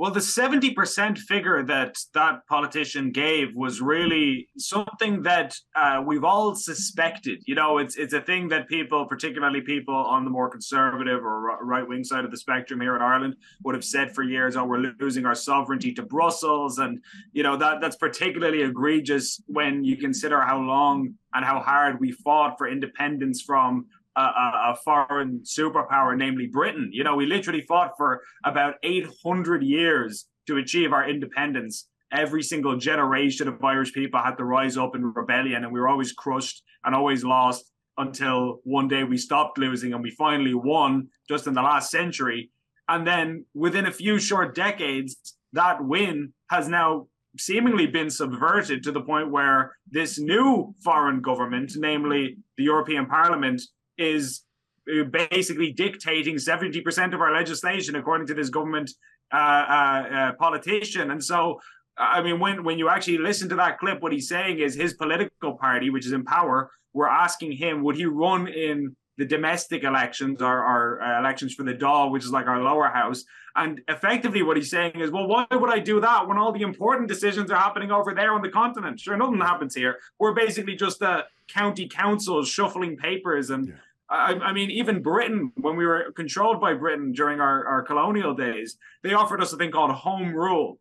Well, 0.00 0.10
the 0.10 0.20
70% 0.20 1.18
figure 1.18 1.62
that 1.64 1.98
that 2.14 2.46
politician 2.46 3.10
gave 3.10 3.54
was 3.54 3.82
really 3.82 4.48
something 4.56 5.22
that 5.24 5.54
uh, 5.76 6.02
we've 6.06 6.24
all 6.24 6.54
suspected. 6.54 7.42
You 7.46 7.54
know, 7.54 7.76
it's 7.76 7.96
it's 7.96 8.14
a 8.14 8.22
thing 8.22 8.48
that 8.48 8.66
people, 8.66 9.04
particularly 9.04 9.60
people 9.60 9.94
on 9.94 10.24
the 10.24 10.30
more 10.30 10.48
conservative 10.48 11.22
or 11.22 11.62
right 11.62 11.86
wing 11.86 12.02
side 12.02 12.24
of 12.24 12.30
the 12.30 12.38
spectrum 12.38 12.80
here 12.80 12.96
in 12.96 13.02
Ireland, 13.02 13.36
would 13.62 13.74
have 13.74 13.84
said 13.84 14.14
for 14.14 14.22
years, 14.22 14.56
"Oh, 14.56 14.64
we're 14.64 14.90
losing 14.98 15.26
our 15.26 15.34
sovereignty 15.34 15.92
to 15.92 16.02
Brussels," 16.02 16.78
and 16.78 17.04
you 17.34 17.42
know 17.42 17.58
that 17.58 17.82
that's 17.82 17.96
particularly 17.96 18.62
egregious 18.62 19.42
when 19.48 19.84
you 19.84 19.98
consider 19.98 20.40
how 20.40 20.60
long 20.60 21.12
and 21.34 21.44
how 21.44 21.60
hard 21.60 22.00
we 22.00 22.10
fought 22.10 22.56
for 22.56 22.66
independence 22.66 23.42
from 23.42 23.84
a, 24.16 24.20
a, 24.20 24.76
foreign 24.84 25.42
superpower, 25.44 26.16
namely 26.16 26.46
Britain. 26.46 26.90
You 26.92 27.04
know, 27.04 27.16
we 27.16 27.26
literally 27.26 27.62
fought 27.62 27.92
for 27.96 28.22
about 28.44 28.74
800 28.82 29.62
years 29.62 30.26
to 30.46 30.56
achieve 30.56 30.92
our 30.92 31.08
independence. 31.08 31.86
Every 32.12 32.42
single 32.42 32.76
generation 32.76 33.46
of 33.46 33.62
Irish 33.62 33.92
people 33.92 34.20
had 34.20 34.36
to 34.36 34.44
rise 34.44 34.76
up 34.76 34.96
in 34.96 35.04
rebellion, 35.04 35.64
and 35.64 35.72
we 35.72 35.80
were 35.80 35.88
always 35.88 36.12
crushed 36.12 36.62
and 36.84 36.94
always 36.94 37.24
lost 37.24 37.70
until 37.98 38.60
one 38.64 38.88
day 38.88 39.04
we 39.04 39.16
stopped 39.16 39.58
losing 39.58 39.92
and 39.92 40.02
we 40.02 40.10
finally 40.10 40.54
won 40.54 41.08
just 41.28 41.46
in 41.46 41.54
the 41.54 41.62
last 41.62 41.90
century. 41.90 42.50
And 42.88 43.06
then 43.06 43.44
within 43.54 43.86
a 43.86 43.92
few 43.92 44.18
short 44.18 44.54
decades, 44.54 45.36
that 45.52 45.84
win 45.84 46.32
has 46.50 46.68
now 46.68 47.06
seemingly 47.38 47.86
been 47.86 48.10
subverted 48.10 48.82
to 48.82 48.92
the 48.92 49.00
point 49.00 49.30
where 49.30 49.76
this 49.88 50.18
new 50.18 50.74
foreign 50.82 51.20
government, 51.20 51.72
namely 51.76 52.36
the 52.56 52.64
European 52.64 53.06
Parliament, 53.06 53.62
is 54.00 54.42
uh, 54.88 55.04
basically 55.04 55.72
dictating 55.72 56.36
70% 56.36 57.14
of 57.14 57.20
our 57.20 57.32
legislation 57.32 57.96
according 57.96 58.26
to 58.28 58.34
this 58.34 58.48
government 58.48 58.90
uh, 59.32 59.36
uh, 59.36 59.38
uh, 59.38 60.32
politician. 60.32 61.10
And 61.10 61.22
so, 61.22 61.60
I 61.96 62.22
mean, 62.22 62.40
when, 62.40 62.64
when 62.64 62.78
you 62.78 62.88
actually 62.88 63.18
listen 63.18 63.48
to 63.50 63.56
that 63.56 63.78
clip, 63.78 64.00
what 64.02 64.12
he's 64.12 64.28
saying 64.28 64.58
is 64.58 64.74
his 64.74 64.94
political 64.94 65.54
party, 65.54 65.90
which 65.90 66.06
is 66.06 66.12
in 66.12 66.24
power, 66.24 66.70
were 66.92 67.08
asking 67.08 67.52
him, 67.52 67.82
would 67.84 67.96
he 67.96 68.06
run 68.06 68.48
in 68.48 68.96
the 69.20 69.26
domestic 69.26 69.84
elections 69.84 70.40
our 70.40 71.02
uh, 71.02 71.20
elections 71.20 71.52
for 71.52 71.62
the 71.62 71.74
Dáil, 71.74 72.10
which 72.10 72.24
is 72.24 72.30
like 72.30 72.46
our 72.46 72.62
lower 72.62 72.88
house. 72.88 73.22
And 73.54 73.82
effectively, 73.86 74.42
what 74.42 74.56
he's 74.56 74.70
saying 74.70 74.98
is, 74.98 75.10
well, 75.10 75.26
why 75.26 75.46
would 75.52 75.70
I 75.70 75.78
do 75.78 76.00
that 76.00 76.26
when 76.26 76.38
all 76.38 76.52
the 76.52 76.62
important 76.62 77.06
decisions 77.06 77.50
are 77.50 77.58
happening 77.58 77.90
over 77.90 78.14
there 78.14 78.32
on 78.32 78.40
the 78.40 78.48
continent? 78.48 78.98
Sure, 78.98 79.18
nothing 79.18 79.38
happens 79.38 79.74
here. 79.74 79.98
We're 80.18 80.32
basically 80.32 80.74
just 80.74 81.02
a 81.02 81.26
county 81.48 81.86
councils 81.86 82.48
shuffling 82.48 82.96
papers 82.96 83.50
and. 83.50 83.68
Yeah. 83.68 83.74
I, 84.10 84.34
I, 84.34 84.52
mean, 84.52 84.70
even 84.72 85.02
Britain, 85.02 85.52
when 85.54 85.76
we 85.76 85.86
were 85.86 86.12
controlled 86.16 86.60
by 86.60 86.74
Britain 86.74 87.12
during 87.12 87.40
our, 87.40 87.64
our 87.66 87.82
colonial 87.82 88.34
days, 88.34 88.76
they 89.04 89.14
offered 89.14 89.40
us 89.40 89.52
a 89.52 89.56
thing 89.56 89.70
called 89.70 89.92
home 89.92 90.34
rule, 90.34 90.80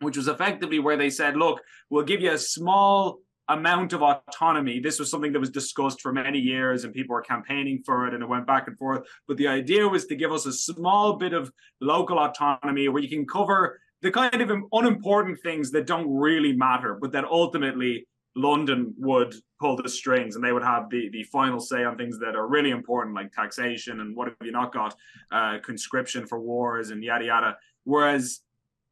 which 0.00 0.16
was 0.16 0.26
effectively 0.26 0.78
where 0.78 0.96
they 0.96 1.10
said, 1.10 1.36
look, 1.36 1.60
we'll 1.90 2.04
give 2.04 2.22
you 2.22 2.32
a 2.32 2.38
small 2.38 3.18
amount 3.48 3.92
of 3.92 4.02
autonomy. 4.02 4.80
This 4.80 4.98
was 4.98 5.10
something 5.10 5.32
that 5.32 5.40
was 5.40 5.50
discussed 5.50 6.00
for 6.00 6.12
many 6.12 6.38
years 6.38 6.84
and 6.84 6.94
people 6.94 7.12
were 7.12 7.22
campaigning 7.22 7.82
for 7.84 8.06
it 8.06 8.14
and 8.14 8.22
it 8.22 8.28
went 8.28 8.46
back 8.46 8.68
and 8.68 8.78
forth. 8.78 9.02
But 9.28 9.36
the 9.36 9.48
idea 9.48 9.86
was 9.86 10.06
to 10.06 10.16
give 10.16 10.32
us 10.32 10.46
a 10.46 10.52
small 10.52 11.16
bit 11.16 11.34
of 11.34 11.52
local 11.80 12.18
autonomy 12.18 12.88
where 12.88 13.02
you 13.02 13.08
can 13.08 13.26
cover 13.26 13.78
the 14.00 14.10
kind 14.10 14.40
of 14.40 14.50
unimportant 14.72 15.38
things 15.42 15.70
that 15.72 15.86
don't 15.86 16.10
really 16.10 16.54
matter, 16.54 16.96
but 17.00 17.12
that 17.12 17.24
ultimately 17.24 18.06
London 18.34 18.94
would 18.98 19.34
pull 19.60 19.76
the 19.76 19.88
strings 19.88 20.36
and 20.36 20.44
they 20.44 20.52
would 20.52 20.62
have 20.62 20.88
the, 20.90 21.08
the 21.10 21.22
final 21.24 21.60
say 21.60 21.84
on 21.84 21.96
things 21.96 22.18
that 22.18 22.34
are 22.34 22.48
really 22.48 22.70
important, 22.70 23.14
like 23.14 23.32
taxation 23.32 24.00
and 24.00 24.16
what 24.16 24.28
have 24.28 24.36
you 24.42 24.52
not 24.52 24.72
got, 24.72 24.94
uh, 25.30 25.58
conscription 25.62 26.26
for 26.26 26.40
wars 26.40 26.90
and 26.90 27.04
yada 27.04 27.24
yada. 27.24 27.56
Whereas 27.84 28.40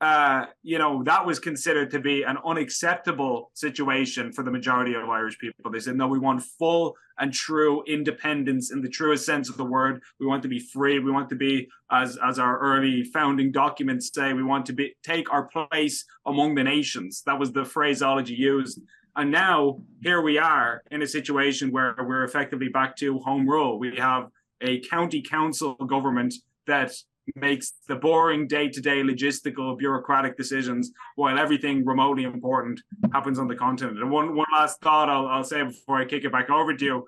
uh, 0.00 0.46
you 0.62 0.78
know, 0.78 1.02
that 1.04 1.26
was 1.26 1.38
considered 1.38 1.90
to 1.90 2.00
be 2.00 2.22
an 2.22 2.38
unacceptable 2.46 3.50
situation 3.52 4.32
for 4.32 4.42
the 4.42 4.50
majority 4.50 4.94
of 4.94 5.06
Irish 5.10 5.38
people. 5.38 5.70
They 5.70 5.78
said, 5.78 5.96
no, 5.96 6.08
we 6.08 6.18
want 6.18 6.42
full 6.42 6.96
and 7.18 7.30
true 7.30 7.84
independence 7.86 8.72
in 8.72 8.80
the 8.80 8.88
truest 8.88 9.26
sense 9.26 9.50
of 9.50 9.58
the 9.58 9.64
word. 9.64 10.02
We 10.18 10.26
want 10.26 10.42
to 10.44 10.48
be 10.48 10.58
free. 10.58 10.98
We 11.00 11.10
want 11.10 11.28
to 11.28 11.36
be, 11.36 11.68
as, 11.90 12.18
as 12.24 12.38
our 12.38 12.58
early 12.60 13.04
founding 13.04 13.52
documents 13.52 14.10
say, 14.14 14.32
we 14.32 14.42
want 14.42 14.64
to 14.66 14.72
be 14.72 14.96
take 15.02 15.30
our 15.30 15.44
place 15.44 16.06
among 16.24 16.54
the 16.54 16.64
nations. 16.64 17.22
That 17.26 17.38
was 17.38 17.52
the 17.52 17.66
phraseology 17.66 18.34
used. 18.34 18.80
And 19.16 19.30
now 19.30 19.80
here 20.02 20.22
we 20.22 20.38
are 20.38 20.82
in 20.90 21.02
a 21.02 21.06
situation 21.06 21.72
where 21.72 21.94
we're 21.98 22.24
effectively 22.24 22.68
back 22.68 22.96
to 22.96 23.18
home 23.18 23.48
rule. 23.48 23.78
We 23.78 23.96
have 23.96 24.28
a 24.60 24.80
county 24.80 25.22
council 25.22 25.74
government 25.74 26.34
that 26.66 26.92
makes 27.36 27.74
the 27.88 27.96
boring 27.96 28.46
day-to-day 28.46 29.02
logistical 29.02 29.78
bureaucratic 29.78 30.36
decisions 30.36 30.90
while 31.16 31.38
everything 31.38 31.84
remotely 31.84 32.24
important 32.24 32.80
happens 33.12 33.38
on 33.38 33.48
the 33.48 33.54
continent. 33.54 33.98
And 33.98 34.10
one 34.10 34.34
one 34.34 34.46
last 34.52 34.80
thought 34.80 35.08
i'll, 35.08 35.26
I'll 35.26 35.44
say 35.44 35.62
before 35.62 35.98
i 35.98 36.04
kick 36.04 36.24
it 36.24 36.32
back 36.32 36.50
over 36.50 36.74
to 36.74 36.84
you. 36.84 37.06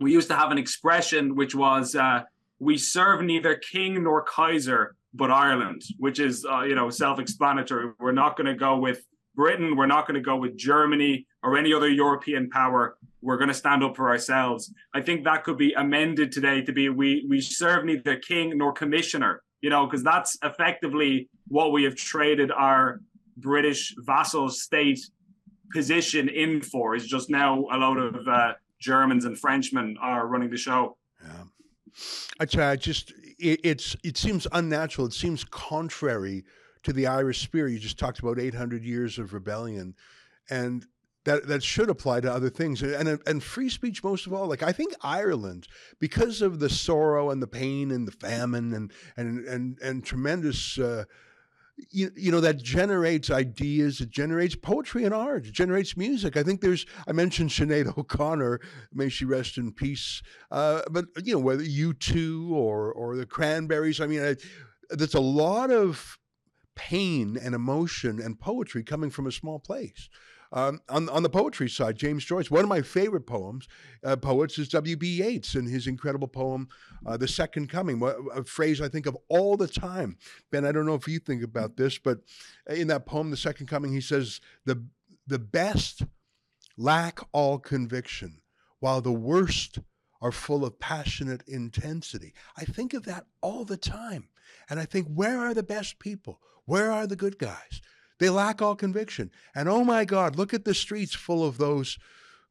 We 0.00 0.12
used 0.12 0.28
to 0.28 0.36
have 0.36 0.50
an 0.50 0.58
expression 0.58 1.34
which 1.34 1.54
was 1.54 1.96
uh, 1.96 2.22
we 2.58 2.78
serve 2.78 3.22
neither 3.22 3.56
king 3.56 4.04
nor 4.04 4.22
kaiser 4.22 4.94
but 5.12 5.30
ireland 5.30 5.82
which 5.98 6.18
is 6.18 6.44
uh, 6.44 6.62
you 6.62 6.74
know 6.74 6.90
self-explanatory. 6.90 7.92
We're 7.98 8.12
not 8.12 8.36
going 8.36 8.46
to 8.46 8.54
go 8.54 8.78
with 8.78 9.04
britain 9.34 9.76
we're 9.76 9.86
not 9.86 10.06
going 10.06 10.14
to 10.14 10.20
go 10.20 10.36
with 10.36 10.56
germany 10.56 11.26
or 11.42 11.56
any 11.56 11.72
other 11.72 11.88
european 11.88 12.48
power 12.50 12.96
we're 13.24 13.38
going 13.38 13.48
to 13.48 13.54
stand 13.54 13.82
up 13.82 13.96
for 13.96 14.10
ourselves. 14.10 14.72
I 14.92 15.00
think 15.00 15.24
that 15.24 15.44
could 15.44 15.56
be 15.56 15.72
amended 15.72 16.30
today 16.30 16.60
to 16.62 16.72
be 16.72 16.90
we 16.90 17.26
we 17.28 17.40
serve 17.40 17.84
neither 17.84 18.16
king 18.16 18.56
nor 18.56 18.72
commissioner, 18.72 19.42
you 19.62 19.70
know, 19.70 19.86
because 19.86 20.04
that's 20.04 20.36
effectively 20.42 21.28
what 21.48 21.72
we 21.72 21.84
have 21.84 21.96
traded 21.96 22.52
our 22.52 23.00
British 23.38 23.94
vassal 23.98 24.50
state 24.50 25.00
position 25.72 26.28
in 26.28 26.60
for. 26.60 26.94
Is 26.94 27.06
just 27.06 27.30
now 27.30 27.64
a 27.72 27.76
load 27.78 27.98
of 27.98 28.28
uh, 28.28 28.52
Germans 28.78 29.24
and 29.24 29.38
Frenchmen 29.38 29.96
are 30.00 30.26
running 30.26 30.50
the 30.50 30.58
show. 30.58 30.98
Yeah, 31.24 31.44
I 32.38 32.44
try. 32.44 32.72
I 32.72 32.76
just 32.76 33.12
it, 33.38 33.60
it's 33.64 33.96
it 34.04 34.18
seems 34.18 34.46
unnatural. 34.52 35.06
It 35.06 35.14
seems 35.14 35.44
contrary 35.44 36.44
to 36.84 36.92
the 36.92 37.06
Irish 37.06 37.42
spirit. 37.42 37.72
You 37.72 37.78
just 37.78 37.98
talked 37.98 38.20
about 38.20 38.38
800 38.38 38.84
years 38.84 39.18
of 39.18 39.34
rebellion, 39.34 39.94
and 40.48 40.86
that 41.24 41.46
that 41.48 41.62
should 41.62 41.90
apply 41.90 42.20
to 42.20 42.32
other 42.32 42.50
things 42.50 42.82
and 42.82 43.18
and 43.26 43.42
free 43.42 43.68
speech 43.68 44.04
most 44.04 44.26
of 44.26 44.32
all 44.32 44.46
like 44.46 44.62
i 44.62 44.72
think 44.72 44.94
ireland 45.02 45.66
because 45.98 46.42
of 46.42 46.60
the 46.60 46.68
sorrow 46.68 47.30
and 47.30 47.42
the 47.42 47.46
pain 47.46 47.90
and 47.90 48.06
the 48.06 48.12
famine 48.12 48.72
and 48.74 48.92
and 49.16 49.44
and 49.46 49.78
and 49.80 50.04
tremendous 50.04 50.78
uh, 50.78 51.04
you, 51.90 52.10
you 52.14 52.30
know 52.30 52.40
that 52.40 52.58
generates 52.58 53.30
ideas 53.30 54.00
it 54.00 54.10
generates 54.10 54.54
poetry 54.54 55.04
and 55.04 55.14
art 55.14 55.46
it 55.46 55.52
generates 55.52 55.96
music 55.96 56.36
i 56.36 56.42
think 56.42 56.60
there's 56.60 56.86
i 57.08 57.12
mentioned 57.12 57.50
Sinead 57.50 57.96
o'connor 57.98 58.60
may 58.92 59.08
she 59.08 59.24
rest 59.24 59.58
in 59.58 59.72
peace 59.72 60.22
uh, 60.50 60.82
but 60.90 61.06
you 61.24 61.32
know 61.32 61.40
whether 61.40 61.64
U2 61.64 62.50
or 62.52 62.92
or 62.92 63.16
the 63.16 63.26
cranberries 63.26 64.00
i 64.00 64.06
mean 64.06 64.22
I, 64.22 64.36
there's 64.90 65.14
a 65.14 65.20
lot 65.20 65.70
of 65.70 66.18
pain 66.74 67.38
and 67.40 67.54
emotion 67.54 68.20
and 68.20 68.38
poetry 68.38 68.82
coming 68.82 69.10
from 69.10 69.26
a 69.26 69.32
small 69.32 69.58
place 69.58 70.08
um, 70.54 70.80
on, 70.88 71.08
on 71.08 71.24
the 71.24 71.28
poetry 71.28 71.68
side, 71.68 71.96
James 71.96 72.24
Joyce, 72.24 72.48
one 72.48 72.62
of 72.62 72.68
my 72.68 72.80
favorite 72.80 73.26
poems, 73.26 73.66
uh, 74.04 74.14
poets 74.14 74.56
is 74.56 74.68
W.B. 74.68 75.20
Yeats 75.20 75.56
and 75.56 75.68
his 75.68 75.88
incredible 75.88 76.28
poem, 76.28 76.68
uh, 77.04 77.16
The 77.16 77.26
Second 77.26 77.68
Coming, 77.68 78.00
a 78.32 78.44
phrase 78.44 78.80
I 78.80 78.88
think 78.88 79.06
of 79.06 79.16
all 79.28 79.56
the 79.56 79.66
time. 79.66 80.16
Ben, 80.52 80.64
I 80.64 80.70
don't 80.70 80.86
know 80.86 80.94
if 80.94 81.08
you 81.08 81.18
think 81.18 81.42
about 81.42 81.76
this, 81.76 81.98
but 81.98 82.18
in 82.68 82.86
that 82.86 83.04
poem, 83.04 83.32
The 83.32 83.36
Second 83.36 83.66
Coming, 83.66 83.92
he 83.92 84.00
says, 84.00 84.40
the, 84.64 84.84
the 85.26 85.40
best 85.40 86.02
lack 86.78 87.18
all 87.32 87.58
conviction, 87.58 88.40
while 88.78 89.00
the 89.00 89.12
worst 89.12 89.80
are 90.24 90.32
full 90.32 90.64
of 90.64 90.80
passionate 90.80 91.42
intensity. 91.46 92.32
I 92.56 92.64
think 92.64 92.94
of 92.94 93.04
that 93.04 93.26
all 93.42 93.66
the 93.66 93.76
time. 93.76 94.30
And 94.70 94.80
I 94.80 94.86
think, 94.86 95.06
where 95.06 95.38
are 95.38 95.52
the 95.52 95.62
best 95.62 95.98
people? 95.98 96.40
Where 96.64 96.90
are 96.90 97.06
the 97.06 97.14
good 97.14 97.38
guys? 97.38 97.82
They 98.18 98.30
lack 98.30 98.62
all 98.62 98.74
conviction. 98.74 99.30
And 99.54 99.68
oh 99.68 99.84
my 99.84 100.06
God, 100.06 100.36
look 100.36 100.54
at 100.54 100.64
the 100.64 100.72
streets 100.72 101.14
full 101.14 101.46
of 101.46 101.58
those 101.58 101.98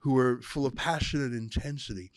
who 0.01 0.15
are 0.19 0.39
full 0.43 0.67
of 0.67 0.75
passionate 0.75 1.33
intensity. 1.33 2.11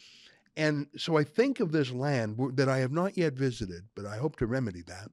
And 0.58 0.88
so 0.98 1.16
I 1.16 1.24
think 1.24 1.58
of 1.58 1.72
this 1.72 1.90
land 1.90 2.36
that 2.56 2.68
I 2.68 2.78
have 2.78 2.92
not 2.92 3.16
yet 3.16 3.32
visited, 3.32 3.84
but 3.94 4.04
I 4.04 4.18
hope 4.18 4.36
to 4.36 4.46
remedy 4.46 4.82
that. 4.88 5.08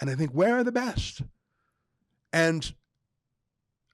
And 0.00 0.08
I 0.08 0.14
think, 0.14 0.30
where 0.30 0.56
are 0.56 0.64
the 0.64 0.72
best? 0.72 1.20
And 2.32 2.72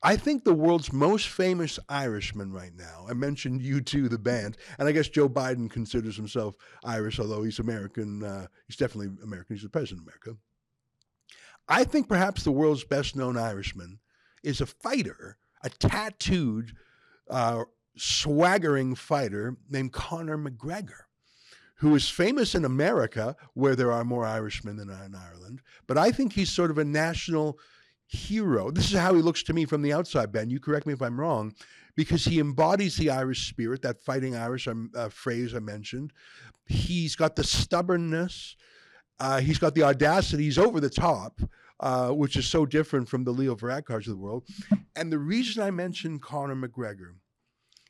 I 0.07 0.14
think 0.14 0.44
the 0.44 0.54
world's 0.54 0.92
most 0.92 1.26
famous 1.26 1.80
Irishman 1.88 2.52
right 2.52 2.70
now, 2.76 3.07
I 3.11 3.12
mentioned 3.14 3.61
U2, 3.61 4.09
the 4.09 4.16
band, 4.16 4.57
and 4.78 4.86
I 4.86 4.92
guess 4.92 5.09
Joe 5.09 5.28
Biden 5.28 5.68
considers 5.68 6.14
himself 6.14 6.54
Irish, 6.84 7.18
although 7.18 7.42
he's 7.42 7.59
American. 7.59 8.22
Uh, 8.22 8.46
he's 8.68 8.76
definitely 8.76 9.20
American. 9.24 9.57
He's 9.57 9.64
the 9.64 9.68
president 9.68 10.02
of 10.02 10.04
America. 10.07 10.40
I 11.68 11.82
think 11.82 12.09
perhaps 12.09 12.44
the 12.44 12.52
world's 12.52 12.84
best 12.84 13.16
known 13.16 13.36
Irishman 13.36 13.98
is 14.44 14.61
a 14.61 14.66
fighter, 14.66 15.38
a 15.64 15.70
tattooed, 15.70 16.76
uh, 17.28 17.64
swaggering 17.96 18.94
fighter 18.94 19.57
named 19.68 19.92
Conor 19.92 20.38
McGregor, 20.38 21.07
who 21.78 21.96
is 21.96 22.09
famous 22.09 22.54
in 22.54 22.64
America, 22.64 23.34
where 23.54 23.74
there 23.74 23.90
are 23.90 24.04
more 24.04 24.24
Irishmen 24.24 24.76
than 24.76 24.88
in 24.88 25.16
Ireland. 25.16 25.62
But 25.88 25.98
I 25.98 26.12
think 26.12 26.32
he's 26.32 26.52
sort 26.52 26.70
of 26.70 26.78
a 26.78 26.84
national 26.84 27.59
hero. 28.07 28.70
This 28.70 28.92
is 28.92 28.98
how 28.98 29.14
he 29.14 29.22
looks 29.22 29.42
to 29.44 29.52
me 29.52 29.64
from 29.64 29.82
the 29.82 29.92
outside, 29.92 30.32
Ben. 30.32 30.50
You 30.50 30.61
correct 30.61 30.86
me 30.86 30.92
if 30.92 31.02
I'm 31.02 31.18
wrong, 31.18 31.54
because 31.96 32.24
he 32.24 32.40
embodies 32.40 32.96
the 32.96 33.11
Irish 33.11 33.48
spirit, 33.48 33.82
that 33.82 34.02
fighting 34.02 34.36
Irish 34.36 34.68
um, 34.68 34.90
uh, 34.94 35.09
phrase 35.09 35.54
I 35.54 35.61
mentioned. 35.61 36.12
He's 36.66 37.16
got 37.16 37.36
the 37.36 37.44
stubbornness. 37.44 38.57
Uh, 39.18 39.40
he's 39.40 39.59
got 39.59 39.74
the 39.74 39.82
audacity. 39.82 40.44
He's 40.44 40.59
over 40.59 40.78
the 40.78 40.90
top, 40.90 41.40
uh, 41.80 42.11
which 42.11 42.36
is 42.36 42.46
so 42.46 42.66
different 42.66 43.09
from 43.09 43.24
the 43.24 43.32
Leo 43.32 43.54
Varadkars 43.54 44.07
of 44.07 44.12
the 44.12 44.16
world. 44.16 44.46
And 44.94 45.12
the 45.12 45.18
reason 45.18 45.62
I 45.62 45.70
mentioned 45.70 46.22
Conor 46.22 46.57
McGregor 46.57 47.14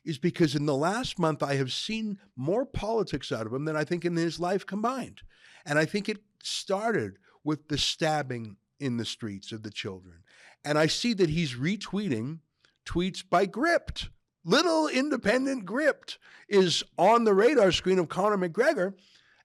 is 0.05 0.17
because 0.17 0.55
in 0.55 0.65
the 0.65 0.75
last 0.75 1.19
month 1.19 1.43
I 1.43 1.55
have 1.55 1.73
seen 1.73 2.17
more 2.37 2.65
politics 2.65 3.31
out 3.31 3.45
of 3.45 3.53
him 3.53 3.65
than 3.65 3.75
I 3.75 3.83
think 3.83 4.05
in 4.05 4.15
his 4.15 4.39
life 4.39 4.65
combined. 4.65 5.21
And 5.65 5.77
I 5.77 5.83
think 5.83 6.07
it 6.07 6.19
started 6.41 7.17
with 7.43 7.67
the 7.67 7.77
stabbing 7.77 8.55
in 8.79 8.97
the 8.97 9.05
streets 9.05 9.51
of 9.51 9.63
the 9.63 9.71
children. 9.71 10.23
And 10.63 10.77
I 10.77 10.87
see 10.87 11.13
that 11.13 11.29
he's 11.29 11.53
retweeting 11.55 12.39
tweets 12.85 13.23
by 13.27 13.45
Gript. 13.45 14.09
Little 14.43 14.87
independent 14.87 15.65
Gript 15.65 16.17
is 16.47 16.83
on 16.97 17.25
the 17.25 17.33
radar 17.33 17.71
screen 17.71 17.99
of 17.99 18.09
Conor 18.09 18.37
McGregor. 18.37 18.93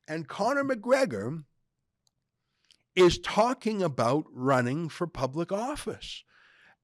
And 0.06 0.28
Conor 0.28 0.64
McGregor 0.64 1.44
is 2.94 3.18
talking 3.18 3.82
about 3.82 4.24
running 4.32 4.88
for 4.88 5.06
public 5.06 5.50
office. 5.50 6.24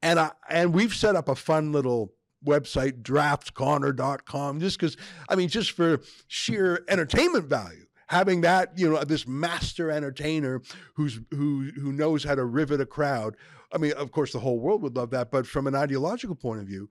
And 0.03 0.19
I, 0.19 0.31
and 0.49 0.73
we've 0.73 0.95
set 0.95 1.17
up 1.17 1.29
a 1.29 1.35
fun 1.35 1.73
little 1.73 2.15
website 2.47 3.03
draftconor.com 3.03 4.61
just 4.61 4.79
cuz 4.79 4.97
I 5.29 5.35
mean 5.35 5.49
just 5.49 5.73
for 5.73 6.01
sheer 6.29 6.85
entertainment 6.87 7.47
value 7.47 7.88
having 8.09 8.41
that 8.41 8.77
you 8.77 8.91
know 8.91 9.03
this 9.05 9.27
master 9.27 9.91
entertainer 9.91 10.61
who's 10.95 11.21
who 11.31 11.71
who 11.77 11.93
knows 11.93 12.25
how 12.25 12.35
to 12.35 12.45
rivet 12.45 12.81
a 12.81 12.87
crowd 12.87 13.37
i 13.73 13.79
mean 13.79 13.93
of 13.93 14.11
course 14.11 14.33
the 14.33 14.41
whole 14.41 14.59
world 14.59 14.83
would 14.83 14.97
love 14.97 15.11
that 15.11 15.31
but 15.31 15.47
from 15.47 15.67
an 15.67 15.75
ideological 15.75 16.35
point 16.35 16.61
of 16.61 16.67
view 16.67 16.89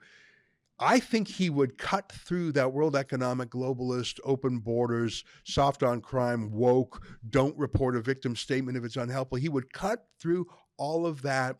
I 0.79 0.99
think 0.99 1.27
he 1.27 1.49
would 1.49 1.79
cut 1.79 2.11
through 2.11 2.51
that 2.51 2.71
world 2.71 2.95
economic 2.95 3.49
globalist, 3.49 4.19
open 4.23 4.59
borders, 4.59 5.23
soft 5.43 5.81
on 5.81 6.01
crime, 6.01 6.51
woke, 6.51 7.01
don't 7.27 7.57
report 7.57 7.95
a 7.95 8.01
victim 8.01 8.35
statement 8.35 8.77
if 8.77 8.83
it's 8.83 8.95
unhelpful. 8.95 9.39
He 9.39 9.49
would 9.49 9.73
cut 9.73 10.05
through 10.19 10.45
all 10.77 11.07
of 11.07 11.23
that 11.23 11.57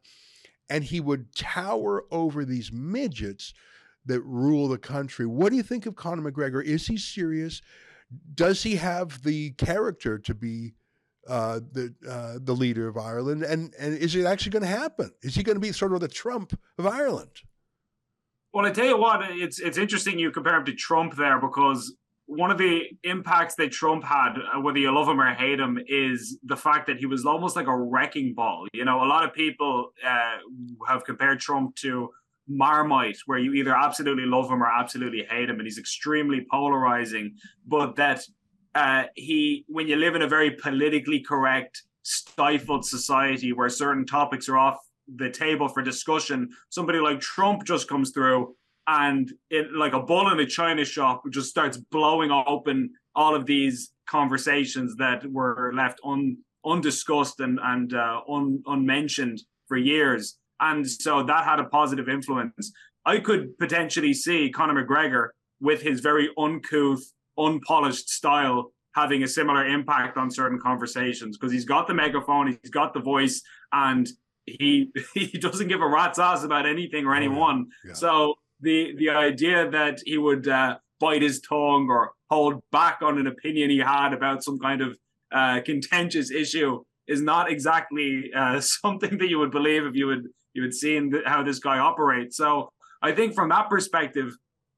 and 0.70 0.84
he 0.84 1.00
would 1.00 1.34
tower 1.36 2.04
over 2.12 2.46
these 2.46 2.72
midgets 2.72 3.54
that 4.06 4.22
rule 4.22 4.68
the 4.68 4.78
country. 4.78 5.26
What 5.26 5.50
do 5.50 5.56
you 5.56 5.64
think 5.64 5.88
of 5.88 5.96
Conor 5.96 6.32
McGregor? 6.32 6.64
Is 6.64 6.86
he 6.86 6.98
serious? 6.98 7.62
Does 8.34 8.64
he 8.64 8.76
have 8.76 9.24
the 9.24 9.52
character 9.52 10.18
to 10.20 10.34
be 10.34 10.74
uh, 11.28 11.60
the 11.72 11.94
uh, 12.10 12.40
the 12.42 12.54
leader 12.54 12.88
of 12.88 12.98
Ireland? 12.98 13.44
And 13.44 13.74
and 13.80 13.98
is 13.98 14.16
it 14.16 14.26
actually 14.26 14.52
going 14.52 14.64
to 14.64 14.70
happen? 14.70 15.12
Is 15.22 15.36
he 15.36 15.44
going 15.44 15.56
to 15.56 15.62
be 15.62 15.72
sort 15.72 15.94
of 15.94 16.00
the 16.00 16.08
Trump 16.08 16.58
of 16.78 16.88
Ireland? 16.88 17.42
Well, 18.54 18.66
I 18.66 18.72
tell 18.72 18.86
you 18.86 18.98
what, 18.98 19.22
it's 19.32 19.60
it's 19.60 19.78
interesting 19.78 20.20
you 20.20 20.32
compare 20.32 20.58
him 20.58 20.66
to 20.66 20.74
Trump 20.74 21.16
there 21.16 21.40
because 21.40 21.94
one 22.28 22.52
of 22.52 22.58
the 22.58 22.82
impacts 23.04 23.56
that 23.56 23.72
Trump 23.72 24.04
had, 24.04 24.34
uh, 24.36 24.60
whether 24.60 24.78
you 24.78 24.94
love 24.94 25.08
him 25.08 25.20
or 25.20 25.34
hate 25.34 25.60
him, 25.60 25.80
is 25.88 26.38
the 26.44 26.58
fact 26.58 26.88
that 26.88 26.98
he 26.98 27.06
was 27.06 27.26
almost 27.26 27.56
like 27.56 27.68
a 27.68 27.76
wrecking 27.76 28.34
ball. 28.34 28.68
You 28.74 28.86
know, 28.86 29.04
a 29.04 29.08
lot 29.08 29.24
of 29.24 29.34
people 29.34 29.92
uh, 30.06 30.38
have 30.88 31.06
compared 31.06 31.40
Trump 31.40 31.76
to 31.78 32.10
Marmite, 32.48 33.20
where 33.26 33.40
you 33.40 33.54
either 33.54 33.76
absolutely 33.76 34.26
love 34.26 34.50
him 34.50 34.64
or 34.64 34.68
absolutely 34.68 35.26
hate 35.30 35.50
him, 35.50 35.60
and 35.60 35.68
he's 35.68 35.78
extremely 35.78 36.46
polarizing. 36.50 37.36
But 37.66 37.96
that 37.96 38.24
uh, 38.76 39.06
he, 39.16 39.66
when 39.68 39.88
you 39.88 39.96
live 39.96 40.16
in 40.16 40.22
a 40.22 40.28
very 40.28 40.52
politically 40.52 41.20
correct, 41.20 41.84
stifled 42.04 42.86
society 42.86 43.54
where 43.54 43.70
certain 43.70 44.06
topics 44.06 44.48
are 44.48 44.58
off 44.58 44.78
the 45.16 45.30
table 45.30 45.68
for 45.68 45.82
discussion, 45.82 46.50
somebody 46.70 47.00
like 47.00 47.20
Trump 47.20 47.66
just 47.66 47.88
comes 47.88 48.12
through 48.12 48.56
and 48.88 49.34
it 49.50 49.72
like 49.74 49.94
a 49.94 50.02
bull 50.02 50.32
in 50.32 50.40
a 50.40 50.46
china 50.46 50.86
shop 50.86 51.22
just 51.30 51.50
starts 51.50 51.78
blowing 51.78 52.32
open 52.32 52.90
all 53.16 53.36
of 53.36 53.46
these 53.46 53.92
conversations 54.08 54.96
that 54.96 55.26
were 55.32 55.74
left 55.76 56.00
un, 56.06 56.38
undiscussed 56.66 57.42
and 57.42 57.60
and 57.62 57.94
uh, 57.94 58.22
un, 58.30 58.64
unmentioned 58.66 59.42
for 59.68 59.78
years 59.78 60.38
and 60.60 60.90
so 60.90 61.24
that 61.24 61.44
had 61.44 61.60
a 61.60 61.66
positive 61.66 62.10
influence 62.10 62.72
i 63.06 63.20
could 63.20 63.58
potentially 63.58 64.14
see 64.14 64.50
conor 64.50 64.86
mcgregor 64.86 65.30
with 65.60 65.82
his 65.82 66.00
very 66.00 66.30
uncouth 66.38 67.02
unpolished 67.38 68.10
style 68.10 68.72
having 68.96 69.22
a 69.22 69.28
similar 69.28 69.66
impact 69.68 70.18
on 70.18 70.32
certain 70.32 70.60
conversations 70.60 71.38
because 71.38 71.52
he's 71.52 71.66
got 71.66 71.88
the 71.88 71.94
megaphone 71.94 72.48
he's 72.48 72.72
got 72.72 72.94
the 72.94 73.00
voice 73.00 73.42
and 73.72 74.10
he 74.46 74.92
he 75.14 75.38
doesn't 75.38 75.68
give 75.68 75.82
a 75.82 75.88
rat's 75.88 76.20
ass 76.20 76.44
about 76.44 76.66
anything 76.66 77.06
or 77.06 77.16
anyone 77.16 77.68
yeah. 77.86 77.94
So 77.94 78.36
the 78.62 78.96
the 78.98 79.10
idea 79.10 79.70
that 79.70 80.00
he 80.06 80.18
would 80.18 80.48
uh, 80.48 80.78
bite 81.00 81.22
his 81.22 81.40
tongue 81.42 81.88
or 81.90 82.12
hold 82.30 82.62
back 82.72 83.00
on 83.02 83.18
an 83.18 83.28
opinion 83.28 83.70
he 83.70 83.78
had 83.78 84.14
about 84.14 84.44
some 84.44 84.60
kind 84.60 84.82
of 84.82 84.98
uh, 85.32 85.62
contentious 85.66 86.32
issue 86.32 86.84
is 87.08 87.22
not 87.22 87.52
exactly 87.52 88.32
uh, 88.36 88.60
something 88.82 89.18
that 89.18 89.30
you 89.30 89.40
would 89.40 89.52
believe 89.52 89.86
if 89.86 89.96
you 89.96 90.08
would 90.08 90.28
you 90.58 90.64
would 90.64 90.74
seen 90.74 91.14
how 91.26 91.44
this 91.44 91.60
guy 91.60 91.80
operates. 91.80 92.36
So 92.36 92.74
I 93.02 93.14
think 93.14 93.34
from 93.36 93.50
that 93.50 93.70
perspective, 93.70 94.36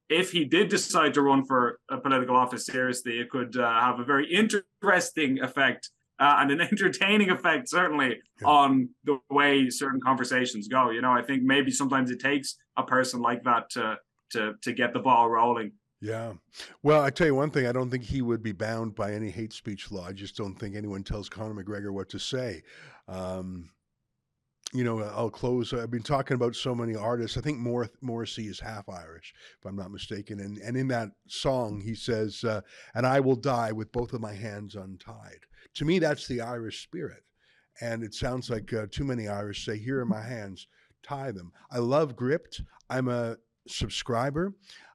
if 0.10 0.32
he 0.32 0.44
did 0.44 0.70
decide 0.70 1.14
to 1.16 1.22
run 1.22 1.46
for 1.46 1.80
a 1.90 1.98
political 1.98 2.36
office 2.36 2.66
seriously, 2.66 3.20
it 3.20 3.30
could 3.30 3.58
uh, 3.58 3.80
have 3.80 4.00
a 4.00 4.04
very 4.04 4.32
interesting 4.32 5.40
effect 5.42 5.90
uh, 6.20 6.38
and 6.40 6.52
an 6.52 6.62
entertaining 6.72 7.30
effect, 7.30 7.70
certainly, 7.70 8.18
yeah. 8.42 8.48
on 8.48 8.90
the 9.06 9.20
way 9.30 9.70
certain 9.70 10.02
conversations 10.02 10.68
go. 10.68 10.90
You 10.90 11.02
know, 11.02 11.12
I 11.12 11.22
think 11.22 11.44
maybe 11.44 11.72
sometimes 11.72 12.12
it 12.12 12.20
takes 12.20 12.58
a 12.78 12.84
person 12.84 13.22
like 13.22 13.44
that 13.44 13.70
to 13.72 13.98
to 14.32 14.54
to 14.62 14.74
get 14.74 14.94
the 14.94 15.00
ball 15.00 15.30
rolling. 15.30 15.72
Yeah. 16.02 16.34
Well, 16.82 17.04
I 17.04 17.10
tell 17.10 17.28
you 17.28 17.36
one 17.36 17.52
thing, 17.52 17.68
I 17.68 17.74
don't 17.74 17.90
think 17.90 18.04
he 18.04 18.22
would 18.22 18.42
be 18.42 18.54
bound 18.54 18.96
by 18.96 19.12
any 19.14 19.30
hate 19.30 19.52
speech 19.52 19.92
law. 19.92 20.08
I 20.08 20.14
just 20.14 20.38
don't 20.38 20.56
think 20.56 20.76
anyone 20.76 21.04
tells 21.04 21.28
Conor 21.28 21.62
McGregor 21.62 21.92
what 21.92 22.08
to 22.10 22.20
say. 22.20 22.64
Um, 23.10 23.70
you 24.74 24.84
know, 24.84 25.01
I'll 25.01 25.32
close. 25.32 25.74
I've 25.74 25.89
been 25.89 26.03
talking 26.03 26.36
about 26.36 26.55
so 26.55 26.76
many 26.76 26.95
artists. 26.95 27.38
I 27.38 27.41
think 27.41 27.57
Morrissey 28.01 28.47
is 28.47 28.59
half 28.59 28.88
Irish, 28.88 29.34
if 29.59 29.65
I'm 29.65 29.76
not 29.76 29.91
mistaken. 29.91 30.39
And 30.39 30.57
and 30.59 30.78
in 30.78 30.88
that 30.89 31.09
song, 31.28 31.82
he 31.82 31.95
says, 31.95 32.43
uh, 32.43 32.61
"And 32.93 33.05
I 33.05 33.20
will 33.20 33.36
die 33.36 33.72
with 33.72 33.91
both 33.91 34.13
of 34.13 34.22
my 34.22 34.34
hands 34.34 34.76
untied." 34.76 35.45
To 35.76 35.86
me, 35.86 35.97
that's 35.97 36.28
the 36.28 36.41
Irish 36.41 36.84
spirit, 36.84 37.24
and 37.82 38.03
it 38.03 38.13
sounds 38.13 38.49
like 38.49 38.72
uh, 38.72 38.86
too 38.91 39.05
many 39.05 39.28
Irish 39.28 39.65
say, 39.65 39.78
"Here 39.78 39.99
are 40.01 40.05
my 40.05 40.22
hands, 40.22 40.67
tie 41.01 41.32
them." 41.32 41.51
I 41.72 41.80
love 41.80 42.15
Gript. 42.15 42.61
I'm 42.91 43.07
a 43.07 43.38
subscriber. 43.67 44.53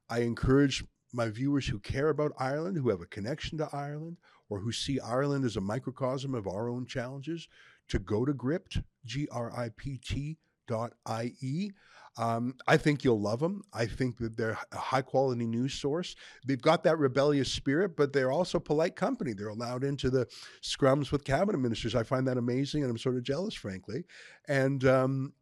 I 0.09 0.21
encourage 0.21 0.85
my 1.13 1.31
viewers 1.31 1.67
who 1.67 1.81
care 1.81 2.11
about 2.11 2.33
Ireland, 2.39 2.77
who 2.77 2.91
have 2.91 3.01
a 3.01 3.07
connection 3.07 3.59
to 3.59 3.69
Ireland, 3.73 4.19
or 4.49 4.61
who 4.61 4.73
see 4.73 5.01
Ireland 5.01 5.45
as 5.45 5.57
a 5.57 5.61
microcosm 5.61 6.35
of 6.35 6.47
our 6.47 6.69
own 6.69 6.87
challenges, 6.87 7.49
to 7.89 7.99
go 7.99 8.25
to 8.25 8.33
Gript, 8.33 8.79
G 9.05 9.29
R 9.31 9.53
I 9.57 9.71
P 9.77 9.99
T 9.99 10.39
dot 10.67 10.93
I 11.07 11.33
E. 11.41 11.71
Um, 12.17 12.55
I 12.69 12.77
think 12.77 13.03
you'll 13.03 13.21
love 13.21 13.41
them. 13.41 13.63
I 13.73 13.87
think 13.87 14.19
that 14.19 14.37
they're 14.37 14.57
a 14.71 14.79
high 14.79 15.03
quality 15.03 15.47
news 15.47 15.75
source. 15.75 16.15
They've 16.47 16.61
got 16.61 16.85
that 16.85 16.99
rebellious 16.99 17.53
spirit, 17.53 17.97
but 17.97 18.13
they're 18.13 18.31
also 18.31 18.61
polite 18.61 18.95
company. 18.95 19.33
They're 19.33 19.49
allowed 19.49 19.83
into 19.83 20.11
the 20.11 20.29
scrums 20.63 21.11
with 21.11 21.25
cabinet 21.25 21.59
ministers. 21.59 21.97
I 21.97 22.05
find 22.05 22.27
that 22.29 22.39
amazing, 22.39 22.83
and 22.83 22.91
I'm 22.91 22.99
sort 22.99 23.17
of 23.17 23.25
jealous, 23.25 23.55
frankly. 23.55 24.05
And 24.47 24.85
um, 24.85 25.33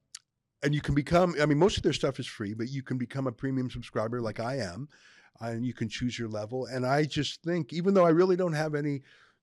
and 0.63 0.75
you 0.75 0.81
can 0.81 0.95
become. 0.95 1.35
I 1.41 1.47
mean, 1.47 1.59
most 1.59 1.77
of 1.77 1.83
their 1.83 1.93
stuff 1.93 2.19
is 2.19 2.27
free, 2.27 2.55
but 2.55 2.71
you 2.71 2.83
can 2.83 2.97
become 2.97 3.27
a 3.27 3.33
premium 3.33 3.71
subscriber, 3.71 4.23
like 4.23 4.41
I 4.41 4.59
am, 4.59 4.89
and 5.41 5.67
you 5.67 5.75
can 5.75 5.91
choose 5.91 6.19
your 6.19 6.29
level. 6.29 6.67
And 6.67 6.87
I 6.87 7.05
just 7.05 7.43
think, 7.43 7.73
even 7.73 7.93
though 7.93 8.07
I 8.07 8.11
really 8.11 8.37
don't 8.37 8.53
have 8.55 8.75
any 8.75 9.03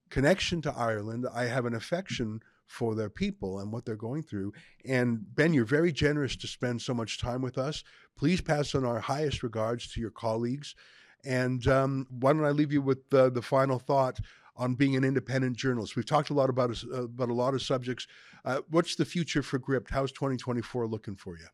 connection 0.10 0.62
to 0.64 0.74
Ireland, 0.76 1.28
I 1.32 1.46
have 1.46 1.66
an 1.66 1.76
affection 1.76 2.42
for 2.70 2.94
their 2.94 3.10
people 3.10 3.60
and 3.60 3.72
what 3.72 3.84
they're 3.84 3.96
going 3.96 4.22
through. 4.22 4.54
And 4.86 5.20
Ben, 5.36 5.54
you're 5.54 5.66
very 5.66 5.92
generous 5.92 6.36
to 6.38 6.48
spend 6.48 6.82
so 6.82 6.94
much 6.94 7.18
time 7.18 7.42
with 7.42 7.58
us. 7.58 7.84
Please 8.16 8.42
pass 8.42 8.76
on 8.76 8.86
our 8.86 9.00
highest 9.00 9.42
regards 9.42 9.92
to 9.94 10.00
your 10.00 10.12
colleagues. 10.12 10.76
And 11.26 11.66
um, 11.68 12.06
why 12.10 12.32
don't 12.32 12.46
I 12.46 12.52
leave 12.52 12.72
you 12.72 12.82
with 12.82 13.10
the 13.10 13.42
final 13.42 13.80
thought 13.80 14.20
on 14.56 14.76
being 14.76 14.96
an 14.96 15.04
independent 15.04 15.58
journalist? 15.58 15.96
We've 15.96 16.06
talked 16.06 16.30
a 16.30 16.36
lot 16.36 16.50
about 16.50 16.70
uh, 16.94 17.04
about 17.04 17.30
a 17.30 17.34
lot 17.34 17.56
of 17.56 17.62
subjects. 17.62 18.08
Uh, 18.46 18.62
what's 18.70 18.96
the 18.96 19.04
future 19.04 19.42
for 19.42 19.58
Gript? 19.58 19.90
How's 19.90 20.12
2024 20.12 20.88
looking 20.88 21.16
for 21.16 21.38
you? 21.38 21.48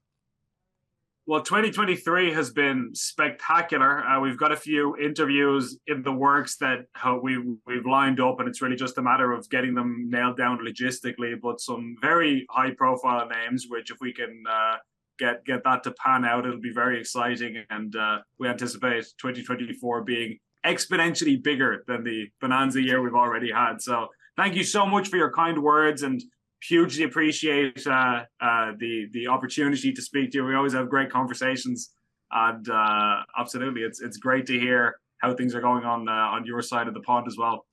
Well, 1.27 1.41
2023 1.41 2.33
has 2.33 2.51
been 2.51 2.91
spectacular. 2.93 4.05
Uh, 4.05 4.19
we've 4.19 4.37
got 4.37 4.51
a 4.51 4.55
few 4.55 4.95
interviews 4.97 5.75
in 5.87 6.03
the 6.03 6.11
works 6.11 6.57
that 6.57 6.85
we 7.23 7.39
we've 7.65 7.85
lined 7.87 8.19
up, 8.19 8.39
and 8.39 8.47
it's 8.47 8.61
really 8.61 8.75
just 8.75 8.99
a 8.99 9.01
matter 9.01 9.31
of 9.31 9.49
getting 9.49 9.73
them 9.73 10.07
nailed 10.07 10.37
down 10.37 10.59
logistically. 10.59 11.33
But 11.41 11.59
some 11.59 11.95
very 11.99 12.45
high-profile 12.51 13.27
names, 13.27 13.65
which 13.67 13.89
if 13.89 13.97
we 14.01 14.13
can 14.13 14.43
uh, 14.47 14.75
get 15.17 15.43
get 15.45 15.63
that 15.63 15.81
to 15.85 15.91
pan 15.93 16.25
out, 16.25 16.45
it'll 16.45 16.59
be 16.59 16.71
very 16.71 16.99
exciting. 16.99 17.63
And 17.71 17.95
uh, 17.95 18.19
we 18.37 18.47
anticipate 18.47 19.05
2024 19.17 20.03
being 20.03 20.37
exponentially 20.63 21.41
bigger 21.41 21.83
than 21.87 22.03
the 22.03 22.27
bonanza 22.39 22.83
year 22.83 23.01
we've 23.01 23.15
already 23.15 23.51
had. 23.51 23.81
So, 23.81 24.09
thank 24.37 24.53
you 24.53 24.63
so 24.63 24.85
much 24.85 25.07
for 25.07 25.17
your 25.17 25.31
kind 25.31 25.63
words 25.63 26.03
and 26.03 26.21
hugely 26.67 27.03
appreciate 27.03 27.85
uh, 27.87 28.23
uh, 28.41 28.71
the 28.77 29.07
the 29.11 29.27
opportunity 29.27 29.93
to 29.93 30.01
speak 30.01 30.31
to 30.31 30.39
you. 30.39 30.45
We 30.45 30.55
always 30.55 30.73
have 30.73 30.89
great 30.89 31.11
conversations, 31.11 31.91
and 32.31 32.67
uh, 32.69 33.23
absolutely, 33.37 33.81
it's 33.81 34.01
it's 34.01 34.17
great 34.17 34.45
to 34.47 34.59
hear 34.59 34.99
how 35.19 35.33
things 35.33 35.55
are 35.55 35.61
going 35.61 35.83
on 35.83 36.07
uh, 36.07 36.11
on 36.11 36.45
your 36.45 36.61
side 36.61 36.87
of 36.87 36.93
the 36.93 37.01
pond 37.01 37.27
as 37.27 37.37
well. 37.37 37.65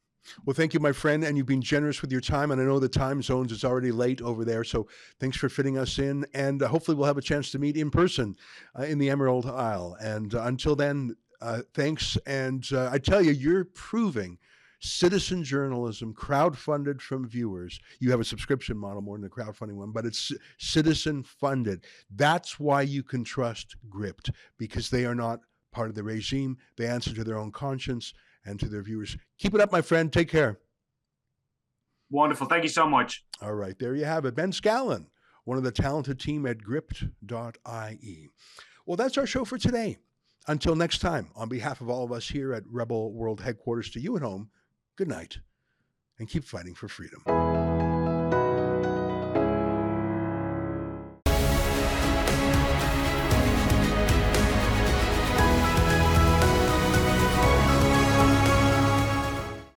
Well, 0.47 0.55
thank 0.55 0.73
you, 0.73 0.79
my 0.79 0.93
friend, 0.93 1.25
and 1.25 1.37
you've 1.37 1.47
been 1.47 1.61
generous 1.63 2.01
with 2.01 2.13
your 2.13 2.21
time. 2.21 2.53
And 2.53 2.61
I 2.61 2.65
know 2.65 2.79
the 2.79 2.89
time 2.89 3.23
zones 3.23 3.51
is 3.51 3.65
already 3.65 3.91
late 3.91 4.23
over 4.23 4.45
there, 4.45 4.63
so 4.63 4.87
thanks 5.19 5.37
for 5.37 5.49
fitting 5.49 5.79
us 5.79 5.99
in. 5.99 6.25
And 6.33 6.63
uh, 6.63 6.69
hopefully, 6.69 6.97
we'll 6.97 7.09
have 7.09 7.19
a 7.19 7.23
chance 7.23 7.51
to 7.53 7.59
meet 7.59 7.77
in 7.77 7.91
person 7.91 8.37
uh, 8.79 8.85
in 8.85 8.99
the 8.99 9.11
Emerald 9.11 9.47
Isle. 9.47 9.97
And 10.01 10.33
until 10.35 10.77
then, 10.77 11.17
thanks. 11.75 12.17
And 12.27 12.65
I 12.73 12.99
tell 12.99 13.21
you, 13.21 13.33
you're 13.33 13.65
proving 13.65 14.39
citizen 14.83 15.45
journalism, 15.45 16.13
crowd-funded 16.13 17.01
from 17.01 17.29
viewers. 17.29 17.79
You 18.01 18.11
have 18.11 18.21
a 18.21 18.25
subscription 18.25 18.77
model 18.77 19.01
more 19.01 19.17
than 19.17 19.27
a 19.27 19.31
crowdfunding 19.31 19.77
one, 19.77 19.93
but 19.93 20.05
it's 20.05 20.33
citizen 20.59 21.23
funded. 21.23 21.85
That's 22.11 22.59
why 22.59 22.83
you 22.83 23.03
can 23.03 23.23
trust 23.23 23.77
Gript 23.89 24.31
because 24.59 24.91
they 24.91 25.05
are 25.07 25.15
not 25.15 25.41
part 25.73 25.89
of 25.89 25.95
the 25.95 26.03
regime. 26.03 26.59
They 26.77 26.87
answer 26.87 27.15
to 27.15 27.25
their 27.25 27.39
own 27.39 27.53
conscience 27.53 28.13
and 28.45 28.59
to 28.59 28.69
their 28.69 28.83
viewers. 28.83 29.17
Keep 29.39 29.55
it 29.55 29.61
up, 29.61 29.71
my 29.71 29.83
friend. 29.83 30.13
Take 30.13 30.29
care. 30.29 30.59
Wonderful. 32.11 32.49
Thank 32.49 32.65
you 32.65 32.69
so 32.69 32.87
much. 32.87 33.25
All 33.41 33.55
right. 33.55 33.79
There 33.79 33.95
you 33.95 34.05
have 34.05 34.25
it. 34.25 34.35
Ben 34.35 34.53
Scallan, 34.53 35.07
one 35.45 35.59
of 35.59 35.65
the 35.65 35.71
talented 35.71 36.19
team 36.19 36.45
at 36.45 36.59
gript.ie. 36.59 38.31
Well, 38.85 38.97
that's 38.97 39.17
our 39.17 39.27
show 39.27 39.45
for 39.45 39.59
today. 39.59 39.99
Until 40.49 40.75
next 40.75 40.99
time, 40.99 41.31
on 41.37 41.49
behalf 41.49 41.81
of 41.81 41.89
all 41.89 42.03
of 42.03 42.11
us 42.11 42.29
here 42.29 42.53
at 42.53 42.65
Rebel 42.67 43.13
World 43.13 43.41
Headquarters 43.41 43.91
to 43.91 44.01
you 44.01 44.17
at 44.17 44.23
home, 44.23 44.51
good 44.97 45.09
night, 45.09 45.39
and 46.19 46.29
keep 46.29 46.45
fighting 46.45 46.75
for 46.75 46.89
freedom. 46.89 47.72